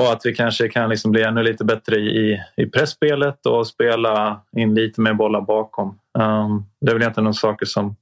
[0.00, 4.40] Och att vi kanske kan liksom bli ännu lite bättre i, i pressspelet och spela
[4.56, 5.88] in lite mer bollar bakom.
[6.18, 7.96] Um, det är väl egentligen de saker som,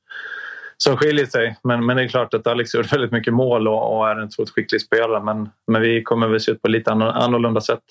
[0.83, 1.57] som skiljer sig.
[1.65, 4.25] Men, men det är klart att Alex gjort väldigt mycket mål och, och är en
[4.25, 5.23] otroligt skicklig spelare.
[5.25, 7.83] Men, men vi kommer väl se ut på lite annorlunda sätt.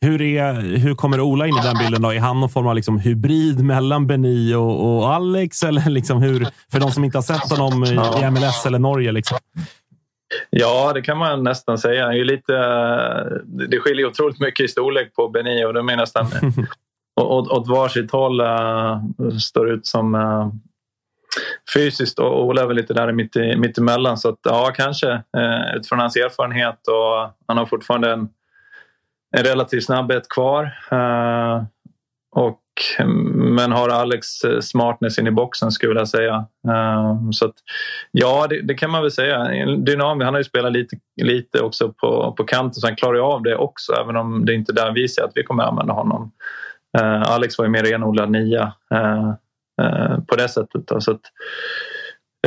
[0.00, 2.02] Hur, är, hur kommer Ola in i den bilden?
[2.02, 2.12] Då?
[2.12, 5.62] Är han någon form av liksom hybrid mellan Beni och, och Alex?
[5.62, 9.12] Eller liksom hur, för de som inte har sett honom i, i MLS eller Norge?
[9.12, 9.38] Liksom?
[10.50, 12.06] Ja, det kan man nästan säga.
[12.06, 12.52] Det, är lite,
[13.68, 16.26] det skiljer otroligt mycket i storlek på Beni och de är nästan
[17.20, 19.00] åt, åt varsitt håll uh,
[19.40, 20.48] står ut som uh,
[21.74, 24.18] fysiskt och Ola är väl lite där mitt, i, mitt emellan.
[24.18, 28.28] Så att, ja, kanske eh, utifrån hans erfarenhet och han har fortfarande en,
[29.36, 30.78] en relativ snabbhet kvar.
[30.90, 31.62] Eh,
[32.36, 32.62] och,
[33.34, 36.46] men har Alex eh, smartness in i boxen skulle jag säga.
[36.68, 37.54] Eh, så att,
[38.10, 39.44] ja, det, det, kan man väl säga.
[39.76, 43.20] Dynami, han har ju spelat lite, lite också på, på kanten så han klarar ju
[43.20, 45.92] av det också även om det inte är där vi ser att vi kommer använda
[45.92, 46.32] honom.
[46.98, 49.32] Eh, Alex var ju mer renodlad nia eh,
[49.82, 50.86] Eh, på det sättet.
[50.86, 51.20] Då, så att,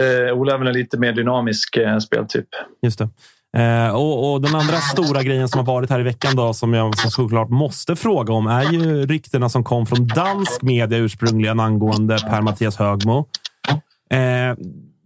[0.01, 2.47] eh, Ola är väl en lite mer dynamisk eh, speltyp.
[2.81, 3.09] Just det.
[3.57, 6.73] Eh, och, och, Den andra stora grejen som har varit här i veckan då, som
[6.73, 12.17] jag såklart måste fråga om är ju ryktena som kom från dansk media ursprungligen angående
[12.29, 13.27] Per-Mattias Högmo.
[14.11, 14.55] Eh,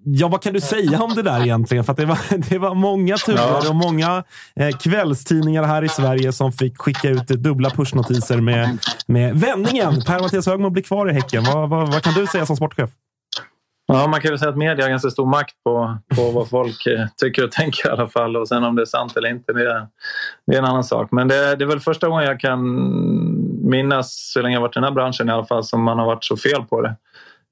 [0.04, 1.84] ja, vad kan du säga om det där egentligen?
[1.84, 2.20] För det, var,
[2.50, 4.24] det var många turer och många
[4.56, 8.78] eh, kvällstidningar här i Sverige som fick skicka ut dubbla pushnotiser med,
[9.08, 10.02] med vändningen.
[10.02, 11.44] Per-Mattias Högmo blir kvar i Häcken.
[11.44, 12.90] Vad, vad, vad kan du säga som sportchef?
[13.86, 16.86] Ja, man kan väl säga att media har ganska stor makt på, på vad folk
[16.86, 18.38] eh, tycker och tänker i alla fall.
[18.38, 19.88] Och sen om det är sant eller inte, det är,
[20.48, 21.12] det är en annan sak.
[21.12, 22.60] Men det, det är väl första gången jag kan
[23.70, 26.06] minnas, så länge jag varit i den här branschen i alla fall, som man har
[26.06, 26.96] varit så fel på det.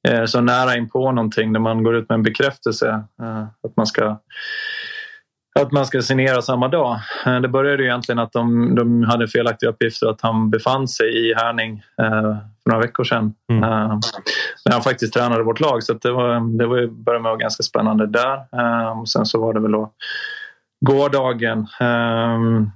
[0.07, 3.77] Eh, så nära in på någonting där man går ut med en bekräftelse eh, att
[3.77, 4.17] man ska
[5.59, 6.99] att man ska signera samma dag.
[7.41, 11.33] Det började ju egentligen att de, de hade felaktiga uppgifter att han befann sig i
[11.33, 11.83] Härning
[12.63, 13.33] för några veckor sedan.
[13.49, 13.61] Mm.
[14.65, 15.83] När han faktiskt tränade vårt lag.
[15.83, 18.45] Så det, var, det var, började med att vara ganska spännande där.
[19.05, 19.93] Sen så var det väl då
[20.85, 21.59] gårdagen.
[21.59, 22.67] Uh,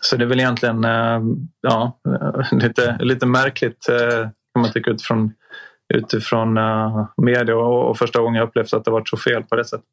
[0.00, 0.86] så det är väl egentligen
[1.60, 1.98] ja,
[2.52, 3.86] lite, lite märkligt
[4.54, 5.32] kan man tycka utifrån,
[5.94, 6.58] utifrån
[7.16, 9.86] media och, första gången jag upplevt att det varit så fel på det sättet.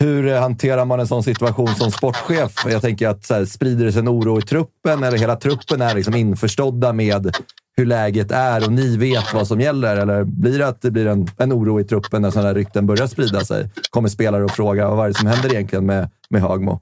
[0.00, 2.52] Hur hanterar man en sån situation som sportchef?
[2.66, 5.82] Jag tänker att så här, sprider det sig en oro i truppen eller hela truppen
[5.82, 7.36] är liksom införstådda med
[7.76, 9.96] hur läget är och ni vet vad som gäller?
[9.96, 12.86] Eller blir det att det blir en, en oro i truppen när sådana här rykten
[12.86, 13.70] börjar sprida sig?
[13.90, 16.80] Kommer spelare och fråga vad är det som händer egentligen med, med Högmo?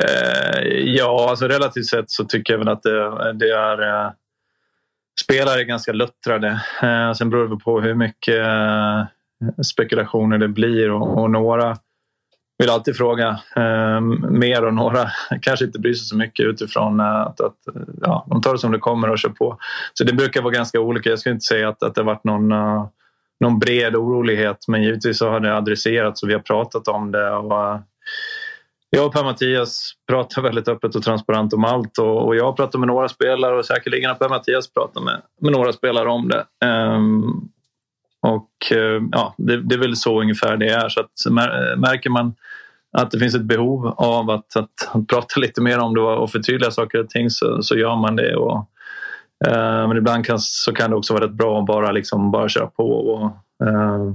[0.00, 4.06] Eh, ja, alltså relativt sett så tycker jag väl att det, det är...
[4.06, 4.10] Eh,
[5.20, 6.62] spelare är ganska luttrade.
[6.82, 9.04] Eh, sen beror det på hur mycket eh,
[9.62, 11.76] spekulationer det blir och, och några
[12.58, 15.10] vill alltid fråga eh, mer och några
[15.42, 17.56] kanske inte bryr sig så mycket utifrån eh, att, att
[18.02, 19.58] ja, de tar det som det kommer och kör på.
[19.94, 21.10] Så det brukar vara ganska olika.
[21.10, 22.86] Jag skulle inte säga att, att det varit någon, uh,
[23.40, 27.30] någon bred orolighet men givetvis så har det adresserats och vi har pratat om det.
[27.30, 27.80] Och, uh,
[28.96, 32.88] jag och Per-Mattias pratar väldigt öppet och transparent om allt och, och jag pratar med
[32.88, 36.66] några spelare och säkerligen har Per-Mattias pratat med, med några spelare om det.
[36.66, 37.50] Um,
[38.20, 40.88] och eh, ja, det, det, är väl så ungefär det är.
[40.88, 41.32] Så att,
[41.76, 42.34] märker man
[42.92, 46.30] att det finns ett behov av att, att, att prata lite mer om det och
[46.30, 48.36] förtydliga saker och ting så, så gör man det.
[48.36, 48.56] Och,
[49.46, 52.48] uh, men ibland kan, så kan det också vara rätt bra att bara, liksom, bara
[52.48, 53.24] köra på och,
[53.68, 54.14] uh,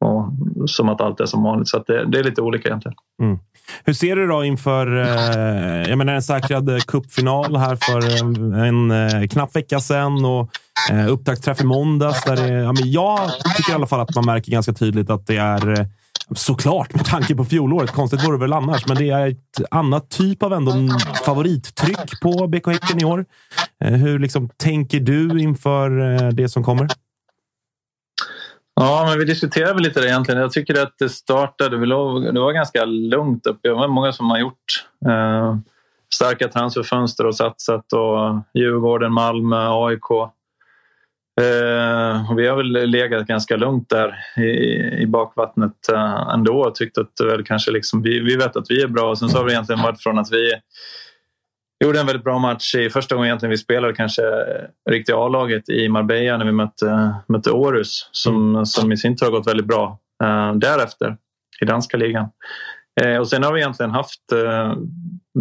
[0.00, 0.32] och,
[0.70, 1.68] som att allt är som vanligt.
[1.68, 2.94] Så det, det, är lite olika egentligen.
[3.22, 3.38] Mm.
[3.84, 8.68] Hur ser du då inför eh, jag menar, en säkrad eh, cupfinal här för eh,
[8.68, 10.50] en, en knapp vecka sedan och
[10.90, 12.24] eh, upptaktsträff i måndags?
[12.24, 15.26] Där det, ja, men jag tycker i alla fall att man märker ganska tydligt att
[15.26, 15.88] det är
[16.34, 17.90] Såklart, med tanke på fjolåret.
[17.90, 20.72] Konstigt vore det väl annars, men det är ett annat typ av ändå
[21.26, 23.24] favorittryck på BK Häcken i år.
[23.84, 25.90] Hur liksom tänker du inför
[26.32, 26.88] det som kommer?
[28.82, 30.40] Ja, men vi diskuterade väl lite det egentligen.
[30.40, 31.76] Jag tycker att det startade,
[32.32, 33.68] det var ganska lugnt uppe.
[33.68, 35.56] Det var många som har gjort eh,
[36.14, 37.92] starka transferfönster och satsat.
[37.92, 40.10] Och Djurgården, Malmö, AIK.
[41.40, 46.98] Eh, vi har väl legat ganska lugnt där i, i bakvattnet eh, ändå och tyckt
[46.98, 49.16] att väl kanske liksom, vi, vi vet att vi är bra.
[49.16, 50.52] Sen så har det egentligen varit från att vi
[51.86, 54.22] gjorde en väldigt bra match i första gången egentligen vi spelade kanske
[54.90, 58.66] riktiga A-laget i Marbella när vi mötte, mötte Århus som, mm.
[58.66, 61.16] som i sin tur har gått väldigt bra eh, därefter
[61.60, 62.28] i danska ligan.
[63.00, 64.74] Eh, och sen har vi egentligen haft eh,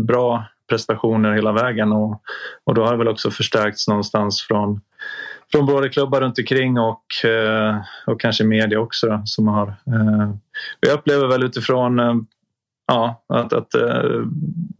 [0.07, 2.21] bra prestationer hela vägen och,
[2.63, 4.81] och då har det väl också förstärkts någonstans från
[5.51, 7.75] från både klubbar runt omkring och, eh,
[8.05, 9.07] och kanske media också.
[9.07, 10.33] Då, som har, eh,
[10.79, 12.15] jag upplever väl utifrån eh,
[12.89, 14.23] ja, att, att, eh,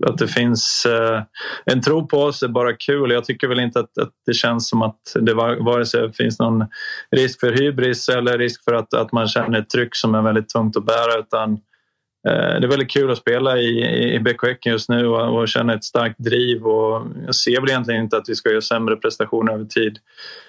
[0.08, 1.22] att det finns eh,
[1.66, 3.12] en tro på oss är bara kul.
[3.12, 6.40] Jag tycker väl inte att, att det känns som att det var, vare sig finns
[6.40, 6.66] någon
[7.16, 10.50] risk för hybris eller risk för att, att man känner ett tryck som är väldigt
[10.50, 11.20] tungt att bära.
[11.20, 11.54] Utan,
[12.28, 15.48] eh, det är väldigt kul att spela i, i BK Häcken just nu och, och
[15.48, 16.64] känna ett starkt driv.
[16.64, 20.00] Och jag ser väl egentligen inte att vi ska göra sämre prestationer över tid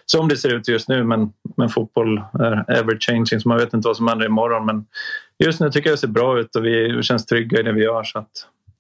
[0.07, 1.05] som det ser ut just nu.
[1.05, 4.67] Men, men fotboll är ever changing så man vet inte vad som händer imorgon.
[4.67, 4.87] Men
[5.45, 7.83] just nu tycker jag det ser bra ut och vi känns trygga i det vi
[7.85, 8.05] gör.
[8.05, 8.29] Så att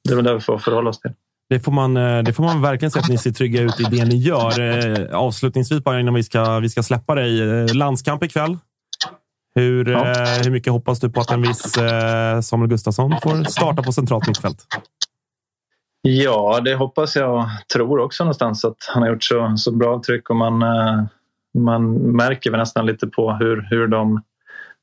[0.05, 1.11] det är väl det vi får förhålla oss till.
[1.49, 3.82] Det får, man, eh, det får man verkligen säga att ni ser trygga ut i
[3.82, 4.61] det ni gör.
[4.61, 7.43] Eh, Avslutningsvis, bara innan vi ska, vi ska släppa dig.
[7.43, 8.59] Eh, Landskamp ikväll.
[9.55, 10.05] Hur, Ja.
[10.45, 11.77] hur mycket hoppas du på att en viss
[12.43, 14.66] Samuel Gustafsson får starta på centralt mittfält?
[16.03, 20.31] Ja, det hoppas jag tror också någonstans att han har gjort så, så bra tryck
[20.31, 20.59] och man,
[21.59, 24.23] man märker väl nästan lite på hur, hur de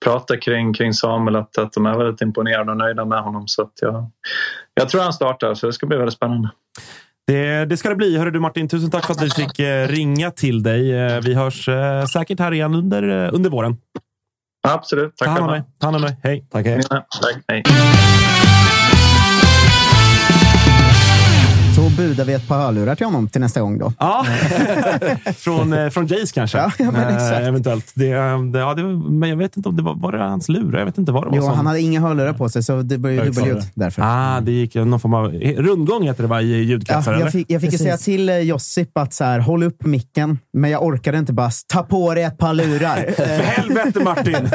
[0.06, 3.48] pratar kring, kring Samuel att, att de är väldigt imponerade och nöjda med honom.
[3.48, 4.11] Så att jag,
[4.74, 6.49] jag tror han startar så det ska bli väldigt spännande.
[7.28, 8.18] Det, det ska det bli.
[8.18, 10.91] Hörru du Martin, tusen tack för att vi fick eh, ringa till dig.
[10.94, 13.78] Eh, Vi hörs eh, säkert här igen under, under våren.
[14.68, 15.15] Absolut.
[15.18, 15.28] Tack.
[15.28, 16.18] Ta hand om dig.
[16.24, 16.48] Hej.
[16.52, 16.82] Tack, hej.
[16.90, 17.64] Ja, Tack, hej.
[21.78, 23.94] Så budar vi ett par hörlurar till honom till nästa gång då.
[23.99, 24.26] Ja,
[25.38, 26.58] från, eh, från Jace kanske.
[26.58, 27.41] Ja, ja, men Eh, exakt.
[27.48, 27.91] eventuellt.
[27.95, 28.06] Det,
[28.52, 30.80] det, ja, det, men jag vet inte om det var, var det hans lurar.
[30.80, 31.36] Jag vet inte vad det var.
[31.38, 34.02] Jo, som- han hade inga hörlurar på sig, så det blev ju dubbelljud därför.
[34.06, 37.14] Ah, det gick någon form av rundgång heter det va, i ljudkretsar?
[37.14, 39.86] Ja, jag fick, jag fick ju säga till eh, Josip att så här, håll upp
[39.86, 43.12] micken, men jag orkade inte bara ta på dig ett par lurar.
[43.16, 44.36] För helvete Martin!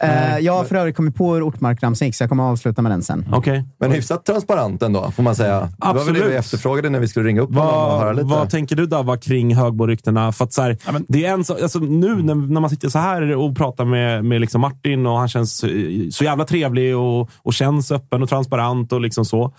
[0.00, 2.82] Eh, jag har för övrigt kommit på hur Ortmark-ramsan gick, så jag kommer att avsluta
[2.82, 3.26] med den sen.
[3.32, 3.64] Okej.
[3.80, 5.68] Men hyfsat transparent ändå, får man säga.
[5.98, 6.34] Det var väl det Absolut.
[6.34, 8.28] vi efterfrågade när vi skulle ringa upp honom och höra Vad, lite.
[8.28, 10.32] vad tänker du Dava kring Högbo-ryktena?
[10.32, 10.76] För att så här,
[11.08, 14.24] det är en så, alltså, nu när, när man sitter så här och pratar med,
[14.24, 15.70] med liksom Martin och han känns eh,
[16.10, 19.54] så jävla trevlig och, och känns öppen och transparent och liksom så.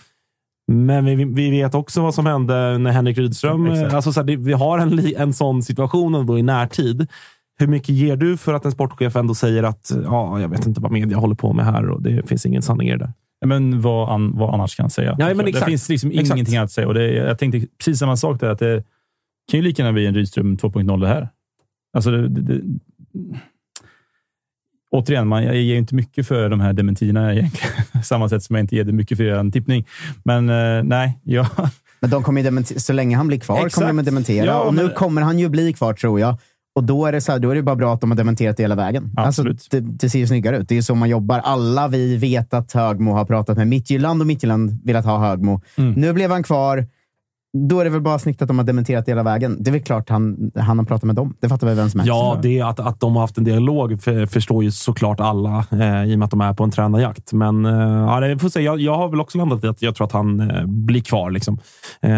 [0.72, 3.66] Men vi, vi vet också vad som hände när Henrik Rydström...
[3.66, 3.94] Exakt.
[3.94, 7.06] Alltså så här, vi har en, en sån situation ändå i närtid.
[7.58, 10.80] Hur mycket ger du för att en sportchef ändå säger att ja, jag vet inte
[10.80, 13.12] vad media håller på med här och det finns ingen sanning i det där?
[13.46, 15.16] Men vad, an, vad annars kan jag säga?
[15.18, 15.66] Ja, men det exakt.
[15.66, 16.30] finns liksom Exakt.
[16.30, 16.88] ingenting att säga.
[16.88, 18.50] Och det, jag tänkte precis samma sak där.
[18.50, 18.84] Att det
[19.50, 21.28] kan ju lika gärna bli en Rydström 2.0 det här.
[21.96, 22.62] Alltså det, det, det,
[24.90, 27.74] återigen, man, jag ger inte mycket för de här dementierna egentligen.
[28.04, 29.86] Samma sätt som jag inte ger det mycket för en tippning.
[30.24, 31.46] Men eh, nej, jag,
[32.00, 33.74] Men de kommer ju dementi- så länge han blir kvar Exakt.
[33.74, 34.46] kommer de att dementera.
[34.46, 36.38] Ja, och nu men- kommer han ju bli kvar, tror jag.
[36.80, 38.56] Och då är det, så här, då är det bara bra att de har dementerat
[38.56, 39.12] det hela vägen.
[39.16, 39.52] Absolut.
[39.52, 40.68] Alltså, det, det ser ju snyggare ut.
[40.68, 41.38] Det är så man jobbar.
[41.38, 45.60] Alla vi vet att Högmo har pratat med Midtjylland och Midtjylland velat ha Högmo.
[45.76, 45.92] Mm.
[45.92, 46.86] Nu blev han kvar.
[47.52, 49.56] Då är det väl bara snyggt att de har dementerat hela vägen.
[49.62, 51.34] Det är väl klart han, han har pratat med dem.
[51.40, 52.08] Det fattar väl vem som helst.
[52.08, 56.04] Ja, det att, att de har haft en dialog för, förstår ju såklart alla eh,
[56.04, 57.32] i och med att de är på en tränarjakt.
[57.32, 58.60] Men eh, ja, det får se.
[58.60, 61.30] Jag, jag har väl också landat i att jag tror att han eh, blir kvar.
[61.30, 61.58] Liksom.
[62.02, 62.10] Eh,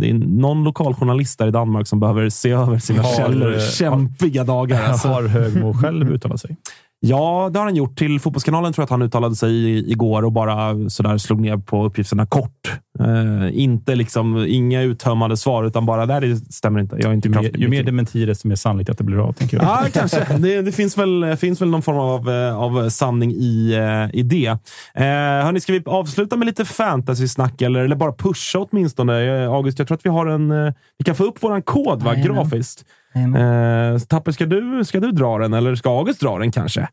[0.00, 3.54] det är någon lokaljournalist där i Danmark som behöver se över sina Har, källor.
[3.54, 4.82] eh, Kämpiga dagar.
[4.88, 5.08] Alltså.
[5.08, 6.56] har Högmo själv uttalat sig.
[7.00, 7.98] Ja, det har han gjort.
[7.98, 11.84] Till Fotbollskanalen tror jag att han uttalade sig igår och bara sådär slog ner på
[11.84, 12.72] uppgifterna kort.
[13.00, 16.96] Eh, inte liksom, inga uttömmande svar, utan bara där det stämmer inte.
[16.96, 19.32] Jag är inte Ju mer, ju mer dementier, desto mer sannolikt att det blir av.
[19.32, 19.66] Tänker jag.
[19.66, 20.26] Ja, kanske.
[20.38, 24.22] Det, det finns, väl, finns väl någon form av, eh, av sanning i, eh, i
[24.22, 24.46] det.
[24.94, 25.04] Eh,
[25.44, 29.42] hörni, ska vi avsluta med lite fantasy-snack eller, eller bara pusha åtminstone?
[29.44, 30.74] Eh, August, jag tror att vi har en...
[30.98, 32.14] Vi kan få upp vår kod va?
[32.14, 32.84] Grafiskt.
[33.16, 36.88] Eh, Tapper, ska du, ska du dra den eller ska August dra den kanske?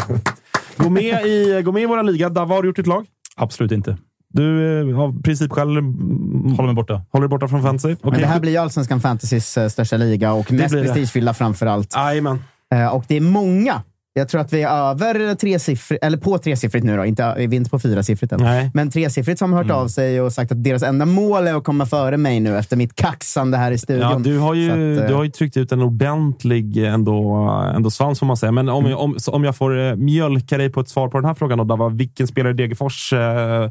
[0.77, 2.28] Gå med i, gå med i vår liga.
[2.28, 3.07] Dava, har du gjort ditt lag?
[3.36, 3.97] Absolut inte.
[4.32, 7.02] Du eh, av princip själv mm, Håller mig borta.
[7.12, 7.88] håller dig borta från fantasy?
[7.88, 8.20] Men Okej.
[8.20, 10.82] det här blir ju Allsvenskan Fantasys eh, största liga och mest det.
[10.82, 11.94] prestigefyllda framför allt.
[11.96, 12.42] Jajamän.
[12.74, 13.82] Eh, och det är många.
[14.14, 17.04] Jag tror att vi är över tresiffrigt, eller på tresiffrigt nu då.
[17.04, 18.40] Inte, vi är inte på fyrasiffrigt än.
[18.42, 18.70] Nej.
[18.74, 21.64] Men tresiffrigt som har hört av sig och sagt att deras enda mål är att
[21.64, 24.10] komma före mig nu efter mitt kaxande här i studion.
[24.10, 27.34] Ja, du, har ju, att, du har ju tryckt ut en ordentlig ändå,
[27.76, 28.52] ändå svans, får man säga.
[28.52, 31.34] Men om, jag- om, om jag får mjölka dig på ett svar på den här
[31.34, 33.70] frågan, då, Dava, vilken spelare i Degerfors eh,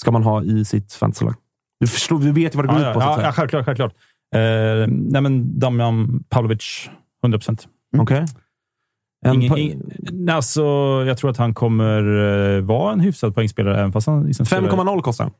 [0.00, 1.34] ska man ha i sitt fantasylag?
[1.80, 3.00] Du, förstår, du vet ju vad det går Ja, ut på.
[3.00, 3.64] ja, ja, självklart.
[3.64, 3.92] självklart.
[4.34, 4.40] Eh,
[4.88, 6.90] nej, men Damian Pavlovic,
[7.22, 7.68] 100 procent.
[7.98, 8.24] Okej.
[9.26, 10.62] En Ingen, po- ing, alltså,
[11.06, 12.02] jag tror att han kommer
[12.56, 15.32] eh, vara en hyfsad poängspelare, även fast han liksom spelar- 5,0 kostar han.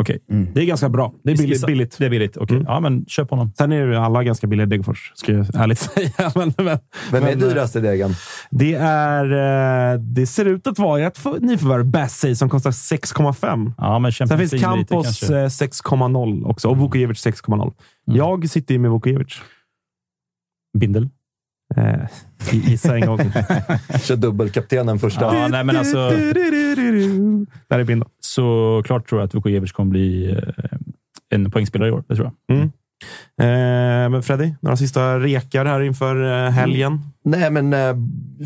[0.00, 0.18] Okej.
[0.54, 1.12] Det är ganska bra.
[1.24, 1.66] Det är billigt.
[1.66, 1.98] Billigt.
[1.98, 2.36] Det är billigt.
[2.36, 2.56] Okej.
[2.56, 2.66] Mm.
[2.68, 3.52] Ja, men köp honom.
[3.58, 6.10] Sen är ju alla ganska billiga i Degerfors, ska jag ärligt säga.
[6.34, 6.78] men, men,
[7.12, 8.10] Vem är men, dyrast i degen?
[8.50, 9.24] Det, är,
[9.94, 13.72] eh, det ser ut att vara ett för- nyförvärv, Bassey, som kostar 6,5.
[13.78, 15.36] Ja, men Sen finns Campos kanske.
[15.38, 17.72] eh, 6,0 också och Vukovic 6,0.
[18.04, 19.40] Jag sitter ju med Vukovic.
[20.78, 21.08] Bindel?
[21.76, 22.08] Eh,
[22.52, 23.18] gissa en gång.
[24.02, 25.34] Kör dubbelkaptenen första.
[25.34, 26.10] Ja, nej, men alltså,
[27.68, 28.08] Där är Bindel.
[28.20, 30.78] så klart tror jag att Vukojevic kommer bli eh,
[31.34, 32.04] en poängspelare i år.
[32.08, 32.56] Det tror jag.
[32.56, 32.70] Mm.
[33.40, 37.00] Eh, men Freddy, några sista rekar här inför eh, helgen?
[37.24, 37.96] Nej, men eh,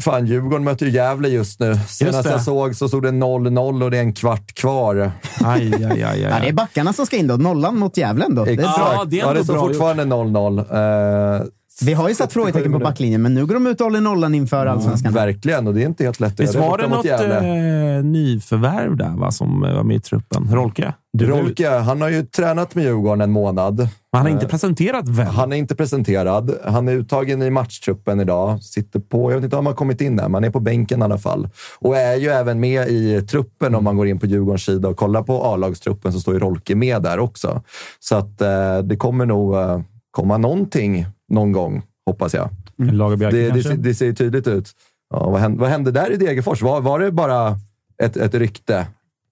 [0.00, 1.76] fan, Djurgården möter ju Gävle just nu.
[1.88, 2.30] Senast det.
[2.30, 5.12] jag såg så stod det 0-0 och det är en kvart kvar.
[5.44, 6.20] Aj, aj, aj, aj.
[6.20, 7.36] Ja, det är backarna som ska in då.
[7.36, 8.44] Nollan mot Gävle ändå.
[8.44, 8.78] Det är Exakt.
[8.78, 11.50] Ja, det är ja, det står fortfarande 0-0.
[11.82, 14.34] Vi har ju satt frågetecken på backlinjen, men nu går de ut och håller nollan
[14.34, 15.12] inför allsvenskan.
[15.12, 18.96] verkligen, och det är inte helt lätt att Visst göra var det något eh, nyförvärv
[18.96, 20.48] där va, som eh, var med i truppen?
[20.52, 20.94] Rolke?
[21.12, 23.76] Du, Rolke, han har ju tränat med Djurgården en månad.
[23.78, 25.26] Men han har inte Eh, presenterat väl?
[25.26, 26.54] Han är inte presenterad.
[26.64, 28.62] Han är uttagen i matchtruppen idag.
[28.62, 30.60] Sitter på, jag vet inte om han har kommit in där, men han är på
[30.60, 31.48] bänken i alla fall.
[31.78, 34.96] Och är ju även med i truppen om man går in på Djurgårdens sida och
[34.96, 37.62] kollar på A-lagstruppen så står ju Rolke med där också.
[38.00, 39.80] Så att eh, det kommer nog eh,
[40.10, 42.48] komma någonting någon gång, hoppas jag.
[42.92, 43.74] Lagerbjerke Det, det, kanske?
[43.74, 44.70] det ser ju tydligt ut.
[45.14, 46.62] Ja, vad, hände, vad hände där i Degerfors?
[46.62, 47.58] Var, var det bara
[48.02, 48.86] ett, ett rykte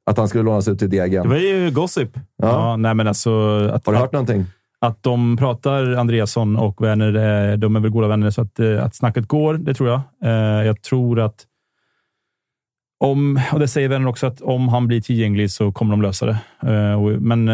[0.06, 1.22] att han skulle lånas ut till Degen?
[1.22, 2.10] Det var ju gossip.
[2.14, 2.48] Ja.
[2.48, 3.30] Ja, nej, men alltså,
[3.72, 4.46] att, Har du hört någonting?
[4.80, 7.14] att de pratar, Andreasson och Werner,
[7.52, 10.00] eh, de är väl goda vänner, så att, eh, att snacket går, det tror jag.
[10.24, 11.44] Eh, Jag tror att
[13.04, 16.26] om, och det säger Werner också, att om han blir tillgänglig så kommer de lösa
[16.26, 16.38] det.
[17.20, 17.48] Men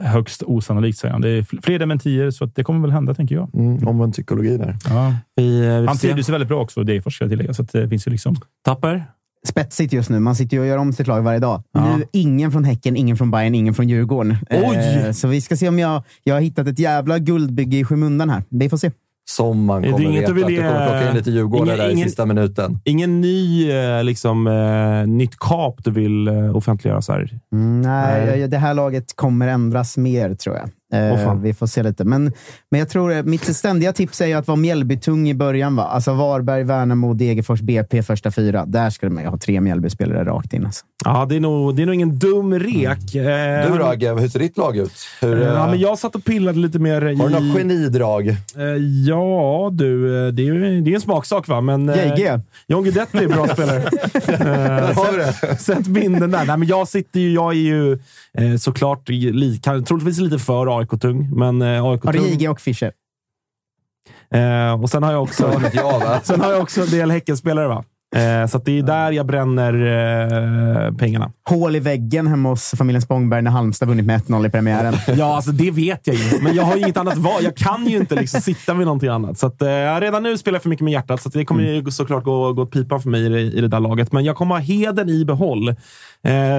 [0.00, 1.20] högst osannolikt, säger han.
[1.20, 3.54] Det är fl- fler dementier, så att det kommer väl hända, tänker jag.
[3.54, 4.76] Mm, omvänd psykologi där.
[4.88, 5.14] Ja.
[5.36, 7.72] Vi, eh, vi Han trivdes ju väldigt bra också, Degerfors ska jag tillägga, så att
[7.72, 8.36] det finns ju liksom...
[8.64, 9.04] Tapper?
[9.46, 10.18] Spetsigt just nu.
[10.18, 11.62] Man sitter ju och gör om sitt lag varje dag.
[11.72, 11.96] Ja.
[11.96, 14.36] Nu ingen från Häcken, ingen från Bayern, ingen från Djurgården.
[14.50, 14.76] Oj!
[14.76, 18.30] Eh, så vi ska se om jag, jag har hittat ett jävla guldbygge i skymundan
[18.30, 18.42] här.
[18.48, 18.90] Vi får se.
[19.28, 21.30] Som man Är det kommer inget veta du vill att du kommer plocka in lite
[21.30, 22.80] Djurgårdare Ingen- där ingen- i sista minuten.
[22.84, 27.38] Ingen ny, eh, liksom, eh, nytt kap du vill eh, offentliggöra så här?
[27.52, 28.48] Mm, nej, Nej.
[28.48, 30.68] det här laget kommer ändras mer, tror jag.
[30.92, 31.42] Eh, fan.
[31.42, 32.04] vi får se lite.
[32.04, 32.32] Men,
[32.70, 35.76] men jag tror, eh, mitt ständiga tips är ju att vara Mjällbytung i början.
[35.76, 35.82] Va?
[35.84, 38.64] Alltså Varberg, Värnamo, Degerfors, BP första fyra.
[38.66, 40.66] Där skulle man ju ha tre Mjällbyspelare rakt in.
[40.66, 40.84] Alltså.
[41.04, 43.14] Ja, det är nog, det är nog ingen dum rek.
[43.14, 44.92] Eh, Du Ragge, hur ser ditt lag ut?
[45.20, 47.14] Hur, Ja, eh, men jag satt och pillade lite mer i...
[47.16, 48.28] Har du något genidrag?
[48.28, 48.36] Eh,
[49.06, 50.26] Ja, du.
[50.26, 51.60] eh, Det är, ju- det är en smaksak, va?
[51.60, 52.40] Men, eh, JG.
[52.66, 53.82] John Guidetti är en bra spelare.
[54.38, 54.94] Eh,
[55.30, 56.44] sätt- Sätt binden där.
[56.46, 57.98] Nej, men jag, sitter ju, jag är ju
[58.38, 61.30] eh, såklart li, kan, troligtvis lite för AIK-tung.
[61.32, 62.24] Men eh, Har du AIK-tung.
[62.24, 62.92] JG och Fischer?
[64.30, 67.68] Eh, och sen har jag också, jag, sen har jag också en del Häckenspelare.
[67.68, 67.84] Va?
[68.16, 69.72] Eh, så att det är där jag bränner
[70.86, 71.32] eh, pengarna.
[71.48, 74.94] Hål i väggen hemma hos familjen Spångberg när Halmstad vunnit med 1-0 i premiären.
[75.16, 76.40] Ja, alltså det vet jag ju.
[76.42, 77.42] Men jag har ju inget annat val.
[77.44, 79.38] Jag kan ju inte liksom sitta med någonting annat.
[79.38, 79.68] Så att, eh,
[80.00, 82.52] redan nu spelar jag för mycket med hjärtat, så att det kommer ju såklart gå,
[82.52, 84.12] gå åt pipan för mig i det, i det där laget.
[84.12, 85.68] Men jag kommer ha heden i behåll.
[85.68, 85.74] Eh,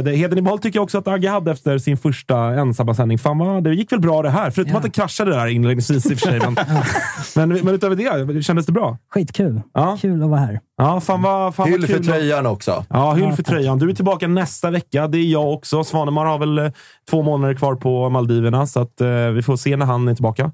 [0.03, 3.17] det, heden i behåll tycker jag också att Agge hade efter sin första ensamma sändning.
[3.19, 4.51] Fan vad, det gick väl bra det här.
[4.51, 6.39] Förutom att det kraschade där inledningsvis i och för sig.
[6.39, 6.55] Men,
[7.49, 7.95] men, men utöver
[8.33, 8.97] det, kändes det bra?
[9.13, 9.61] Skitkul.
[9.73, 9.97] Ja.
[10.01, 10.59] Kul att vara här.
[10.77, 12.05] Ja, fan vad, fan vad Hyll för kul.
[12.05, 12.85] tröjan också.
[12.89, 13.45] Ja, hyll Ja, för tack.
[13.45, 13.79] tröjan.
[13.79, 14.78] Du är tillbaka nästa vecka.
[14.91, 15.83] Det är jag också.
[15.83, 16.71] Svanemar har väl eh,
[17.09, 20.51] två månader kvar på Maldiverna, så att, eh, vi får se när han är tillbaka.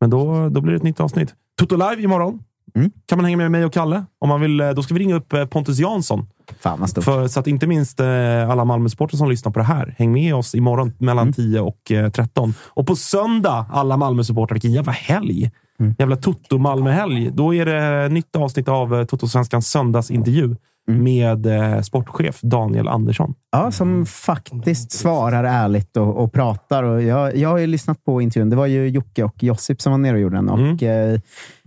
[0.00, 1.34] Men då, då blir det ett nytt avsnitt.
[1.58, 2.42] Toto Live imorgon.
[2.74, 2.90] Mm.
[3.06, 4.04] Kan man hänga med mig och Kalle?
[4.18, 6.26] Om man vill, eh, då ska vi ringa upp eh, Pontus Jansson.
[6.60, 7.04] Fan vad stort.
[7.04, 10.34] För, så att inte minst eh, alla Malmösporter som lyssnar på det här, häng med
[10.34, 11.32] oss imorgon mellan Mm.
[11.32, 12.54] 10 och eh, 13.
[12.64, 15.50] Och på söndag, alla Malmösupportrar, vilken jävla helg!
[15.80, 15.94] Mm.
[15.98, 17.30] Jävla Toto-Malmö-helg.
[17.30, 20.56] Då är det nytt avsnitt av eh, Toto-svenskans söndagsintervju.
[20.86, 23.34] Med eh, sportchef Daniel Andersson.
[23.52, 26.82] Ja, som faktiskt svarar ärligt och, och pratar.
[26.82, 28.50] Och jag, jag har ju lyssnat på intervjun.
[28.50, 30.48] Det var ju Jocke och Josip som var nere och gjorde den.
[30.48, 31.20] Och, eh,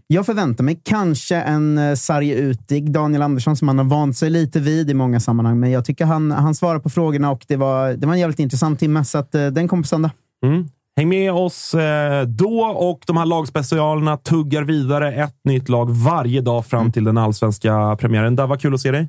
[0.08, 4.60] jag förväntar mig kanske en eh, sargutig Daniel Andersson som han har vant sig lite
[4.60, 5.60] vid i många sammanhang.
[5.60, 8.40] Men jag tycker han, han svarar på frågorna och det var, det var en jävligt
[8.40, 9.06] intressant timme.
[9.06, 10.12] Så att, eh, den kommer på söndag.
[10.46, 10.68] Mm.
[11.00, 15.12] Häng med oss eh, då och de här lagspecialerna tuggar vidare.
[15.14, 16.92] Ett nytt lag varje dag fram Mm.
[16.92, 18.36] till den allsvenska premiären.
[18.36, 19.08] Där var kul att se dig.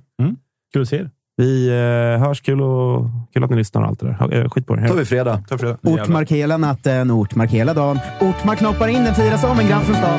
[0.72, 1.10] Kul att se er.
[1.36, 2.40] Vi eh, hörs.
[2.40, 4.40] Kul, och, kul att ni lyssnar och allt det där.
[4.42, 4.88] Eh, Skit på det.
[4.88, 5.42] tar vi fredag.
[5.48, 5.78] Tar fredag.
[5.82, 7.98] Ortmark hela natten, Ortmark hela dagen.
[8.20, 10.18] Ortmark knoppar in, den firas av en grann från stan.